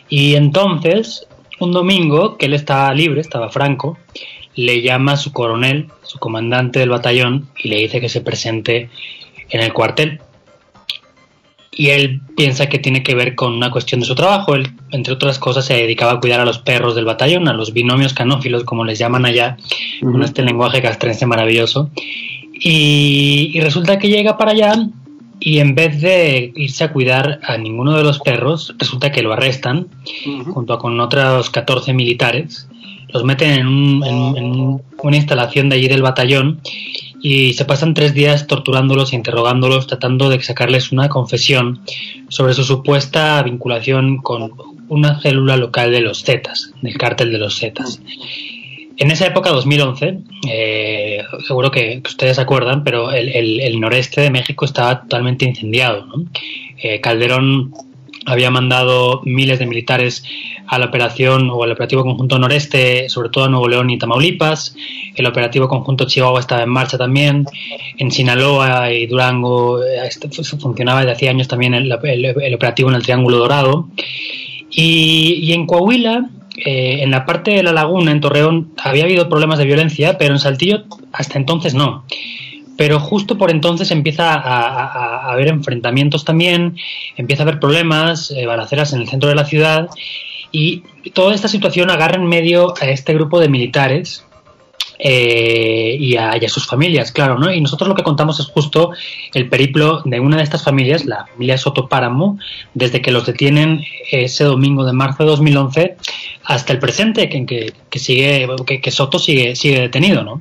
y 0.08 0.34
entonces, 0.34 1.28
un 1.60 1.70
domingo, 1.70 2.38
que 2.38 2.46
él 2.46 2.54
estaba 2.54 2.92
libre, 2.92 3.20
estaba 3.20 3.50
franco, 3.50 3.98
le 4.56 4.82
llama 4.82 5.12
a 5.12 5.16
su 5.16 5.32
coronel, 5.32 5.86
su 6.02 6.18
comandante 6.18 6.80
del 6.80 6.90
batallón, 6.90 7.48
y 7.62 7.68
le 7.68 7.76
dice 7.76 8.00
que 8.00 8.08
se 8.08 8.20
presente 8.20 8.90
en 9.48 9.60
el 9.60 9.72
cuartel 9.72 10.20
y 11.74 11.88
él 11.88 12.20
piensa 12.36 12.68
que 12.68 12.78
tiene 12.78 13.02
que 13.02 13.14
ver 13.14 13.34
con 13.34 13.54
una 13.54 13.70
cuestión 13.70 14.00
de 14.00 14.06
su 14.06 14.14
trabajo. 14.14 14.54
Él, 14.54 14.70
entre 14.90 15.14
otras 15.14 15.38
cosas, 15.38 15.64
se 15.64 15.74
dedicaba 15.74 16.12
a 16.12 16.20
cuidar 16.20 16.40
a 16.40 16.44
los 16.44 16.58
perros 16.58 16.94
del 16.94 17.06
batallón, 17.06 17.48
a 17.48 17.54
los 17.54 17.72
binomios 17.72 18.12
canófilos, 18.12 18.64
como 18.64 18.84
les 18.84 18.98
llaman 18.98 19.24
allá, 19.24 19.56
con 20.00 20.22
este 20.22 20.42
lenguaje 20.42 20.82
castrense 20.82 21.24
maravilloso. 21.24 21.90
Y, 22.52 23.58
resulta 23.60 23.98
que 23.98 24.08
llega 24.08 24.36
para 24.36 24.52
allá 24.52 24.86
y 25.40 25.58
en 25.58 25.74
vez 25.74 26.00
de 26.00 26.52
irse 26.54 26.84
a 26.84 26.92
cuidar 26.92 27.40
a 27.42 27.56
ninguno 27.56 27.96
de 27.96 28.04
los 28.04 28.20
perros, 28.20 28.74
resulta 28.78 29.10
que 29.10 29.22
lo 29.22 29.32
arrestan 29.32 29.88
junto 30.52 30.78
con 30.78 31.00
otros 31.00 31.50
14 31.50 31.94
militares. 31.94 32.68
Los 33.08 33.24
meten 33.24 33.50
en, 33.50 34.02
en 34.04 34.80
una 35.02 35.16
instalación 35.16 35.68
de 35.68 35.76
allí 35.76 35.88
del 35.88 36.02
batallón 36.02 36.60
y 37.22 37.54
se 37.54 37.64
pasan 37.64 37.94
tres 37.94 38.14
días 38.14 38.48
torturándolos 38.48 39.12
e 39.12 39.16
interrogándolos, 39.16 39.86
tratando 39.86 40.28
de 40.28 40.42
sacarles 40.42 40.90
una 40.90 41.08
confesión 41.08 41.80
sobre 42.28 42.52
su 42.52 42.64
supuesta 42.64 43.40
vinculación 43.42 44.18
con 44.18 44.52
una 44.88 45.20
célula 45.20 45.56
local 45.56 45.92
de 45.92 46.00
los 46.00 46.24
Zetas, 46.24 46.72
del 46.82 46.98
cártel 46.98 47.30
de 47.30 47.38
los 47.38 47.58
Zetas. 47.58 48.02
En 48.96 49.10
esa 49.10 49.26
época, 49.26 49.50
2011, 49.50 50.18
eh, 50.50 51.22
seguro 51.46 51.70
que, 51.70 52.02
ustedes 52.04 52.38
acuerdan, 52.38 52.84
pero 52.84 53.10
el, 53.10 53.80
noreste 53.80 54.20
de 54.20 54.30
México 54.30 54.64
estaba 54.64 55.02
totalmente 55.02 55.44
incendiado. 55.44 56.06
Eh, 56.82 57.00
Calderón 57.00 57.72
había 58.26 58.50
mandado 58.50 59.20
miles 59.24 59.58
de 59.58 59.66
militares 59.66 60.24
a 60.66 60.78
la 60.78 60.86
operación 60.86 61.50
o 61.50 61.62
al 61.62 61.72
operativo 61.72 62.02
conjunto 62.02 62.38
noreste, 62.38 63.08
sobre 63.08 63.28
todo 63.28 63.44
a 63.44 63.48
Nuevo 63.48 63.68
León 63.68 63.90
y 63.90 63.98
Tamaulipas. 63.98 64.74
El 65.14 65.26
operativo 65.26 65.68
conjunto 65.68 66.06
Chihuahua 66.06 66.40
estaba 66.40 66.62
en 66.62 66.70
marcha 66.70 66.96
también. 66.96 67.46
En 67.98 68.10
Sinaloa 68.10 68.92
y 68.92 69.06
Durango 69.06 69.82
eh, 69.82 70.06
este, 70.06 70.28
funcionaba 70.30 71.00
desde 71.00 71.12
hacía 71.12 71.30
años 71.30 71.48
también 71.48 71.74
el, 71.74 71.92
operativo 71.92 72.88
en 72.90 72.96
el 72.96 73.02
Triángulo 73.02 73.38
Dorado. 73.38 73.88
Y, 74.70 75.52
en 75.52 75.66
Coahuila, 75.66 76.30
eh, 76.64 77.00
en 77.02 77.10
la 77.10 77.26
parte 77.26 77.50
de 77.50 77.62
la 77.62 77.72
laguna, 77.72 78.12
en 78.12 78.20
Torreón, 78.20 78.72
había 78.82 79.04
habido 79.04 79.28
problemas 79.28 79.58
de 79.58 79.66
violencia, 79.66 80.16
pero 80.16 80.32
en 80.32 80.40
Saltillo 80.40 80.84
hasta 81.12 81.38
entonces 81.38 81.74
no 81.74 82.04
pero 82.76 83.00
justo 83.00 83.38
por 83.38 83.50
entonces 83.50 83.90
empieza 83.90 84.34
a, 84.34 85.30
haber 85.30 85.48
enfrentamientos 85.48 86.24
también, 86.24 86.76
empieza 87.16 87.42
a 87.42 87.44
haber 87.44 87.60
problemas, 87.60 88.30
eh, 88.30 88.46
balaceras 88.46 88.92
en 88.92 89.00
el 89.00 89.08
centro 89.08 89.28
de 89.28 89.34
la 89.34 89.44
ciudad 89.44 89.88
y 90.50 90.82
toda 91.14 91.34
esta 91.34 91.48
situación 91.48 91.90
agarra 91.90 92.16
en 92.16 92.26
medio 92.26 92.74
a 92.80 92.86
este 92.86 93.14
grupo 93.14 93.40
de 93.40 93.48
militares 93.48 94.24
eh, 95.04 95.96
y, 95.98 96.16
a, 96.16 96.38
sus 96.48 96.66
familias, 96.66 97.10
claro, 97.10 97.36
¿no? 97.36 97.52
Y 97.52 97.60
nosotros 97.60 97.88
lo 97.88 97.96
que 97.96 98.04
contamos 98.04 98.38
es 98.38 98.46
justo 98.46 98.90
el 99.34 99.48
periplo 99.48 100.02
de 100.04 100.20
una 100.20 100.36
de 100.36 100.44
estas 100.44 100.62
familias, 100.62 101.06
la 101.06 101.26
familia 101.26 101.58
Soto 101.58 101.88
Páramo, 101.88 102.38
desde 102.74 103.02
que 103.02 103.10
los 103.10 103.26
detienen 103.26 103.82
ese 104.12 104.44
domingo 104.44 104.84
de 104.84 104.92
marzo 104.92 105.24
de 105.24 105.30
2011 105.30 105.96
hasta 106.44 106.72
el 106.72 106.78
presente, 106.78 107.28
que, 107.28 107.98
sigue, 107.98 108.46
que, 108.64 108.80
que 108.80 108.90
Soto 108.92 109.18
sigue, 109.18 109.56
sigue 109.56 109.80
detenido, 109.80 110.22
¿no? 110.22 110.40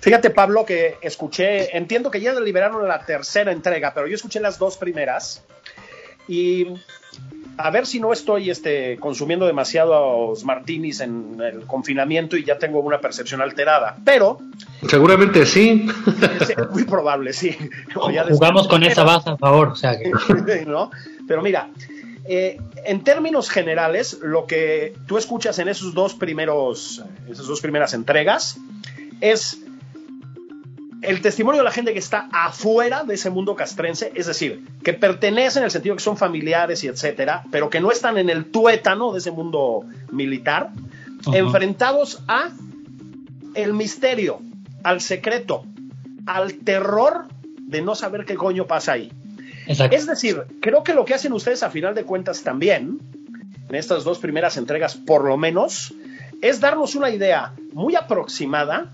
Fíjate, 0.00 0.30
Pablo, 0.30 0.64
que 0.64 0.96
escuché, 1.02 1.76
entiendo 1.76 2.10
que 2.10 2.20
ya 2.20 2.32
liberaron 2.40 2.88
la 2.88 3.04
tercera 3.04 3.52
entrega, 3.52 3.92
pero 3.94 4.06
yo 4.06 4.14
escuché 4.14 4.40
las 4.40 4.58
dos 4.58 4.76
primeras 4.76 5.44
y 6.26 6.66
a 7.58 7.70
ver 7.70 7.86
si 7.86 8.00
no 8.00 8.12
estoy 8.12 8.48
este, 8.48 8.96
consumiendo 8.98 9.46
demasiados 9.46 10.44
martinis 10.44 11.00
en 11.00 11.38
el 11.42 11.66
confinamiento 11.66 12.36
y 12.36 12.44
ya 12.44 12.58
tengo 12.58 12.80
una 12.80 13.00
percepción 13.00 13.42
alterada, 13.42 13.96
pero... 14.04 14.38
Seguramente 14.88 15.44
sí. 15.44 15.86
muy 16.70 16.84
probable, 16.84 17.34
sí. 17.34 17.56
Jugamos 17.94 18.68
con 18.68 18.82
esa 18.82 19.04
base 19.04 19.30
a 19.30 19.36
favor, 19.36 19.68
o 19.68 19.76
sea 19.76 19.98
que... 19.98 20.10
¿No? 20.66 20.90
Pero 21.28 21.42
mira, 21.42 21.68
eh, 22.24 22.58
en 22.86 23.04
términos 23.04 23.50
generales, 23.50 24.18
lo 24.22 24.46
que 24.46 24.94
tú 25.06 25.18
escuchas 25.18 25.58
en 25.58 25.68
esos 25.68 25.92
dos 25.92 26.14
primeros, 26.14 27.04
esas 27.28 27.46
dos 27.46 27.60
primeras 27.60 27.92
entregas 27.92 28.56
es 29.20 29.58
el 31.02 31.22
testimonio 31.22 31.60
de 31.60 31.64
la 31.64 31.70
gente 31.70 31.92
que 31.92 31.98
está 31.98 32.28
afuera 32.32 33.04
de 33.04 33.14
ese 33.14 33.30
mundo 33.30 33.56
castrense, 33.56 34.12
es 34.14 34.26
decir, 34.26 34.66
que 34.82 34.92
pertenecen 34.92 35.62
en 35.62 35.64
el 35.66 35.70
sentido 35.70 35.96
que 35.96 36.02
son 36.02 36.16
familiares 36.16 36.84
y 36.84 36.88
etcétera, 36.88 37.44
pero 37.50 37.70
que 37.70 37.80
no 37.80 37.90
están 37.90 38.18
en 38.18 38.28
el 38.28 38.46
tuétano 38.50 39.12
de 39.12 39.18
ese 39.18 39.30
mundo 39.30 39.84
militar, 40.10 40.70
enfrentados 41.32 42.22
a 42.28 42.50
el 43.54 43.72
misterio, 43.72 44.40
al 44.82 45.00
secreto, 45.00 45.64
al 46.26 46.54
terror 46.54 47.26
de 47.58 47.82
no 47.82 47.94
saber 47.94 48.24
qué 48.24 48.34
coño 48.34 48.66
pasa 48.66 48.92
ahí. 48.92 49.12
Es 49.66 50.06
decir, 50.06 50.44
creo 50.60 50.82
que 50.82 50.94
lo 50.94 51.04
que 51.04 51.14
hacen 51.14 51.32
ustedes 51.32 51.62
a 51.62 51.70
final 51.70 51.94
de 51.94 52.04
cuentas 52.04 52.42
también, 52.42 52.98
en 53.68 53.74
estas 53.74 54.04
dos 54.04 54.18
primeras 54.18 54.56
entregas 54.56 54.96
por 54.96 55.24
lo 55.24 55.36
menos, 55.36 55.94
es 56.42 56.60
darnos 56.60 56.94
una 56.94 57.10
idea 57.10 57.54
muy 57.72 57.94
aproximada 57.94 58.92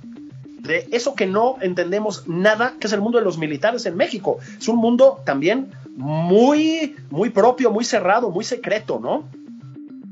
de 0.66 0.88
eso 0.92 1.14
que 1.14 1.26
no 1.26 1.56
entendemos 1.60 2.26
nada, 2.26 2.74
que 2.80 2.86
es 2.86 2.92
el 2.92 3.00
mundo 3.00 3.18
de 3.18 3.24
los 3.24 3.38
militares 3.38 3.86
en 3.86 3.96
México. 3.96 4.38
Es 4.58 4.68
un 4.68 4.76
mundo 4.76 5.20
también 5.24 5.72
muy, 5.96 6.94
muy 7.10 7.30
propio, 7.30 7.70
muy 7.70 7.84
cerrado, 7.84 8.30
muy 8.30 8.44
secreto, 8.44 9.00
¿no? 9.02 9.24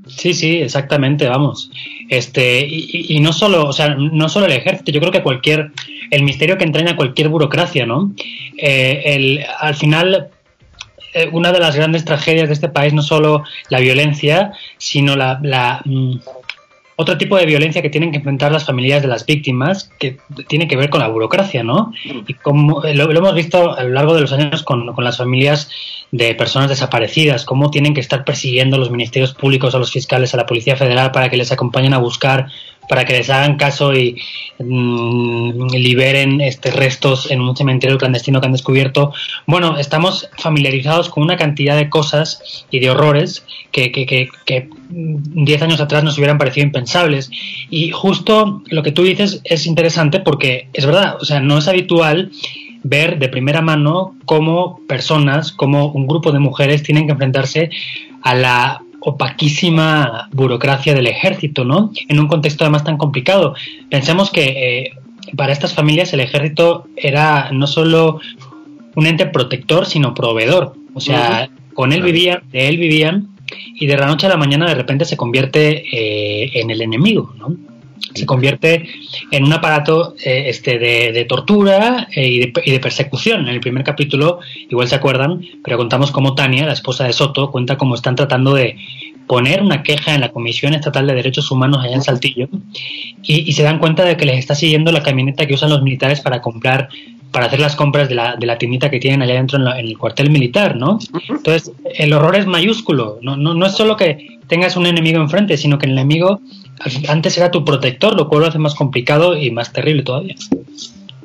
Sí, 0.07 0.35
sí, 0.35 0.59
exactamente, 0.59 1.27
vamos. 1.29 1.71
Este, 2.09 2.67
y, 2.67 3.19
no 3.21 3.33
solo, 3.33 3.67
o 3.67 3.73
sea, 3.73 3.95
no 3.95 4.29
solo 4.29 4.47
el 4.47 4.53
ejército, 4.53 4.93
yo 4.93 5.01
creo 5.01 5.13
que 5.13 5.23
cualquier, 5.23 5.73
el 6.11 6.23
misterio 6.23 6.59
que 6.59 6.65
entraña 6.65 6.97
cualquier 6.97 7.29
burocracia, 7.29 7.87
¿no? 7.87 8.13
Eh, 8.59 9.03
el, 9.07 9.45
al 9.59 9.75
final, 9.75 10.29
eh, 11.15 11.29
una 11.33 11.53
de 11.53 11.61
las 11.61 11.75
grandes 11.75 12.05
tragedias 12.05 12.49
de 12.49 12.55
este 12.55 12.69
país 12.69 12.93
no 12.93 13.03
solo 13.03 13.45
la 13.71 13.81
violencia, 13.81 14.53
sino 14.77 15.17
la, 15.17 15.81
mm, 15.85 16.17
otro 16.97 17.19
tipo 17.19 17.37
de 17.37 17.47
violencia 17.47 17.83
que 17.83 17.91
tienen 17.91 18.13
que 18.13 18.19
enfrentar 18.19 18.53
las 18.53 18.65
familias 18.65 19.03
de 19.03 19.09
las 19.09 19.27
víctimas, 19.27 19.91
que 19.99 20.19
tiene 20.49 20.69
que 20.69 20.77
ver 20.77 20.91
con 20.91 21.01
la 21.01 21.09
burocracia, 21.09 21.65
¿no? 21.65 21.93
Y 22.27 22.35
como 22.35 22.85
eh, 22.85 22.95
lo, 22.95 23.11
hemos 23.11 23.35
visto 23.35 23.77
a 23.77 23.83
lo 23.83 23.91
largo 23.91 24.15
de 24.15 24.21
los 24.21 24.33
años 24.33 24.63
con, 24.63 24.93
con, 24.95 25.03
las 25.03 25.19
familias 25.19 25.71
de 26.13 26.35
personas 26.35 26.69
desaparecidas, 26.69 27.45
cómo 27.45 27.71
tienen 27.71 27.95
que 27.95 28.01
estar 28.01 28.25
persiguiendo 28.25 28.79
los 28.79 28.91
ministerios 28.91 29.35
públicos, 29.35 29.75
a 29.75 29.79
los 29.79 29.91
fiscales, 29.91 30.35
a 30.35 30.37
la 30.37 30.47
Policía 30.47 30.77
Federal 30.77 31.11
para 31.11 31.29
que 31.29 31.37
les 31.37 31.51
acompañen 31.51 31.95
a 31.95 31.99
buscar 31.99 32.47
para 32.89 33.05
que 33.05 33.15
les 33.15 33.31
hagan 33.31 33.57
caso 33.57 33.95
y 33.95 34.21
mm, 34.59 35.67
liberen 35.75 36.41
este 36.41 36.71
restos 36.71 37.31
en 37.31 37.41
un 37.41 37.57
cementerio 37.57 37.99
clandestino 37.99 38.41
que 38.41 38.47
han 38.47 38.53
descubierto. 38.53 39.13
Bueno, 39.47 39.79
estamos 39.79 40.29
familiarizados 40.39 41.09
con 41.09 41.23
una 41.23 41.37
cantidad 41.37 41.77
de 41.77 41.89
cosas 41.89 42.67
y 42.71 42.81
de 42.81 42.91
horrores 42.91 43.45
que, 43.73 43.93
que, 43.93 44.07
que, 44.07 44.29
que 44.45 44.69
10 44.91 45.63
años 45.63 45.81
atrás 45.81 46.05
nos 46.05 46.17
hubieran 46.19 46.39
parecido 46.39 46.67
impensables. 46.67 47.31
Y 47.71 47.91
justo 47.91 48.63
lo 48.67 48.83
que 48.83 48.93
tú 48.93 49.03
dices 49.03 49.41
es 49.45 49.67
interesante 49.67 50.21
porque 50.21 50.69
es 50.73 50.87
verdad, 50.87 51.17
o 51.21 51.25
sea, 51.25 51.41
no 51.41 51.59
es 51.59 51.69
habitual 51.69 52.31
ver 52.85 53.19
de 53.19 53.29
primera 53.29 53.63
mano 53.63 54.15
cómo 54.27 54.81
personas, 54.87 55.53
como 55.53 55.87
un 55.89 56.07
grupo 56.07 56.33
de 56.33 56.39
mujeres 56.39 56.83
tienen 56.83 57.07
que 57.07 57.13
enfrentarse 57.13 57.71
a 58.23 58.35
la 58.35 58.84
opaquísima 59.05 60.29
burocracia 60.33 60.95
del 60.95 61.07
ejército, 61.07 61.65
¿no? 61.65 61.93
En 62.09 62.19
un 62.19 62.27
contexto 62.27 62.65
además 62.65 62.85
tan 62.85 62.97
complicado. 62.97 63.55
Pensemos 63.91 64.31
que 64.31 64.45
eh, 64.45 64.93
para 65.37 65.53
estas 65.53 65.75
familias 65.75 66.13
el 66.13 66.21
ejército 66.21 66.87
era 66.97 67.51
no 67.53 67.67
solo 67.67 68.21
un 68.95 69.07
ente 69.07 69.27
protector, 69.27 69.87
sino 69.87 70.15
proveedor. 70.15 70.75
O 70.95 71.01
sea, 71.01 71.51
con 71.75 71.93
él 71.93 72.03
vivían, 72.03 72.43
de 72.51 72.69
él 72.69 72.79
vivían, 72.79 73.29
y 73.75 73.87
de 73.87 73.97
la 73.97 74.07
noche 74.07 74.27
a 74.27 74.31
la 74.31 74.37
mañana 74.37 74.67
de 74.67 74.75
repente 74.75 75.05
se 75.05 75.17
convierte 75.17 75.85
eh, 75.93 76.51
en 76.55 76.71
el 76.71 76.81
enemigo, 76.81 77.35
¿no? 77.39 77.55
Se 78.15 78.27
convierte 78.27 78.89
en 79.31 79.45
un 79.45 79.53
aparato 79.53 80.15
eh, 80.25 80.45
este, 80.47 80.79
de, 80.79 81.25
tortura 81.29 82.09
eh, 82.15 82.29
y, 82.29 82.71
de, 82.71 82.81
persecución. 82.81 83.43
En 83.43 83.49
el 83.49 83.61
primer 83.61 83.85
capítulo, 83.85 84.41
igual 84.71 84.89
se 84.89 84.95
acuerdan, 84.95 85.45
pero 85.63 85.77
contamos 85.77 86.11
cómo 86.11 86.35
Tania, 86.35 86.67
la 86.67 86.73
esposa 86.73 87.05
de 87.05 87.13
Soto, 87.13 87.51
cuenta 87.51 87.77
cómo 87.77 87.95
están 87.95 88.15
tratando 88.15 88.55
de 88.55 88.77
poner 89.27 89.63
una 89.63 89.83
queja 89.83 90.15
en 90.15 90.21
la 90.21 90.31
Comisión 90.31 90.75
Estatal 90.75 91.07
de 91.07 91.15
Derechos 91.15 91.51
Humanos 91.51 91.83
allá 91.83 91.95
en 91.95 92.03
Saltillo 92.03 92.49
y, 93.23 93.53
se 93.53 93.63
dan 93.63 93.79
cuenta 93.79 94.05
de 94.05 94.17
que 94.17 94.27
les 94.27 94.39
está 94.39 94.55
siguiendo 94.55 94.93
la 94.93 95.03
camioneta 95.03 95.47
que 95.47 95.55
usan 95.55 95.71
los 95.71 95.83
militares 95.83 96.21
para 96.21 96.41
comprar 96.41 96.89
para 97.31 97.47
hacer 97.47 97.59
las 97.59 97.75
compras 97.75 98.09
de 98.09 98.15
la, 98.15 98.37
de 98.37 98.47
la 98.47 98.59
tiendita 98.59 98.91
que 98.93 99.01
tienen 99.01 99.21
allá 99.21 99.35
dentro 99.35 99.59
en, 99.59 99.67
el 99.67 99.99
cuartel 99.99 100.31
militar, 100.31 100.77
¿no? 100.77 101.01
Entonces, 101.29 101.73
el 101.97 102.13
horror 102.13 102.37
es 102.37 102.47
mayúsculo, 102.47 103.19
no, 103.23 103.37
no, 103.37 103.55
no 103.55 103.67
es 103.67 103.73
solo 103.73 103.97
que 103.97 104.39
tengas 104.47 104.77
un 104.77 104.87
enemigo 104.87 105.21
enfrente, 105.21 105.57
sino 105.57 105.77
que 105.77 105.87
el 105.87 105.93
enemigo 105.93 106.41
antes 107.09 107.39
era 107.39 107.51
tu 107.51 107.65
protector, 107.65 108.15
lo 108.17 108.29
cual 108.29 108.43
lo 108.43 108.47
hace 108.49 108.59
más 108.59 108.75
complicado 108.75 109.37
y 109.37 109.51
más 109.51 109.73
terrible 109.73 110.03
todavía. 110.03 110.35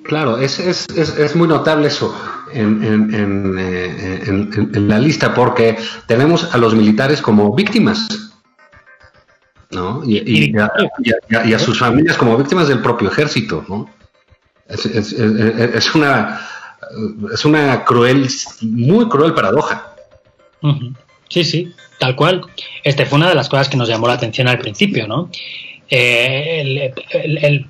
Claro, 0.03 0.37
es, 0.39 0.59
es, 0.59 0.87
es, 0.89 1.35
muy 1.35 1.47
notable 1.47 1.87
eso 1.87 2.15
en, 2.51 2.83
en, 2.83 3.55
eh, 3.59 4.23
en, 4.25 4.71
en, 4.73 4.87
la 4.87 4.97
lista 4.97 5.35
porque 5.35 5.77
tenemos 6.07 6.51
a 6.51 6.57
los 6.57 6.73
militares 6.73 7.21
como 7.21 7.53
víctimas, 7.53 8.31
¿no? 9.69 10.01
Y, 10.03 10.57
a, 10.57 10.71
a, 11.55 11.59
sus 11.59 11.77
familias 11.77 12.17
como 12.17 12.35
víctimas 12.37 12.67
del 12.67 12.81
propio 12.81 13.09
ejército, 13.09 13.63
¿no? 13.67 13.87
Es, 14.67 15.93
una, 15.93 16.41
es 17.31 17.45
una 17.45 17.83
cruel, 17.85 18.27
muy 18.61 19.07
cruel 19.09 19.33
paradoja. 19.33 19.95
Sí, 21.29 21.43
sí, 21.43 21.73
tal 21.99 22.15
cual. 22.15 22.41
Este 22.83 23.05
fue 23.05 23.17
una 23.17 23.29
de 23.29 23.35
las 23.35 23.49
cosas 23.49 23.69
que 23.69 23.77
nos 23.77 23.87
llamó 23.87 24.07
la 24.07 24.13
atención 24.13 24.47
al 24.47 24.57
principio, 24.57 25.07
¿no? 25.07 25.29
Eh, 25.89 26.93
el, 27.11 27.67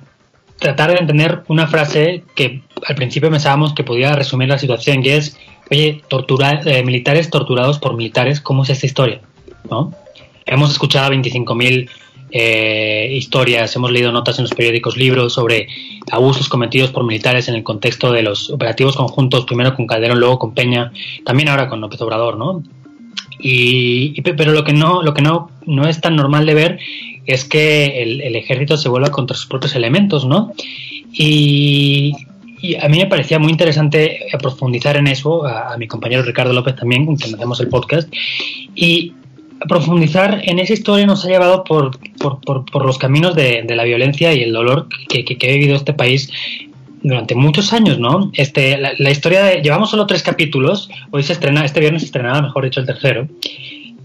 tratar 0.58 0.92
de 0.92 0.98
entender 0.98 1.42
una 1.48 1.66
frase 1.66 2.22
que 2.34 2.62
al 2.86 2.94
principio 2.94 3.30
pensábamos 3.30 3.74
que 3.74 3.82
podía 3.82 4.14
resumir 4.14 4.48
la 4.48 4.58
situación, 4.58 5.04
y 5.04 5.08
es, 5.08 5.38
oye, 5.70 6.02
tortura, 6.08 6.60
eh, 6.64 6.82
militares 6.84 7.30
torturados 7.30 7.78
por 7.78 7.96
militares, 7.96 8.40
¿cómo 8.40 8.62
es 8.62 8.70
esta 8.70 8.86
historia? 8.86 9.20
¿No? 9.70 9.94
Hemos 10.44 10.70
escuchado 10.70 11.06
a 11.06 11.16
25.000 11.16 11.88
eh, 12.32 13.08
historias, 13.12 13.74
hemos 13.74 13.90
leído 13.90 14.12
notas 14.12 14.38
en 14.38 14.44
los 14.44 14.52
periódicos, 14.52 14.96
libros 14.96 15.32
sobre 15.32 15.68
abusos 16.12 16.48
cometidos 16.48 16.90
por 16.90 17.04
militares 17.04 17.48
en 17.48 17.54
el 17.54 17.62
contexto 17.62 18.12
de 18.12 18.22
los 18.22 18.50
operativos 18.50 18.96
conjuntos, 18.96 19.46
primero 19.46 19.74
con 19.74 19.86
Calderón, 19.86 20.20
luego 20.20 20.38
con 20.38 20.54
Peña, 20.54 20.92
también 21.24 21.48
ahora 21.48 21.68
con 21.68 21.80
López 21.80 22.00
Obrador, 22.02 22.36
¿no? 22.36 22.62
Y, 23.42 24.20
pero 24.22 24.52
lo 24.52 24.64
que 24.64 24.72
no 24.72 25.02
lo 25.02 25.14
que 25.14 25.22
no, 25.22 25.50
no 25.66 25.88
es 25.88 26.00
tan 26.00 26.16
normal 26.16 26.46
de 26.46 26.54
ver 26.54 26.78
es 27.26 27.44
que 27.44 28.02
el, 28.02 28.36
ejército 28.36 28.76
se 28.76 28.88
vuelva 28.88 29.10
contra 29.10 29.36
sus 29.36 29.46
propios 29.46 29.74
elementos, 29.74 30.24
¿no? 30.24 30.52
Y, 31.12 32.12
a 32.82 32.88
mí 32.88 32.98
me 32.98 33.06
parecía 33.06 33.38
muy 33.38 33.50
interesante 33.50 34.18
profundizar 34.38 34.98
en 34.98 35.06
eso, 35.06 35.46
a, 35.46 35.78
mi 35.78 35.86
compañero 35.86 36.22
Ricardo 36.22 36.52
López 36.52 36.76
también, 36.76 37.06
con 37.06 37.16
quien 37.16 37.34
hacemos 37.34 37.58
el 37.60 37.68
podcast, 37.68 38.12
y 38.74 39.14
profundizar 39.66 40.42
en 40.44 40.58
esa 40.58 40.74
historia 40.74 41.06
nos 41.06 41.24
ha 41.24 41.28
llevado 41.28 41.64
por, 41.64 41.98
por, 42.18 42.40
por, 42.40 42.84
los 42.84 42.98
caminos 42.98 43.34
de, 43.34 43.62
de, 43.62 43.76
la 43.76 43.84
violencia 43.84 44.34
y 44.34 44.42
el 44.42 44.52
dolor 44.52 44.88
que, 45.08 45.24
que, 45.24 45.48
ha 45.48 45.52
vivido 45.52 45.74
este 45.74 45.94
país 45.94 46.30
durante 47.02 47.34
muchos 47.34 47.72
años, 47.72 47.98
¿no? 47.98 48.30
Este, 48.34 48.76
la, 48.76 49.10
historia 49.10 49.42
de. 49.42 49.62
Llevamos 49.62 49.90
solo 49.90 50.06
tres 50.06 50.22
capítulos. 50.22 50.90
Hoy 51.10 51.22
se 51.22 51.32
estrena, 51.32 51.64
este 51.64 51.80
viernes 51.80 52.02
se 52.02 52.06
estrenaba, 52.06 52.42
mejor 52.42 52.64
dicho, 52.64 52.80
el 52.80 52.86
tercero. 52.86 53.28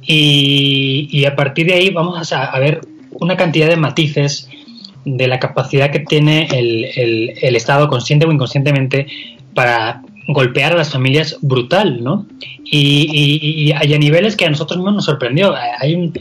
Y, 0.01 1.25
a 1.25 1.35
partir 1.35 1.67
de 1.67 1.73
ahí 1.73 1.89
vamos 1.89 2.31
a, 2.31 2.59
ver 2.59 2.81
una 3.11 3.35
cantidad 3.37 3.67
de 3.67 3.75
matices 3.75 4.49
de 5.03 5.27
la 5.27 5.39
capacidad 5.39 5.91
que 5.91 5.99
tiene 5.99 6.47
el, 6.51 7.31
el, 7.41 7.55
Estado, 7.55 7.89
consciente 7.89 8.25
o 8.25 8.31
inconscientemente, 8.31 9.07
para 9.53 10.01
golpear 10.27 10.73
a 10.73 10.77
las 10.77 10.91
familias 10.91 11.37
brutal, 11.41 12.03
¿no? 12.03 12.25
Y, 12.63 13.69
y, 13.69 13.71
a 13.71 13.97
niveles 13.97 14.35
que 14.35 14.45
a 14.45 14.49
nosotros 14.49 14.77
mismos 14.77 14.95
nos 14.95 15.05
sorprendió. 15.05 15.55
Hay 15.79 15.95
un 15.95 16.13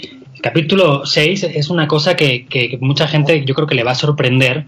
capítulo 0.43 1.07
6, 1.07 1.45
es 1.45 1.71
una 1.71 1.87
cosa 1.89 2.17
que, 2.17 2.47
que 2.47 2.79
mucha 2.81 3.07
gente 3.07 3.45
yo 3.45 3.55
creo 3.55 3.67
que 3.67 3.75
le 3.75 3.85
va 3.85 3.93
a 3.93 3.97
sorprender, 3.97 4.67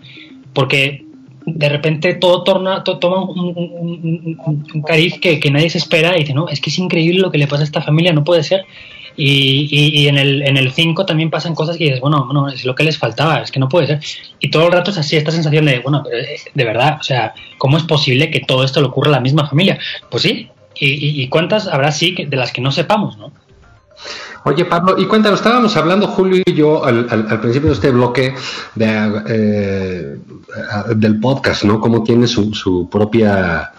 porque 0.52 1.05
de 1.46 1.68
repente 1.68 2.14
todo 2.14 2.42
torna, 2.42 2.82
toma 2.82 3.22
un, 3.22 4.82
cariz 4.84 5.18
que, 5.20 5.40
nadie 5.50 5.70
se 5.70 5.78
espera 5.78 6.16
y 6.16 6.20
dice, 6.20 6.34
no, 6.34 6.48
es 6.48 6.60
que 6.60 6.70
es 6.70 6.78
increíble 6.78 7.20
lo 7.20 7.30
que 7.30 7.38
le 7.38 7.46
pasa 7.46 7.62
a 7.62 7.64
esta 7.64 7.80
familia, 7.80 8.12
no 8.12 8.24
puede 8.24 8.42
ser. 8.42 8.66
Y, 9.18 9.68
y, 9.70 10.08
en 10.08 10.18
el 10.18 10.42
en 10.42 10.58
el 10.58 10.72
5 10.72 11.06
también 11.06 11.30
pasan 11.30 11.54
cosas 11.54 11.78
que 11.78 11.84
dices, 11.84 12.00
bueno, 12.00 12.28
no, 12.30 12.48
es 12.48 12.66
lo 12.66 12.74
que 12.74 12.82
les 12.82 12.98
faltaba, 12.98 13.40
es 13.40 13.50
que 13.50 13.60
no 13.60 13.68
puede 13.68 13.86
ser. 13.86 14.00
Y 14.40 14.50
todo 14.50 14.66
el 14.66 14.72
rato 14.72 14.90
es 14.90 14.98
así, 14.98 15.16
esta 15.16 15.30
sensación 15.30 15.64
de, 15.64 15.78
bueno, 15.78 16.04
eh, 16.12 16.36
de 16.52 16.64
verdad, 16.64 16.98
o 17.00 17.02
sea, 17.02 17.32
¿cómo 17.56 17.78
es 17.78 17.84
posible 17.84 18.30
que 18.30 18.40
todo 18.40 18.62
esto 18.62 18.80
le 18.82 18.88
ocurra 18.88 19.08
a 19.08 19.12
la 19.12 19.20
misma 19.20 19.48
familia? 19.48 19.78
Pues 20.10 20.24
sí, 20.24 20.50
y, 20.74 21.22
y 21.22 21.28
cuántas 21.28 21.66
habrá 21.68 21.92
sí 21.92 22.14
de 22.28 22.36
las 22.36 22.52
que 22.52 22.60
no 22.60 22.72
sepamos, 22.72 23.16
¿no? 23.16 23.32
Oye, 24.48 24.64
Pablo, 24.64 24.94
y 24.96 25.06
cuéntanos, 25.06 25.40
estábamos 25.40 25.76
hablando 25.76 26.06
Julio 26.06 26.40
y 26.46 26.54
yo 26.54 26.84
al, 26.84 27.40
principio 27.40 27.70
de 27.70 27.74
este 27.74 27.90
bloque 27.90 28.32
de, 28.76 29.22
eh, 29.26 30.18
del 30.94 31.18
podcast, 31.18 31.64
¿no? 31.64 31.80
Cómo 31.80 32.04
tiene 32.04 32.28
su, 32.28 32.54
su 32.54 32.88
propia 32.88 33.72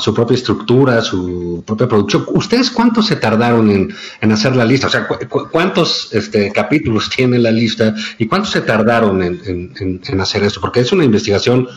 su 0.00 0.12
propia 0.12 0.34
estructura, 0.34 1.00
su 1.02 1.62
propia 1.64 1.86
producción. 1.86 2.26
¿Ustedes 2.34 2.68
cuántos 2.72 3.06
se 3.06 3.14
tardaron 3.14 3.70
en, 3.70 4.32
hacer 4.32 4.56
la 4.56 4.64
lista? 4.64 4.88
O 4.88 4.90
sea, 4.90 5.06
¿cuántos 5.28 6.12
este, 6.12 6.50
capítulos 6.50 7.08
tiene 7.08 7.38
la 7.38 7.52
lista 7.52 7.94
y 8.18 8.26
cuántos 8.26 8.50
se 8.50 8.62
tardaron 8.62 9.22
en 9.22 10.20
hacer 10.20 10.42
esto? 10.42 10.60
Porque 10.60 10.80
es 10.80 10.90
una 10.90 11.04
investigación 11.04 11.68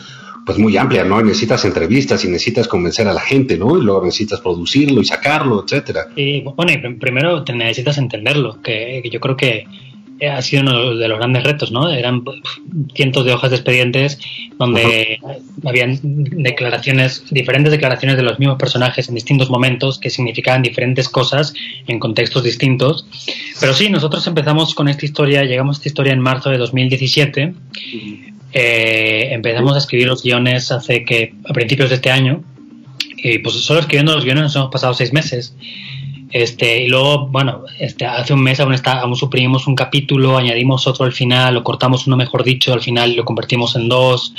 pues 0.46 0.58
muy 0.58 0.76
amplia, 0.76 1.04
¿no? 1.04 1.20
necesitas 1.20 1.64
entrevistas 1.64 2.24
y 2.24 2.28
necesitas 2.28 2.68
convencer 2.68 3.08
a 3.08 3.12
la 3.12 3.20
gente, 3.20 3.58
¿no? 3.58 3.76
Y 3.76 3.82
luego 3.82 4.04
necesitas 4.04 4.40
producirlo 4.40 5.00
y 5.02 5.04
sacarlo, 5.04 5.64
etcétera. 5.64 6.06
Y 6.14 6.42
bueno, 6.42 6.72
y 6.72 6.78
primero 6.94 7.42
te 7.42 7.52
necesitas 7.52 7.98
entenderlo, 7.98 8.62
que, 8.62 9.02
yo 9.10 9.18
creo 9.18 9.36
que 9.36 9.66
ha 10.24 10.40
sido 10.40 10.62
uno 10.62 10.94
de 10.94 11.08
los 11.08 11.18
grandes 11.18 11.42
retos, 11.42 11.72
¿no? 11.72 11.90
Eran 11.90 12.22
cientos 12.94 13.24
de 13.24 13.32
hojas 13.32 13.50
de 13.50 13.56
expedientes 13.56 14.20
donde 14.56 15.18
habían 15.64 15.98
declaraciones, 16.02 17.24
diferentes 17.28 17.72
declaraciones 17.72 18.16
de 18.16 18.22
los 18.22 18.38
mismos 18.38 18.56
personajes 18.56 19.08
en 19.08 19.16
distintos 19.16 19.50
momentos 19.50 19.98
que 19.98 20.10
significaban 20.10 20.62
diferentes 20.62 21.08
cosas 21.08 21.54
en 21.88 21.98
contextos 21.98 22.44
distintos. 22.44 23.04
Pero 23.60 23.74
sí, 23.74 23.90
nosotros 23.90 24.24
empezamos 24.28 24.76
con 24.76 24.88
esta 24.88 25.04
historia, 25.04 25.42
llegamos 25.42 25.76
a 25.76 25.78
esta 25.80 25.88
historia 25.88 26.12
en 26.12 26.20
marzo 26.20 26.50
de 26.50 26.58
2017 26.58 27.52
eh, 28.58 29.34
empezamos 29.34 29.74
a 29.74 29.78
escribir 29.78 30.06
los 30.06 30.22
guiones 30.22 30.72
hace 30.72 31.04
que, 31.04 31.34
a 31.46 31.52
principios 31.52 31.90
de 31.90 31.96
este 31.96 32.10
año, 32.10 32.42
y 33.18 33.38
pues 33.40 33.54
solo 33.56 33.80
escribiendo 33.80 34.14
los 34.14 34.24
guiones 34.24 34.44
nos 34.44 34.56
hemos 34.56 34.70
pasado 34.70 34.94
seis 34.94 35.12
meses. 35.12 35.54
Este, 36.32 36.84
y 36.84 36.88
luego, 36.88 37.26
bueno, 37.26 37.64
este, 37.78 38.06
hace 38.06 38.32
un 38.32 38.42
mes 38.42 38.58
aún, 38.58 38.72
está, 38.72 39.00
aún 39.00 39.14
suprimimos 39.14 39.66
un 39.66 39.74
capítulo, 39.74 40.38
añadimos 40.38 40.86
otro 40.86 41.04
al 41.04 41.12
final, 41.12 41.54
o 41.58 41.62
cortamos 41.62 42.06
uno, 42.06 42.16
mejor 42.16 42.44
dicho, 42.44 42.72
al 42.72 42.80
final 42.80 43.14
lo 43.14 43.26
convertimos 43.26 43.76
en 43.76 43.90
dos, 43.90 44.32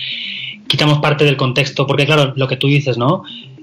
quitamos 0.65 0.97
parte 0.97 1.23
del 1.23 1.37
contexto, 1.37 1.85
porque 1.85 2.07
claro, 2.07 2.33
lo 2.35 2.47
que 2.47 2.57
tú 2.57 2.65
dices, 2.65 2.97
¿no? 2.97 3.21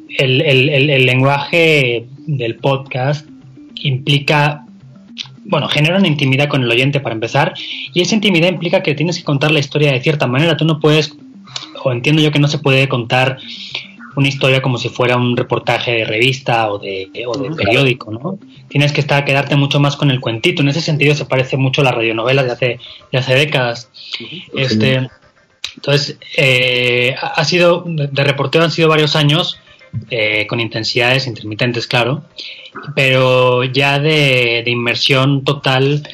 El, 0.08 0.40
el, 0.40 0.68
el, 0.68 1.04
lenguaje 1.04 2.06
del 2.28 2.54
podcast 2.56 3.26
implica, 3.74 4.63
bueno, 5.44 5.68
genera 5.68 5.98
una 5.98 6.08
intimidad 6.08 6.48
con 6.48 6.62
el 6.62 6.70
oyente 6.70 7.00
para 7.00 7.14
empezar, 7.14 7.54
y 7.92 8.00
esa 8.00 8.14
intimidad 8.14 8.48
implica 8.48 8.82
que 8.82 8.94
tienes 8.94 9.18
que 9.18 9.24
contar 9.24 9.50
la 9.50 9.60
historia 9.60 9.92
de 9.92 10.00
cierta 10.00 10.26
manera, 10.26 10.56
tú 10.56 10.64
no 10.64 10.80
puedes, 10.80 11.14
o 11.82 11.92
entiendo 11.92 12.22
yo 12.22 12.32
que 12.32 12.38
no 12.38 12.48
se 12.48 12.58
puede 12.58 12.88
contar 12.88 13.38
una 14.16 14.28
historia 14.28 14.62
como 14.62 14.78
si 14.78 14.88
fuera 14.88 15.16
un 15.16 15.36
reportaje 15.36 15.92
de 15.92 16.04
revista 16.04 16.70
o 16.70 16.78
de, 16.78 17.10
o 17.26 17.36
de 17.36 17.50
periódico, 17.50 18.12
¿no? 18.12 18.38
Tienes 18.68 18.92
que 18.92 19.00
estar, 19.00 19.24
quedarte 19.24 19.56
mucho 19.56 19.80
más 19.80 19.96
con 19.96 20.10
el 20.10 20.20
cuentito. 20.20 20.62
En 20.62 20.68
ese 20.68 20.80
sentido 20.80 21.14
se 21.14 21.24
parece 21.24 21.56
mucho 21.56 21.80
a 21.80 21.84
las 21.84 21.94
radionovelas 21.94 22.44
de 22.46 22.52
hace, 22.52 22.78
de 23.10 23.18
hace 23.18 23.34
décadas. 23.34 23.90
Este, 24.54 25.08
entonces, 25.74 26.18
eh, 26.36 27.16
ha 27.20 27.44
sido, 27.44 27.84
de 27.86 28.24
reportero 28.24 28.64
han 28.64 28.70
sido 28.70 28.88
varios 28.88 29.16
años, 29.16 29.58
eh, 30.10 30.46
con 30.48 30.60
intensidades 30.60 31.26
intermitentes, 31.26 31.86
claro, 31.86 32.24
pero 32.94 33.64
ya 33.64 33.98
de, 33.98 34.62
de, 34.64 34.70
inmersión 34.70 35.44
total 35.44 36.08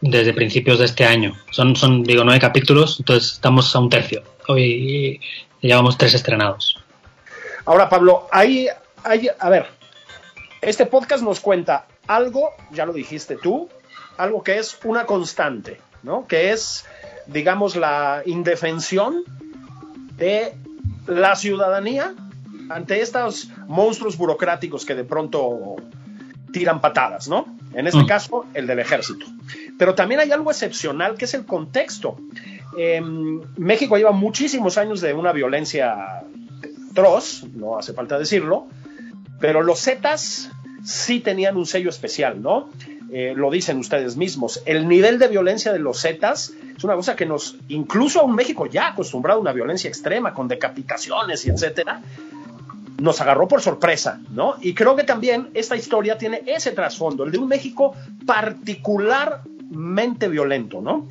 desde 0.00 0.32
principios 0.32 0.78
de 0.78 0.84
este 0.86 1.04
año. 1.04 1.34
Son, 1.50 1.76
son, 1.76 2.02
digo, 2.02 2.24
nueve 2.24 2.40
capítulos, 2.40 2.98
entonces 2.98 3.32
estamos 3.32 3.74
a 3.74 3.78
un 3.78 3.90
tercio. 3.90 4.22
Hoy 4.48 5.20
llevamos 5.60 5.98
tres 5.98 6.14
estrenados. 6.14 6.82
Ahora, 7.64 7.88
Pablo, 7.88 8.28
hay, 8.32 8.68
hay, 9.04 9.28
a 9.38 9.50
ver, 9.50 9.66
este 10.62 10.86
podcast 10.86 11.22
nos 11.22 11.40
cuenta 11.40 11.86
algo, 12.06 12.50
ya 12.72 12.86
lo 12.86 12.92
dijiste 12.92 13.36
tú, 13.36 13.68
algo 14.16 14.42
que 14.42 14.58
es 14.58 14.78
una 14.84 15.06
constante, 15.06 15.80
¿no? 16.02 16.26
Que 16.26 16.52
es, 16.52 16.86
digamos, 17.26 17.76
la 17.76 18.22
indefensión 18.24 19.22
de 20.16 20.54
la 21.06 21.36
ciudadanía 21.36 22.14
ante 22.68 23.00
estos 23.00 23.50
monstruos 23.66 24.16
burocráticos 24.16 24.84
que 24.84 24.94
de 24.94 25.04
pronto 25.04 25.76
tiran 26.52 26.80
patadas, 26.80 27.28
¿no? 27.28 27.46
En 27.74 27.86
este 27.86 28.02
mm. 28.02 28.06
caso, 28.06 28.46
el 28.54 28.66
del 28.66 28.78
ejército. 28.78 29.26
Pero 29.78 29.94
también 29.94 30.20
hay 30.20 30.32
algo 30.32 30.50
excepcional 30.50 31.16
que 31.16 31.26
es 31.26 31.34
el 31.34 31.44
contexto. 31.44 32.16
Em, 32.76 33.40
México 33.56 33.96
lleva 33.96 34.12
muchísimos 34.12 34.78
años 34.78 35.00
de 35.00 35.12
una 35.12 35.32
violencia 35.32 36.22
no 37.54 37.78
hace 37.78 37.92
falta 37.92 38.18
decirlo, 38.18 38.66
pero 39.40 39.62
los 39.62 39.80
Zetas 39.80 40.50
sí 40.84 41.20
tenían 41.20 41.56
un 41.56 41.66
sello 41.66 41.90
especial, 41.90 42.42
¿no? 42.42 42.70
Eh, 43.10 43.34
lo 43.36 43.50
dicen 43.50 43.78
ustedes 43.78 44.16
mismos. 44.16 44.62
El 44.66 44.88
nivel 44.88 45.18
de 45.18 45.28
violencia 45.28 45.72
de 45.72 45.78
los 45.78 46.02
Zetas 46.02 46.52
es 46.76 46.84
una 46.84 46.94
cosa 46.94 47.16
que 47.16 47.24
nos, 47.24 47.56
incluso 47.68 48.20
a 48.20 48.24
un 48.24 48.34
México 48.34 48.66
ya 48.66 48.88
acostumbrado 48.88 49.38
a 49.38 49.42
una 49.42 49.52
violencia 49.52 49.88
extrema, 49.88 50.34
con 50.34 50.48
decapitaciones 50.48 51.46
y 51.46 51.50
etcétera, 51.50 52.02
nos 52.98 53.20
agarró 53.20 53.48
por 53.48 53.60
sorpresa, 53.60 54.20
¿no? 54.30 54.54
Y 54.60 54.74
creo 54.74 54.96
que 54.96 55.04
también 55.04 55.50
esta 55.54 55.76
historia 55.76 56.18
tiene 56.18 56.42
ese 56.46 56.72
trasfondo, 56.72 57.24
el 57.24 57.32
de 57.32 57.38
un 57.38 57.48
México 57.48 57.94
particularmente 58.26 60.28
violento, 60.28 60.80
¿no? 60.80 61.06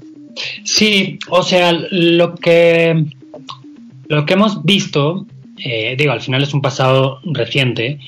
Sí, 0.64 1.18
o 1.30 1.42
sea, 1.42 1.72
lo 1.72 2.36
que, 2.36 3.06
lo 4.08 4.26
que 4.26 4.34
hemos 4.34 4.64
visto 4.64 5.26
eh, 5.58 5.96
digo, 5.98 6.12
al 6.12 6.22
final 6.22 6.44
es 6.44 6.54
un 6.54 6.62
pasado 6.62 7.20
reciente, 7.24 8.00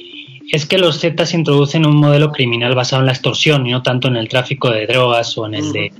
es 0.51 0.65
que 0.65 0.77
los 0.77 0.99
Zetas 0.99 1.33
introducen 1.33 1.85
un 1.85 1.95
modelo 1.95 2.31
criminal 2.31 2.75
basado 2.75 3.01
en 3.01 3.07
la 3.07 3.11
extorsión 3.11 3.67
y 3.67 3.71
no 3.71 3.83
tanto 3.83 4.07
en 4.07 4.15
el 4.15 4.29
tráfico 4.29 4.69
de 4.69 4.87
drogas 4.87 5.37
o 5.37 5.45
en 5.45 5.55
el 5.55 5.71
de 5.71 5.91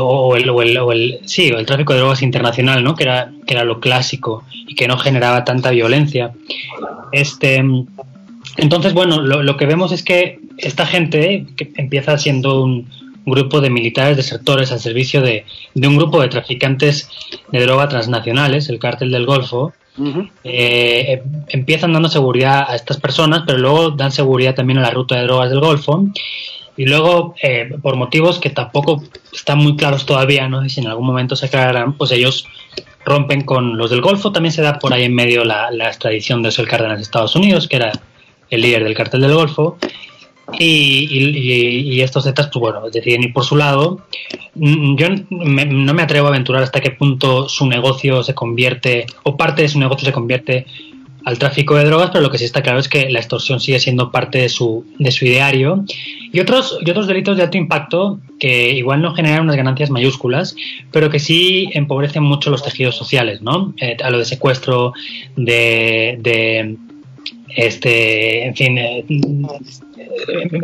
o, 0.00 0.36
el, 0.36 0.48
o, 0.48 0.92
el, 0.92 1.20
sí, 1.24 1.48
el 1.48 1.66
tráfico 1.66 1.92
de 1.92 2.00
drogas 2.00 2.22
internacional, 2.22 2.82
¿no? 2.82 2.94
Que 2.94 3.04
era, 3.04 3.32
que 3.46 3.54
era 3.54 3.64
lo 3.64 3.80
clásico 3.80 4.44
y 4.50 4.74
que 4.74 4.88
no 4.88 4.96
generaba 4.98 5.44
tanta 5.44 5.70
violencia. 5.70 6.32
Este, 7.12 7.62
entonces, 8.56 8.94
bueno, 8.94 9.20
lo, 9.20 9.42
lo 9.42 9.56
que 9.56 9.66
vemos 9.66 9.92
es 9.92 10.02
que 10.02 10.40
esta 10.58 10.86
gente, 10.86 11.46
que 11.56 11.72
empieza 11.76 12.16
siendo 12.18 12.62
un, 12.62 12.88
grupo 13.24 13.60
de 13.60 13.70
militares 13.70 14.16
desertores 14.16 14.72
al 14.72 14.80
servicio 14.80 15.22
de, 15.22 15.44
de, 15.74 15.86
un 15.86 15.96
grupo 15.96 16.20
de 16.20 16.26
traficantes 16.26 17.08
de 17.52 17.60
droga 17.60 17.88
transnacionales, 17.88 18.68
el 18.68 18.80
cártel 18.80 19.12
del 19.12 19.26
Golfo, 19.26 19.72
eh, 20.42 21.22
empiezan 21.48 21.92
dando 21.92 22.08
seguridad 22.08 22.64
a 22.68 22.74
estas 22.74 22.98
personas, 22.98 23.44
pero 23.46 23.58
luego 23.58 23.90
dan 23.90 24.10
seguridad 24.10 24.54
también 24.54 24.78
a 24.78 24.82
la 24.82 24.90
ruta 24.90 25.16
de 25.16 25.22
drogas 25.22 25.50
del 25.50 25.60
Golfo. 25.60 26.04
Y 26.76 26.86
luego, 26.86 27.34
eh, 27.42 27.70
por 27.82 27.96
motivos 27.96 28.38
que 28.38 28.50
tampoco 28.50 29.02
están 29.32 29.58
muy 29.58 29.76
claros 29.76 30.06
todavía, 30.06 30.48
no 30.48 30.62
sé 30.62 30.70
si 30.70 30.80
en 30.80 30.86
algún 30.86 31.06
momento 31.06 31.36
se 31.36 31.46
aclararán, 31.46 31.94
pues 31.94 32.12
ellos 32.12 32.46
rompen 33.04 33.42
con 33.42 33.76
los 33.76 33.90
del 33.90 34.00
Golfo. 34.00 34.32
También 34.32 34.52
se 34.52 34.62
da 34.62 34.78
por 34.78 34.92
ahí 34.92 35.04
en 35.04 35.14
medio 35.14 35.44
la, 35.44 35.70
la 35.70 35.88
extradición 35.88 36.42
de 36.42 36.50
Sol 36.50 36.68
Cárdenas 36.68 36.98
de 36.98 37.02
Estados 37.02 37.36
Unidos, 37.36 37.68
que 37.68 37.76
era 37.76 37.92
el 38.50 38.62
líder 38.62 38.84
del 38.84 38.94
cartel 38.94 39.20
del 39.20 39.34
Golfo. 39.34 39.78
Y, 40.58 42.00
estos 42.00 42.24
Zetas, 42.24 42.48
pues 42.52 42.60
bueno, 42.60 42.90
deciden 42.90 43.22
ir 43.22 43.32
por 43.32 43.44
su 43.44 43.56
lado. 43.56 44.00
Mm, 44.54 44.96
yo 44.96 45.06
no 45.30 45.94
me 45.94 46.02
atrevo 46.02 46.26
a 46.26 46.30
aventurar 46.30 46.62
hasta 46.62 46.80
qué 46.80 46.90
punto 46.90 47.48
su 47.48 47.66
negocio 47.66 48.22
se 48.22 48.34
convierte, 48.34 49.06
o 49.22 49.36
parte 49.36 49.62
de 49.62 49.68
su 49.68 49.78
negocio 49.78 50.06
se 50.06 50.12
convierte 50.12 50.66
al 51.24 51.38
tráfico 51.38 51.76
de 51.76 51.84
drogas, 51.84 52.10
pero 52.10 52.22
lo 52.22 52.30
que 52.30 52.38
sí 52.38 52.44
está 52.44 52.62
claro 52.62 52.78
es 52.78 52.88
que 52.88 53.10
la 53.10 53.20
extorsión 53.20 53.60
sigue 53.60 53.80
siendo 53.80 54.10
parte 54.10 54.38
de 54.38 54.48
su, 54.48 54.84
de 54.98 55.10
su 55.10 55.24
ideario. 55.26 55.84
Y 56.32 56.40
otros, 56.40 56.78
y 56.84 56.90
otros 56.90 57.06
delitos 57.06 57.36
de 57.36 57.42
alto 57.42 57.58
impacto 57.58 58.20
que 58.38 58.70
igual 58.70 59.02
no 59.02 59.14
generan 59.14 59.42
unas 59.42 59.56
ganancias 59.56 59.90
mayúsculas, 59.90 60.56
pero 60.90 61.10
que 61.10 61.18
sí 61.18 61.70
empobrecen 61.74 62.22
mucho 62.22 62.50
los 62.50 62.62
tejidos 62.62 62.96
sociales, 62.96 63.42
¿no? 63.42 63.74
Eh, 63.80 63.96
a 64.02 64.10
lo 64.10 64.18
de 64.18 64.24
secuestro, 64.24 64.94
de, 65.36 66.18
de 66.20 66.76
este, 67.54 68.46
en 68.46 68.56
fin, 68.56 68.78
eh, 68.78 69.04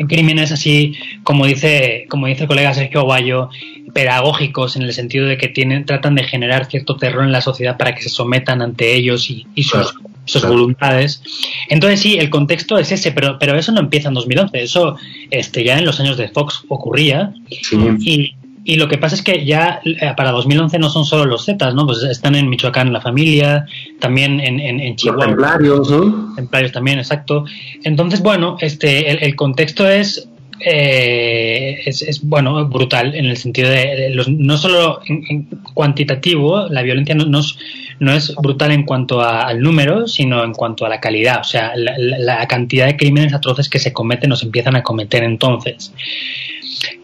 crímenes 0.08 0.52
así, 0.52 0.94
como 1.22 1.46
dice, 1.46 2.06
como 2.08 2.26
dice 2.26 2.42
el 2.42 2.48
colega 2.48 2.74
Sergio 2.74 3.00
Aguayo, 3.00 3.50
pedagógicos 3.92 4.76
en 4.76 4.82
el 4.82 4.92
sentido 4.92 5.26
de 5.26 5.36
que 5.36 5.48
tienen, 5.48 5.84
tratan 5.84 6.14
de 6.14 6.24
generar 6.24 6.66
cierto 6.66 6.96
terror 6.96 7.24
en 7.24 7.32
la 7.32 7.40
sociedad 7.40 7.76
para 7.76 7.94
que 7.94 8.02
se 8.02 8.08
sometan 8.08 8.62
ante 8.62 8.94
ellos 8.94 9.30
y, 9.30 9.62
sus, 9.62 9.94
sus 10.28 10.46
voluntades. 10.46 11.22
Entonces 11.68 12.00
sí, 12.00 12.18
el 12.18 12.30
contexto 12.30 12.78
es 12.78 12.92
ese, 12.92 13.12
pero, 13.12 13.38
pero 13.38 13.56
eso 13.56 13.72
no 13.72 13.80
empieza 13.80 14.08
en 14.08 14.14
2011, 14.14 14.62
eso 14.62 14.96
este, 15.30 15.64
ya 15.64 15.78
en 15.78 15.84
los 15.84 15.98
años 16.00 16.16
de 16.16 16.28
Fox 16.28 16.64
ocurría 16.68 17.32
y, 17.48 18.34
y 18.68 18.76
lo 18.76 18.86
que 18.86 18.98
pasa 18.98 19.14
es 19.14 19.22
que 19.22 19.46
ya 19.46 19.80
eh, 19.82 20.12
para 20.14 20.30
2011 20.30 20.78
no 20.78 20.90
son 20.90 21.06
solo 21.06 21.24
los 21.24 21.46
Zetas, 21.46 21.74
¿no? 21.74 21.86
Pues 21.86 22.02
están 22.02 22.34
en 22.34 22.50
Michoacán 22.50 22.92
la 22.92 23.00
familia, 23.00 23.64
también 23.98 24.40
en, 24.40 24.60
en, 24.60 24.94
Chihuahua. 24.94 25.24
Los 25.24 25.36
templarios, 25.36 25.90
¿no? 25.90 26.34
Templarios 26.34 26.72
también, 26.72 26.98
exacto. 26.98 27.46
Entonces, 27.84 28.20
bueno, 28.20 28.58
este, 28.60 29.24
el, 29.24 29.36
contexto 29.36 29.88
es, 29.88 30.28
eh, 30.60 31.80
es, 31.86 32.20
bueno, 32.22 32.66
brutal 32.68 33.14
en 33.14 33.26
el 33.26 33.36
sentido 33.36 33.70
de, 33.70 34.14
no 34.28 34.58
solo 34.58 35.00
en, 35.06 35.48
cuantitativo, 35.74 36.68
la 36.68 36.82
violencia 36.82 37.14
no, 37.14 37.24
no, 37.24 38.12
es, 38.12 38.34
brutal 38.36 38.72
en 38.72 38.84
cuanto 38.84 39.20
al 39.20 39.60
número, 39.60 40.06
sino 40.06 40.44
en 40.44 40.52
cuanto 40.52 40.84
a 40.84 40.88
la 40.88 41.00
calidad. 41.00 41.40
O 41.40 41.44
sea, 41.44 41.72
la, 41.76 41.94
la 41.98 42.46
cantidad 42.48 42.86
de 42.86 42.96
crímenes 42.96 43.34
atroces 43.34 43.68
que 43.68 43.78
se 43.78 43.92
cometen 43.92 44.32
o 44.32 44.36
se 44.36 44.46
empiezan 44.46 44.76
a 44.76 44.82
cometer 44.82 45.22
entonces. 45.22 45.92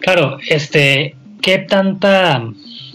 Claro, 0.00 0.38
este, 0.48 1.16
¿qué, 1.40 1.58
tanta, 1.58 2.44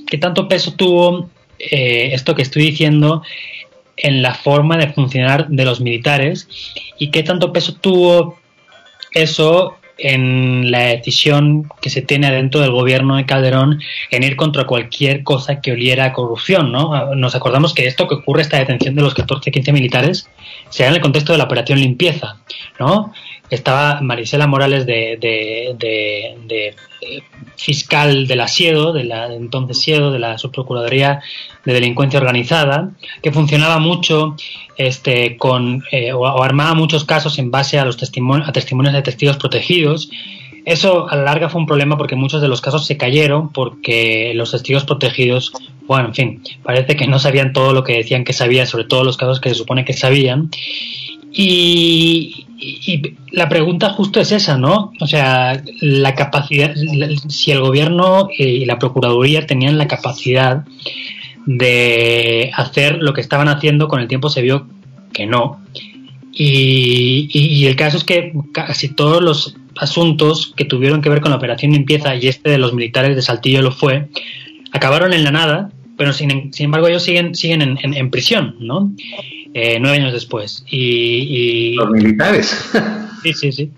qué 0.07 0.18
tanto 0.18 0.47
peso 0.47 0.74
tuvo 0.74 1.30
eh, 1.57 2.12
esto 2.14 2.36
que 2.36 2.41
estoy 2.41 2.64
diciendo 2.64 3.24
en 3.97 4.22
la 4.22 4.34
forma 4.34 4.78
de 4.78 4.93
funcionar 4.93 5.47
de 5.49 5.66
los 5.66 5.82
militares 5.82 6.47
y 6.97 7.12
qué 7.12 7.24
tanto 7.24 7.51
peso 7.51 7.74
tuvo 7.74 8.39
eso 9.14 9.78
en 9.99 10.71
la 10.71 10.79
decisión 10.87 11.69
que 11.81 11.89
se 11.89 12.01
tiene 12.01 12.31
dentro 12.31 12.61
del 12.61 12.71
gobierno 12.71 13.15
de 13.17 13.25
Calderón 13.25 13.79
en 14.11 14.23
ir 14.23 14.35
contra 14.35 14.65
cualquier 14.65 15.23
cosa 15.23 15.61
que 15.61 15.71
oliera 15.71 16.05
a 16.05 16.13
corrupción, 16.13 16.71
¿no? 16.71 17.15
Nos 17.15 17.35
acordamos 17.35 17.73
que 17.73 17.87
esto 17.87 18.07
que 18.07 18.15
ocurre, 18.15 18.41
esta 18.41 18.57
detención 18.57 18.95
de 18.95 19.01
los 19.01 19.13
14, 19.13 19.51
15 19.51 19.71
militares, 19.71 20.29
se 20.69 20.83
da 20.83 20.89
en 20.89 20.95
el 20.95 21.01
contexto 21.01 21.31
de 21.31 21.37
la 21.37 21.45
operación 21.45 21.79
limpieza, 21.79 22.37
¿no? 22.79 23.13
Estaba 23.49 24.01
Marisela 24.01 24.47
Morales 24.47 24.85
de, 24.85 25.17
de, 25.19 26.75
fiscal 27.55 28.27
del 28.27 28.41
Asiedo, 28.41 28.93
de 28.93 29.03
la 29.03 29.33
entonces 29.33 29.79
Siedo, 29.79 30.11
de 30.11 30.19
la 30.19 30.37
Subprocuraduría 30.37 31.21
de 31.65 31.73
Delincuencia 31.73 32.19
Organizada, 32.19 32.91
que 33.21 33.31
funcionaba 33.31 33.79
mucho 33.79 34.35
este, 34.77 35.37
con, 35.37 35.83
eh, 35.91 36.13
o, 36.13 36.43
armaba 36.43 36.73
muchos 36.73 37.05
casos 37.05 37.39
en 37.39 37.51
base 37.51 37.79
a 37.79 37.85
los 37.85 37.97
testimonios, 37.97 38.47
a 38.47 38.53
testimonios 38.53 38.93
de 38.93 39.01
testigos 39.01 39.37
protegidos. 39.37 40.09
Eso 40.65 41.09
a 41.09 41.15
la 41.15 41.23
larga 41.23 41.49
fue 41.49 41.61
un 41.61 41.67
problema 41.67 41.97
porque 41.97 42.15
muchos 42.15 42.41
de 42.41 42.47
los 42.47 42.61
casos 42.61 42.85
se 42.85 42.97
cayeron 42.97 43.51
porque 43.51 44.33
los 44.35 44.51
testigos 44.51 44.85
protegidos, 44.85 45.51
bueno, 45.87 46.09
en 46.09 46.13
fin, 46.13 46.43
parece 46.63 46.95
que 46.95 47.07
no 47.07 47.17
sabían 47.17 47.53
todo 47.53 47.73
lo 47.73 47.83
que 47.83 47.93
decían 47.93 48.23
que 48.23 48.33
sabían 48.33 48.67
sobre 48.67 48.83
todos 48.83 49.05
los 49.05 49.17
casos 49.17 49.39
que 49.39 49.49
se 49.49 49.55
supone 49.55 49.85
que 49.85 49.93
sabían. 49.93 50.49
Y, 51.31 52.45
la 53.32 53.47
pregunta 53.47 53.89
justo 53.91 54.20
es 54.20 54.32
esa, 54.32 54.57
¿no? 54.57 54.91
O 54.99 55.07
sea, 55.07 55.62
la 55.82 56.16
capacidad, 56.16 56.74
si 57.28 57.51
el 57.51 57.62
gobierno 57.62 58.28
y 58.38 58.66
la 58.66 58.80
Procuraduría 58.80 59.45
tenían 59.45 59.78
la 59.78 59.88
capacidad 59.88 60.66
de 61.45 62.51
hacer 62.53 62.97
lo 62.99 63.14
que 63.14 63.22
estaban 63.22 63.47
haciendo, 63.47 63.88
con 63.88 64.01
el 64.01 64.07
tiempo 64.07 64.30
se 64.30 64.41
vio 64.41 64.68
que 65.14 65.26
no. 65.26 65.62
Y, 66.32 67.66
el 67.66 67.76
caso 67.76 67.97
es 67.97 68.03
que 68.03 68.34
casi 68.53 68.89
todos 68.89 69.22
los 69.22 69.55
asuntos 69.78 70.53
que 70.55 70.66
tuvieron 70.66 71.01
que 71.01 71.10
ver 71.10 71.22
con 71.22 71.32
la 71.32 71.38
operación 71.38 71.72
limpieza, 71.72 72.16
y 72.16 72.28
este 72.28 72.49
de 72.49 72.57
los 72.57 72.74
militares 72.74 73.16
de 73.16 73.22
Saltillo 73.22 73.62
lo 73.62 73.72
fue, 73.72 74.07
acabaron 74.72 75.14
en 75.14 75.24
la 75.24 75.32
nada, 75.32 75.72
pero 75.97 76.14
sin, 76.14 76.51
embargo 76.57 76.88
ellos 76.88 77.03
siguen, 77.03 77.36
siguen 77.36 77.78
en, 77.82 78.10
prisión, 78.10 78.55
¿no? 78.60 78.91
Eh, 79.53 79.77
nueve 79.79 79.97
años 79.97 80.13
después. 80.13 80.63
Y, 80.69 81.75
Los 81.75 81.89
militares. 81.89 82.71
Sí, 83.21 83.33
sí, 83.33 83.51
sí. 83.51 83.71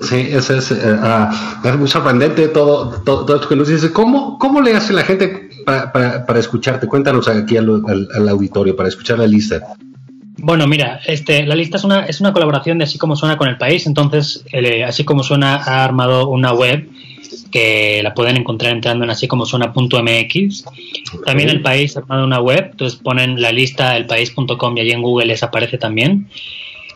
Sí, 0.00 0.26
eso 0.30 0.56
es, 0.56 0.72
eh, 0.72 0.80
ah, 0.82 1.60
es 1.64 1.78
muy 1.78 1.86
sorprendente 1.86 2.48
todo, 2.48 3.00
todo, 3.02 3.36
esto 3.36 3.48
que 3.48 3.54
nos 3.54 3.68
dices. 3.68 3.92
¿Cómo, 3.92 4.38
¿Cómo 4.40 4.60
le 4.60 4.74
hace 4.74 4.92
la 4.92 5.04
gente 5.04 5.50
para, 5.64 5.92
para, 5.92 6.38
escucharte? 6.40 6.88
Cuéntanos 6.88 7.28
aquí 7.28 7.56
al, 7.56 7.82
al, 8.12 8.28
auditorio, 8.28 8.74
para 8.74 8.88
escuchar 8.88 9.20
la 9.20 9.28
lista. 9.28 9.76
Bueno, 10.38 10.66
mira, 10.66 11.00
este, 11.06 11.46
la 11.46 11.54
lista 11.54 11.76
es 11.76 11.84
una, 11.84 12.06
es 12.06 12.20
una 12.20 12.32
colaboración 12.32 12.78
de 12.78 12.84
Así 12.84 12.98
como 12.98 13.14
suena 13.14 13.36
con 13.36 13.48
el 13.48 13.58
país, 13.58 13.86
entonces 13.86 14.44
eh, 14.50 14.82
Así 14.82 15.04
como 15.04 15.22
suena 15.22 15.54
ha 15.54 15.84
armado 15.84 16.28
una 16.28 16.52
web 16.52 16.88
que 17.52 18.02
la 18.02 18.14
pueden 18.14 18.36
encontrar 18.36 18.72
entrando 18.72 19.04
en 19.04 19.10
así 19.10 19.28
como 19.28 19.46
suena.mx. 19.46 20.64
También 21.24 21.50
el 21.50 21.62
país 21.62 21.96
ha 21.96 22.24
una 22.24 22.40
web, 22.40 22.70
entonces 22.72 22.98
ponen 22.98 23.40
la 23.40 23.52
lista 23.52 23.96
elpaís.com 23.96 24.76
y 24.76 24.80
allí 24.80 24.90
en 24.90 25.02
Google 25.02 25.26
les 25.26 25.42
aparece 25.42 25.78
también. 25.78 26.28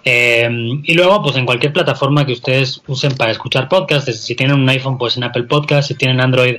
Eh, 0.04 0.48
y 0.84 0.94
luego, 0.94 1.22
pues 1.22 1.36
en 1.36 1.46
cualquier 1.46 1.72
plataforma 1.72 2.26
que 2.26 2.32
ustedes 2.32 2.82
usen 2.86 3.16
para 3.16 3.32
escuchar 3.32 3.68
podcasts, 3.68 4.24
si 4.24 4.34
tienen 4.34 4.56
un 4.56 4.68
iPhone, 4.68 4.98
pues 4.98 5.16
en 5.16 5.24
Apple 5.24 5.44
Podcasts, 5.44 5.88
si 5.88 5.94
tienen 5.94 6.20
Android, 6.20 6.56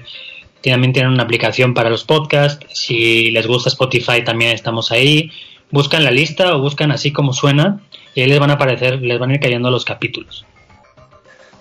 también 0.72 0.94
tienen 0.94 1.12
una 1.12 1.24
aplicación 1.24 1.74
para 1.74 1.90
los 1.90 2.04
podcasts, 2.04 2.66
si 2.74 3.32
les 3.32 3.48
gusta 3.48 3.70
Spotify 3.70 4.24
también 4.24 4.52
estamos 4.52 4.92
ahí, 4.92 5.32
buscan 5.72 6.04
la 6.04 6.12
lista 6.12 6.56
o 6.56 6.62
buscan 6.62 6.92
así 6.92 7.12
como 7.12 7.34
suena 7.34 7.80
y 8.16 8.22
ahí 8.22 8.28
les 8.28 8.40
van 8.40 8.52
a 8.52 8.54
aparecer, 8.54 9.02
les 9.02 9.20
van 9.20 9.32
a 9.32 9.36
ir 9.36 9.40
cayendo 9.40 9.72
los 9.72 9.86
capítulos. 9.86 10.46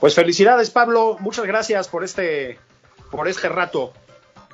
Pues 0.01 0.15
felicidades 0.15 0.71
Pablo, 0.71 1.17
muchas 1.21 1.47
gracias 1.47 1.89
por 1.89 2.05
este, 2.05 2.59
por 3.11 3.29
este 3.29 3.49
rato. 3.49 3.93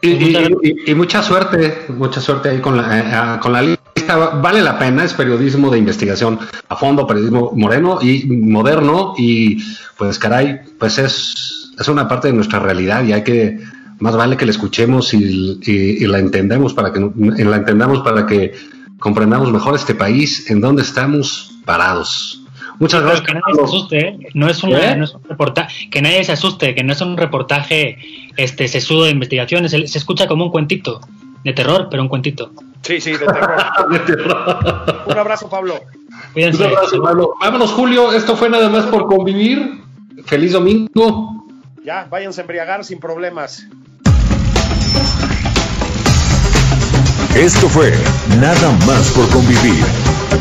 Y, 0.01 0.95
mucha 0.97 1.23
suerte, 1.23 1.85
mucha 1.89 2.21
suerte 2.21 2.49
ahí 2.49 2.61
con 2.61 2.77
la, 2.77 2.99
eh, 2.99 3.05
ah, 3.13 3.41
con 3.41 3.53
la 3.53 3.63
lista. 3.63 4.17
Vale 4.17 4.61
la 4.61 4.77
pena, 4.77 5.05
es 5.05 5.15
periodismo 5.15 5.71
de 5.71 5.79
investigación 5.79 6.41
a 6.69 6.75
fondo, 6.75 7.07
periodismo 7.07 7.53
moreno 7.55 8.01
y 8.03 8.27
moderno 8.27 9.15
y 9.17 9.63
pues 9.97 10.19
caray, 10.19 10.61
pues 10.79 10.99
es, 10.99 11.71
es 11.79 11.87
una 11.87 12.09
parte 12.09 12.29
de 12.29 12.35
nuestra 12.35 12.59
realidad 12.59 13.05
y 13.05 13.13
hay 13.13 13.23
que, 13.23 13.61
más 14.01 14.17
vale 14.17 14.37
que 14.37 14.45
la 14.45 14.51
escuchemos 14.51 15.15
y, 15.15 15.61
y 15.65 16.05
la 16.07 16.19
entendemos 16.19 16.75
para 16.75 16.93
que 16.93 16.99
la 16.99 17.57
entendamos 17.57 18.01
para 18.01 18.27
que 18.27 18.55
comprendamos 18.99 19.53
mejor 19.53 19.77
este 19.77 19.95
país, 19.95 20.51
en 20.51 20.61
donde 20.61 20.83
estamos 20.83 21.53
parados. 21.65 22.42
Muchas 22.83 23.01
gracias. 23.05 23.25
Que 23.25 23.35
nadie 23.35 23.55
se 23.55 23.63
asuste, 23.63 23.99
¿eh? 24.09 24.19
no, 24.35 24.49
es 24.49 24.65
¿Eh? 24.65 24.97
no 24.97 25.05
es 25.05 25.15
un 25.15 25.23
reportaje, 25.23 25.89
que 25.89 26.03
nadie 26.03 26.25
se 26.25 26.33
asuste, 26.33 26.75
que 26.75 26.83
no 26.83 26.93
es 26.93 27.01
un 27.01 27.17
reportaje 27.17 27.97
este 28.37 28.67
sesudo 28.67 29.05
de 29.05 29.13
investigación, 29.13 29.69
se, 29.69 29.85
escucha 29.85 30.27
como 30.27 30.47
un 30.47 30.51
cuentito 30.51 31.01
de 31.45 31.53
terror, 31.53 31.87
pero 31.89 32.03
un 32.03 32.09
cuentito. 32.09 32.51
Sí, 32.83 33.01
sí, 33.01 33.13
de 33.13 33.19
terror. 33.19 35.05
un 35.07 35.17
abrazo, 35.17 35.49
Pablo. 35.49 35.81
Cuídense. 36.33 36.65
Un 36.65 36.71
abrazo, 36.71 37.01
Pablo. 37.01 37.35
Vámonos, 37.41 37.71
Julio. 37.71 38.13
Esto 38.13 38.35
fue 38.35 38.51
nada 38.51 38.69
más 38.69 38.87
por 38.87 39.07
convivir. 39.07 39.81
Feliz 40.25 40.51
domingo. 40.51 41.47
Ya, 41.85 42.09
váyanse 42.11 42.41
a 42.41 42.43
embriagar 42.43 42.85
sin 42.85 42.99
problemas. 42.99 43.65
Esto 47.37 47.69
fue 47.69 47.93
Nada 48.41 48.73
más 48.87 49.09
por 49.13 49.29
convivir. 49.31 49.85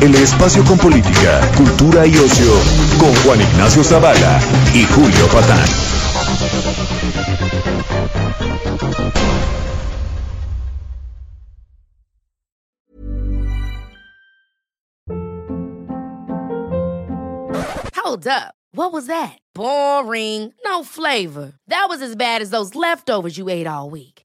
El 0.00 0.14
espacio 0.16 0.64
con 0.64 0.78
política, 0.78 1.40
cultura 1.56 2.06
y 2.06 2.16
ocio 2.16 2.52
con 2.98 3.14
Juan 3.22 3.40
Ignacio 3.40 3.84
Zavala 3.84 4.40
y 4.74 4.84
Julio 4.84 5.26
Patán. 5.28 5.68
Hold 17.94 18.26
up. 18.26 18.54
What 18.74 18.92
was 18.92 19.06
that? 19.06 19.38
Boring. 19.54 20.52
No 20.64 20.82
flavor. 20.82 21.52
That 21.68 21.86
was 21.88 22.00
as 22.02 22.16
bad 22.16 22.40
as 22.42 22.50
those 22.50 22.74
leftovers 22.74 23.36
you 23.36 23.48
ate 23.48 23.66
all 23.66 23.90
week. 23.90 24.21